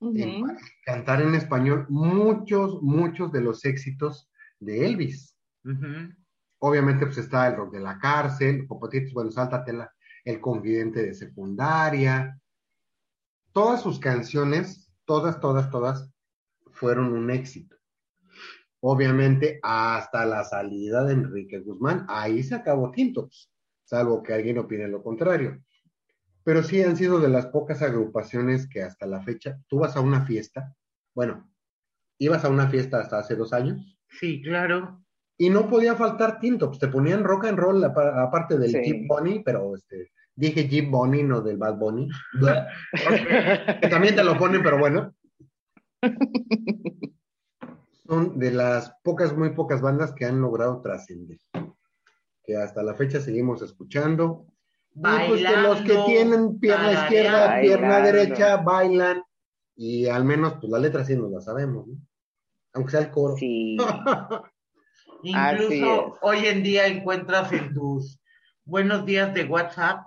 en 0.00 0.44
cantar 0.84 1.22
en 1.22 1.34
español 1.34 1.86
muchos, 1.88 2.82
muchos 2.82 3.32
de 3.32 3.40
los 3.40 3.64
éxitos 3.64 4.30
de 4.60 4.86
Elvis. 4.86 5.34
Obviamente, 6.58 7.06
pues 7.06 7.18
está 7.18 7.48
el 7.48 7.56
rock 7.56 7.72
de 7.72 7.80
la 7.80 7.98
cárcel, 7.98 8.66
Popotitos, 8.66 9.12
bueno, 9.12 9.30
sáltatela, 9.30 9.92
el 10.24 10.40
confidente 10.40 11.02
de 11.02 11.14
secundaria. 11.14 12.38
Todas 13.52 13.82
sus 13.82 13.98
canciones, 13.98 14.90
todas, 15.04 15.40
todas, 15.40 15.70
todas, 15.70 16.10
fueron 16.72 17.12
un 17.12 17.30
éxito. 17.30 17.76
Obviamente, 18.80 19.58
hasta 19.62 20.26
la 20.26 20.44
salida 20.44 21.04
de 21.04 21.14
Enrique 21.14 21.60
Guzmán, 21.60 22.04
ahí 22.08 22.42
se 22.42 22.54
acabó 22.54 22.90
Tintops, 22.90 23.50
salvo 23.86 24.22
que 24.22 24.34
alguien 24.34 24.58
opine 24.58 24.86
lo 24.88 25.02
contrario. 25.02 25.62
Pero 26.44 26.62
sí 26.62 26.82
han 26.82 26.96
sido 26.96 27.18
de 27.18 27.28
las 27.28 27.46
pocas 27.46 27.80
agrupaciones 27.82 28.68
que 28.68 28.82
hasta 28.82 29.06
la 29.06 29.22
fecha, 29.22 29.58
tú 29.68 29.78
vas 29.78 29.96
a 29.96 30.00
una 30.00 30.26
fiesta, 30.26 30.76
bueno, 31.14 31.50
ibas 32.18 32.44
a 32.44 32.50
una 32.50 32.68
fiesta 32.68 33.00
hasta 33.00 33.18
hace 33.18 33.34
dos 33.34 33.52
años, 33.52 33.98
Sí, 34.08 34.42
claro. 34.42 35.02
y 35.38 35.50
no 35.50 35.68
podía 35.68 35.94
faltar 35.96 36.38
Tintops, 36.38 36.78
te 36.78 36.88
ponían 36.88 37.24
rock 37.24 37.46
and 37.46 37.58
roll 37.58 37.82
apa- 37.82 38.22
aparte 38.22 38.58
del 38.58 38.70
Sí. 38.70 38.78
Jeep 38.84 39.06
Bunny, 39.08 39.42
pero 39.44 39.74
este, 39.74 40.12
dije 40.34 40.68
Jeep 40.68 40.88
Bunny, 40.90 41.22
no 41.24 41.40
del 41.40 41.56
Bad 41.56 41.76
Bunny. 41.78 42.08
que 43.82 43.88
también 43.88 44.14
te 44.14 44.22
lo 44.22 44.36
ponen, 44.38 44.62
pero 44.62 44.78
bueno. 44.78 45.14
Son 48.06 48.38
de 48.38 48.52
las 48.52 48.94
pocas, 49.02 49.36
muy 49.36 49.50
pocas 49.50 49.80
bandas 49.80 50.12
que 50.12 50.24
han 50.26 50.40
logrado 50.40 50.80
trascender. 50.80 51.38
Que 52.46 52.56
hasta 52.56 52.82
la 52.82 52.94
fecha 52.94 53.20
seguimos 53.20 53.60
escuchando. 53.62 54.46
Y 54.94 55.00
pues 55.00 55.42
que 55.44 55.56
los 55.56 55.80
que 55.82 55.98
tienen 56.06 56.58
pierna 56.58 56.92
izquierda, 56.92 57.60
pierna 57.60 58.00
derecha, 58.00 58.56
bailan. 58.58 59.22
Y 59.74 60.06
al 60.06 60.24
menos, 60.24 60.54
pues 60.60 60.70
la 60.70 60.78
letra 60.78 61.04
sí 61.04 61.14
nos 61.16 61.30
la 61.30 61.40
sabemos, 61.40 61.86
¿no? 61.86 61.96
Aunque 62.72 62.92
sea 62.92 63.00
el 63.00 63.10
coro. 63.10 63.36
Sí. 63.36 63.76
Incluso 65.22 66.18
hoy 66.22 66.46
en 66.46 66.62
día 66.62 66.86
encuentras 66.86 67.52
en 67.52 67.74
tus 67.74 68.20
buenos 68.64 69.04
días 69.04 69.34
de 69.34 69.44
WhatsApp 69.44 70.06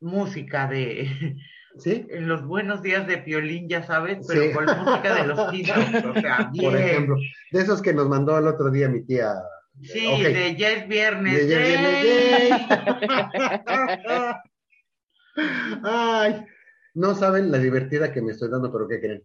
música 0.00 0.66
de 0.66 1.36
¿Sí? 1.78 2.06
en 2.08 2.26
los 2.26 2.44
buenos 2.46 2.80
días 2.80 3.06
de 3.06 3.18
Piolín, 3.18 3.68
ya 3.68 3.82
sabes, 3.82 4.26
pero 4.26 4.42
Sí. 4.42 4.52
con 4.52 4.64
música 4.64 5.14
de 5.14 5.26
los 5.26 5.36
Beatles, 5.52 6.04
o 6.04 6.14
sea, 6.14 6.50
bien. 6.52 6.70
Por 6.70 6.80
ejemplo, 6.80 7.16
de 7.52 7.60
esos 7.60 7.82
que 7.82 7.92
nos 7.92 8.08
mandó 8.08 8.38
el 8.38 8.46
otro 8.46 8.70
día 8.70 8.88
mi 8.88 9.04
tía. 9.04 9.34
Sí, 9.82 10.22
de 10.22 10.56
ya 10.56 10.70
es 10.70 10.88
viernes. 10.88 11.46
De 11.46 11.48
ya 11.48 11.60
es 11.60 11.80
¡yay! 12.04 12.50
Ay, 15.84 16.46
no 16.96 17.14
saben 17.14 17.52
la 17.52 17.58
divertida 17.58 18.10
que 18.10 18.22
me 18.22 18.32
estoy 18.32 18.48
dando, 18.48 18.72
pero 18.72 18.88
¿qué 18.88 19.00
creen? 19.00 19.22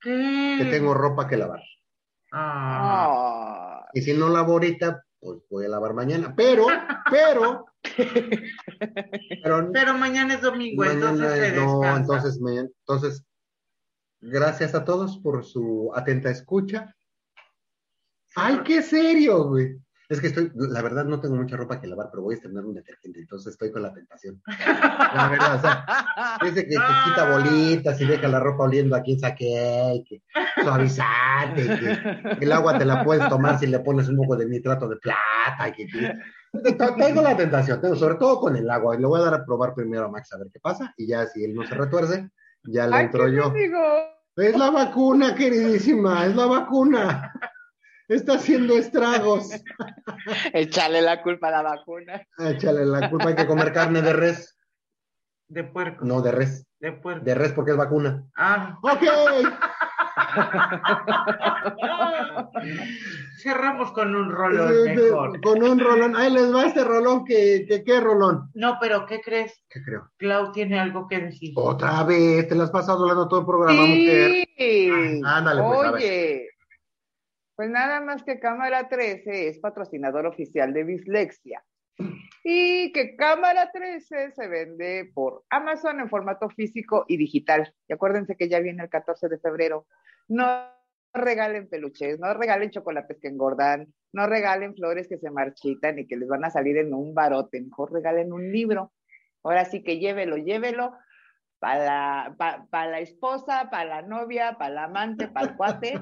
¿Qué? 0.00 0.56
Que 0.60 0.66
tengo 0.66 0.94
ropa 0.94 1.26
que 1.26 1.36
lavar. 1.36 1.60
Ah, 2.30 3.84
Y 3.92 4.02
si 4.02 4.12
no 4.14 4.28
lavo 4.28 4.52
ahorita, 4.52 5.04
pues 5.18 5.40
voy 5.50 5.64
a 5.66 5.70
lavar 5.70 5.92
mañana. 5.94 6.34
Pero, 6.36 6.66
pero, 7.10 7.66
pero 9.42 9.72
pero 9.72 9.94
mañana 9.94 10.34
es 10.34 10.40
domingo, 10.40 10.84
entonces 10.84 11.32
se 11.32 11.52
no, 11.56 11.96
entonces, 11.96 12.38
entonces, 12.40 13.24
gracias 14.20 14.76
a 14.76 14.84
todos 14.84 15.18
por 15.18 15.44
su 15.44 15.90
atenta 15.96 16.30
escucha. 16.30 16.94
Ay, 18.36 18.60
qué 18.64 18.82
serio, 18.82 19.44
güey. 19.48 19.76
Es 20.08 20.20
que 20.20 20.26
estoy, 20.26 20.52
la 20.54 20.82
verdad 20.82 21.06
no 21.06 21.18
tengo 21.18 21.34
mucha 21.34 21.56
ropa 21.56 21.80
que 21.80 21.86
lavar, 21.86 22.08
pero 22.10 22.22
voy 22.24 22.34
a 22.34 22.36
estrenar 22.36 22.64
un 22.66 22.74
detergente, 22.74 23.20
entonces 23.20 23.52
estoy 23.54 23.72
con 23.72 23.80
la 23.82 23.92
tentación. 23.94 24.42
La 25.14 25.28
verdad, 25.30 25.56
o 25.56 25.60
sea, 25.60 25.86
dice 26.42 26.62
que 26.68 26.76
te 26.76 26.92
quita 27.06 27.30
bolitas 27.32 27.98
y 28.00 28.04
deja 28.06 28.28
la 28.28 28.38
ropa 28.38 28.64
oliendo 28.64 28.94
a 28.96 29.00
quién 29.02 29.18
sabe 29.18 29.34
qué, 29.38 30.04
que 30.06 30.22
suavizante, 30.62 31.78
que 32.38 32.44
el 32.44 32.52
agua 32.52 32.76
te 32.78 32.84
la 32.84 33.02
puedes 33.02 33.26
tomar 33.30 33.58
si 33.58 33.66
le 33.66 33.78
pones 33.80 34.08
un 34.08 34.16
poco 34.18 34.36
de 34.36 34.46
nitrato 34.46 34.88
de 34.88 34.96
plata. 34.96 35.68
y 35.68 35.72
que, 35.72 35.86
que- 35.86 36.12
tengo 36.98 37.22
la 37.22 37.36
tentación, 37.36 37.80
tengo, 37.80 37.96
sobre 37.96 38.16
todo 38.16 38.38
con 38.40 38.56
el 38.56 38.68
agua. 38.70 38.94
y 38.96 39.00
Le 39.00 39.06
voy 39.06 39.20
a 39.20 39.24
dar 39.24 39.34
a 39.34 39.44
probar 39.44 39.74
primero 39.74 40.04
a 40.04 40.10
Max 40.10 40.32
a 40.34 40.38
ver 40.38 40.48
qué 40.52 40.60
pasa, 40.60 40.92
y 40.98 41.06
ya 41.06 41.26
si 41.26 41.44
él 41.44 41.54
no 41.54 41.64
se 41.64 41.74
retuerce, 41.74 42.28
ya 42.64 42.86
le 42.86 43.00
entro 43.00 43.24
¿qué 43.24 43.32
yo. 43.36 43.50
digo? 43.50 43.80
Es 44.36 44.56
la 44.56 44.70
vacuna, 44.70 45.34
queridísima, 45.34 46.26
es 46.26 46.36
la 46.36 46.46
vacuna. 46.46 47.32
Está 48.08 48.34
haciendo 48.34 48.74
estragos. 48.76 49.50
Échale 50.52 51.00
la 51.02 51.22
culpa 51.22 51.48
a 51.48 51.52
la 51.52 51.62
vacuna. 51.62 52.22
Échale 52.38 52.84
la 52.84 53.10
culpa, 53.10 53.28
hay 53.28 53.34
que 53.34 53.46
comer 53.46 53.72
carne 53.72 54.02
de 54.02 54.12
res. 54.12 54.56
De 55.48 55.64
puerco. 55.64 56.04
No, 56.04 56.20
de 56.22 56.32
res. 56.32 56.66
De 56.80 56.92
puerco. 56.92 57.24
De 57.24 57.34
res 57.34 57.52
porque 57.52 57.70
es 57.72 57.76
vacuna. 57.76 58.24
Ah, 58.36 58.78
Ok. 58.82 59.02
cerramos 63.42 63.92
con 63.92 64.14
un 64.14 64.30
rolón 64.30 64.68
De- 64.68 64.82
de- 64.84 64.94
mejor. 64.94 65.40
con 65.40 65.62
un 65.62 65.78
rolón. 65.78 66.16
Ahí 66.16 66.32
les 66.32 66.54
va 66.54 66.66
este 66.66 66.84
rolón 66.84 67.24
que, 67.24 67.66
que 67.68 67.84
qué 67.84 68.00
rolón. 68.00 68.50
No, 68.54 68.78
pero 68.80 69.06
¿qué 69.06 69.20
crees? 69.20 69.62
¿Qué 69.68 69.82
creo? 69.82 70.10
Clau 70.16 70.52
tiene 70.52 70.78
algo 70.78 71.06
que 71.08 71.18
decir. 71.18 71.52
Otra 71.56 72.02
vez, 72.04 72.48
te 72.48 72.54
las 72.54 72.64
has 72.66 72.70
pasado 72.70 73.02
hablando 73.02 73.28
todo 73.28 73.40
el 73.40 73.46
programa, 73.46 73.80
mujer. 73.86 74.46
Sí. 74.56 75.20
Ah, 75.24 75.36
ándale, 75.38 75.62
pues, 75.62 75.84
a 75.84 75.90
ver. 75.92 76.42
Pues 77.56 77.70
nada 77.70 78.00
más 78.00 78.24
que 78.24 78.40
Cámara 78.40 78.88
13 78.88 79.48
es 79.48 79.58
patrocinador 79.60 80.26
oficial 80.26 80.72
de 80.72 80.84
Bislexia. 80.84 81.64
Y 82.42 82.92
que 82.92 83.14
Cámara 83.16 83.70
13 83.72 84.32
se 84.32 84.48
vende 84.48 85.10
por 85.14 85.44
Amazon 85.50 86.00
en 86.00 86.10
formato 86.10 86.50
físico 86.50 87.04
y 87.06 87.16
digital. 87.16 87.72
Y 87.88 87.92
acuérdense 87.92 88.36
que 88.36 88.48
ya 88.48 88.58
viene 88.58 88.82
el 88.82 88.88
14 88.88 89.28
de 89.28 89.38
febrero. 89.38 89.86
No 90.28 90.68
regalen 91.14 91.68
peluches, 91.68 92.18
no 92.18 92.34
regalen 92.34 92.70
chocolates 92.70 93.18
que 93.20 93.28
engordan, 93.28 93.94
no 94.12 94.26
regalen 94.26 94.74
flores 94.74 95.06
que 95.06 95.18
se 95.18 95.30
marchitan 95.30 95.98
y 96.00 96.06
que 96.08 96.16
les 96.16 96.28
van 96.28 96.44
a 96.44 96.50
salir 96.50 96.76
en 96.76 96.92
un 96.92 97.14
barote. 97.14 97.60
Mejor 97.60 97.92
regalen 97.92 98.32
un 98.32 98.50
libro. 98.50 98.92
Ahora 99.44 99.64
sí 99.64 99.84
que 99.84 99.98
llévelo, 99.98 100.36
llévelo 100.36 100.92
para 101.60 102.34
la, 102.34 102.66
la 102.70 102.98
esposa, 102.98 103.70
para 103.70 103.84
la 103.84 104.02
novia, 104.02 104.56
para 104.58 104.74
la 104.74 104.84
amante, 104.84 105.28
para 105.28 105.46
el 105.46 105.56
cuate. 105.56 106.00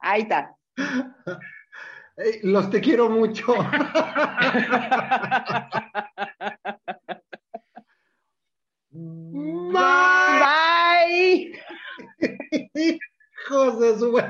Ahí 0.00 0.22
está. 0.22 0.57
Eh, 2.20 2.40
los 2.42 2.68
te 2.68 2.80
quiero 2.80 3.08
mucho. 3.08 3.46
Bye. 9.70 11.52
Hijos 12.74 13.80
de 13.80 13.98
su... 13.98 14.20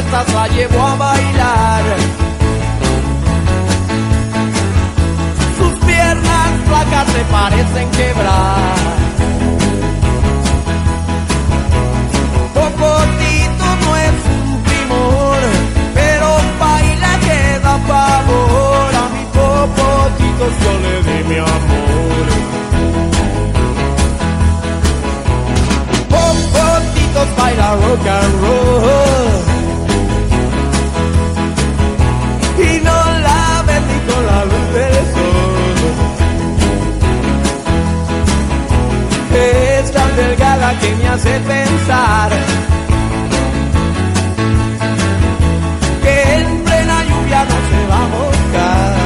fiestas 0.00 0.32
la 0.32 0.48
llevo 0.48 0.80
a 0.80 0.94
bailar. 0.96 1.84
Sus 5.58 5.72
piernas 5.86 6.48
flacas 6.66 7.06
se 7.12 7.24
parecen 7.24 7.90
quebrar. 7.90 8.76
Popotito 12.54 13.66
no 13.84 13.96
es 13.96 14.16
un 14.36 14.62
primor, 14.62 15.38
pero 15.94 16.28
baila 16.58 17.18
que 17.26 17.58
da 17.60 17.78
pavor. 17.88 18.94
A 19.02 19.08
mi 19.14 19.24
popotito 19.36 20.44
yo 20.62 20.72
le 20.84 20.94
di 21.06 21.24
mi 21.28 21.38
amor. 21.38 22.26
Popotitos 26.08 27.36
baila 27.36 27.76
rock 27.76 28.06
and 28.06 28.34
roll. 28.42 29.49
Que 40.78 40.94
me 40.94 41.08
hace 41.08 41.40
pensar 41.40 42.30
que 46.02 46.34
en 46.34 46.62
plena 46.62 47.04
lluvia 47.04 47.44
no 47.44 47.58
se 47.70 47.86
va 47.90 47.96
a 47.96 48.08
mojar. 48.14 48.96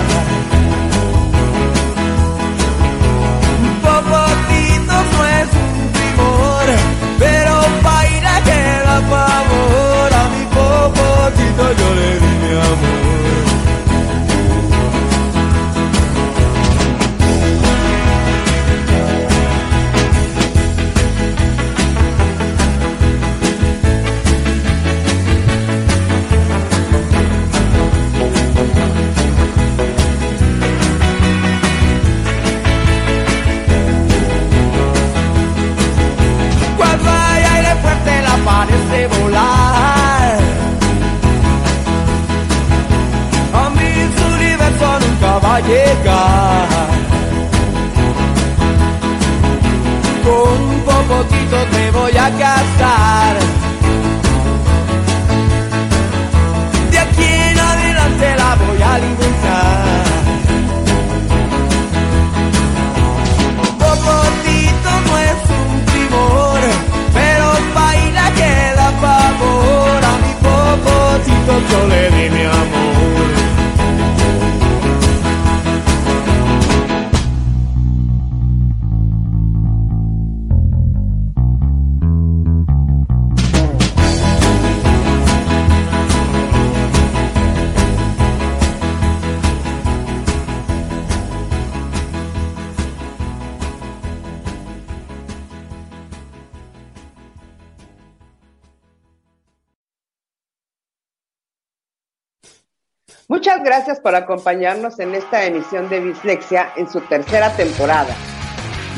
Popotito 3.82 4.96
no 5.12 5.26
es 5.38 5.48
un 5.64 5.74
primor, 5.94 6.66
pero 7.18 7.52
baila 7.82 8.40
que 8.42 8.60
da 8.86 9.00
favor. 9.12 10.12
A 10.20 10.24
mi 10.34 10.44
popotito 10.56 11.64
yo 11.78 11.94
le 11.94 12.10
di 12.20 12.32
mi 12.42 12.52
amor. 12.52 13.33
Llegar. 45.60 46.68
Con 50.24 50.62
un 50.62 50.80
popotito 50.80 51.56
te 51.72 51.90
voy 51.90 52.12
a 52.12 52.30
casar. 52.30 53.36
De 56.90 56.98
aquí 56.98 57.24
en 57.24 57.58
adelante 57.58 58.36
la 58.36 58.54
voy 58.56 58.82
a 58.82 58.94
alimentar. 58.94 60.04
Popotito 63.78 64.90
no 65.06 65.18
es 65.18 65.40
un 65.60 65.80
primor, 65.90 66.60
pero 67.12 67.46
baila 67.74 68.30
que 68.38 68.52
da 68.76 68.90
pavor. 69.02 70.04
A 70.12 70.14
mi 70.22 70.32
popotito 70.46 71.52
yo 71.70 71.86
le 71.86 72.10
di 72.10 72.30
mi 72.30 72.44
amor. 72.44 73.33
Gracias 103.64 103.98
por 103.98 104.14
acompañarnos 104.14 105.00
en 105.00 105.14
esta 105.14 105.44
emisión 105.44 105.88
de 105.88 106.00
Dislexia 106.00 106.72
en 106.76 106.88
su 106.88 107.00
tercera 107.00 107.50
temporada. 107.56 108.14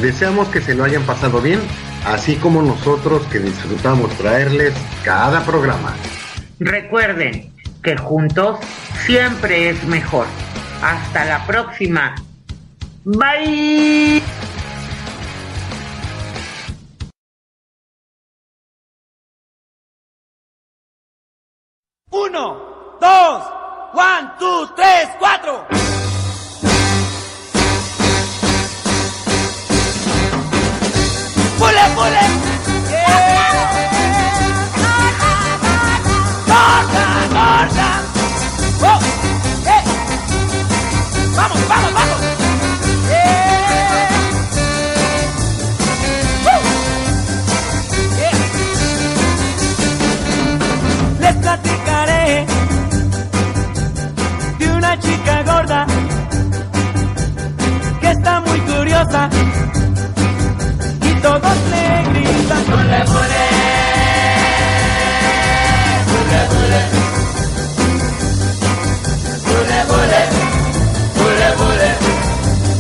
Deseamos 0.01 0.49
que 0.49 0.61
se 0.61 0.75
lo 0.75 0.85
hayan 0.85 1.05
pasado 1.05 1.41
bien, 1.41 1.61
así 2.05 2.37
como 2.37 2.61
nosotros 2.61 3.27
que 3.29 3.39
disfrutamos 3.39 4.11
traerles 4.19 4.75
cada 5.05 5.43
programa. 5.45 5.95
Recuerden 6.59 7.53
que 7.83 7.97
juntos 7.97 8.59
siempre 9.07 9.71
es 9.71 9.85
mejor. 9.85 10.27
Hasta 10.83 11.25
la 11.25 11.47
próxima. 11.47 12.15
Bye. 13.05 14.23
Uno, 22.11 22.97
dos, 23.01 23.43
one, 23.97 24.31
two, 24.39 24.69
tres, 24.77 25.09
cuatro. 25.19 25.65
¡Pule, 31.59 31.81
pule! 31.95 32.36
y 58.97 59.05
todos 61.21 61.57
le 61.71 62.03
gritan 62.09 62.65
¡Bule, 62.65 63.01
bule! 63.05 63.45
¡Bule, 66.09 66.41
bule! 66.51 66.81
¡Bule, 69.45 69.79
bule! 69.91 70.21
¡Bule, 71.19 71.49
bule! 71.59 71.91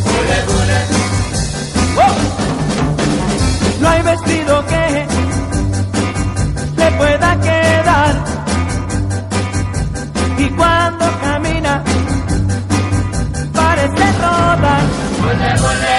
¡Bule, 0.07 0.39
bule! 0.49 0.79
No 3.81 3.87
hay 3.91 4.03
vestido 4.03 4.53
que 4.67 4.85
le 6.79 6.89
pueda 6.93 7.41
quedar 7.41 8.15
y 10.39 10.49
cuando 10.49 11.05
camina 11.21 11.85
parece 13.53 14.05
rodar. 14.23 14.83
¡Bule, 15.21 15.51
bule! 15.61 15.95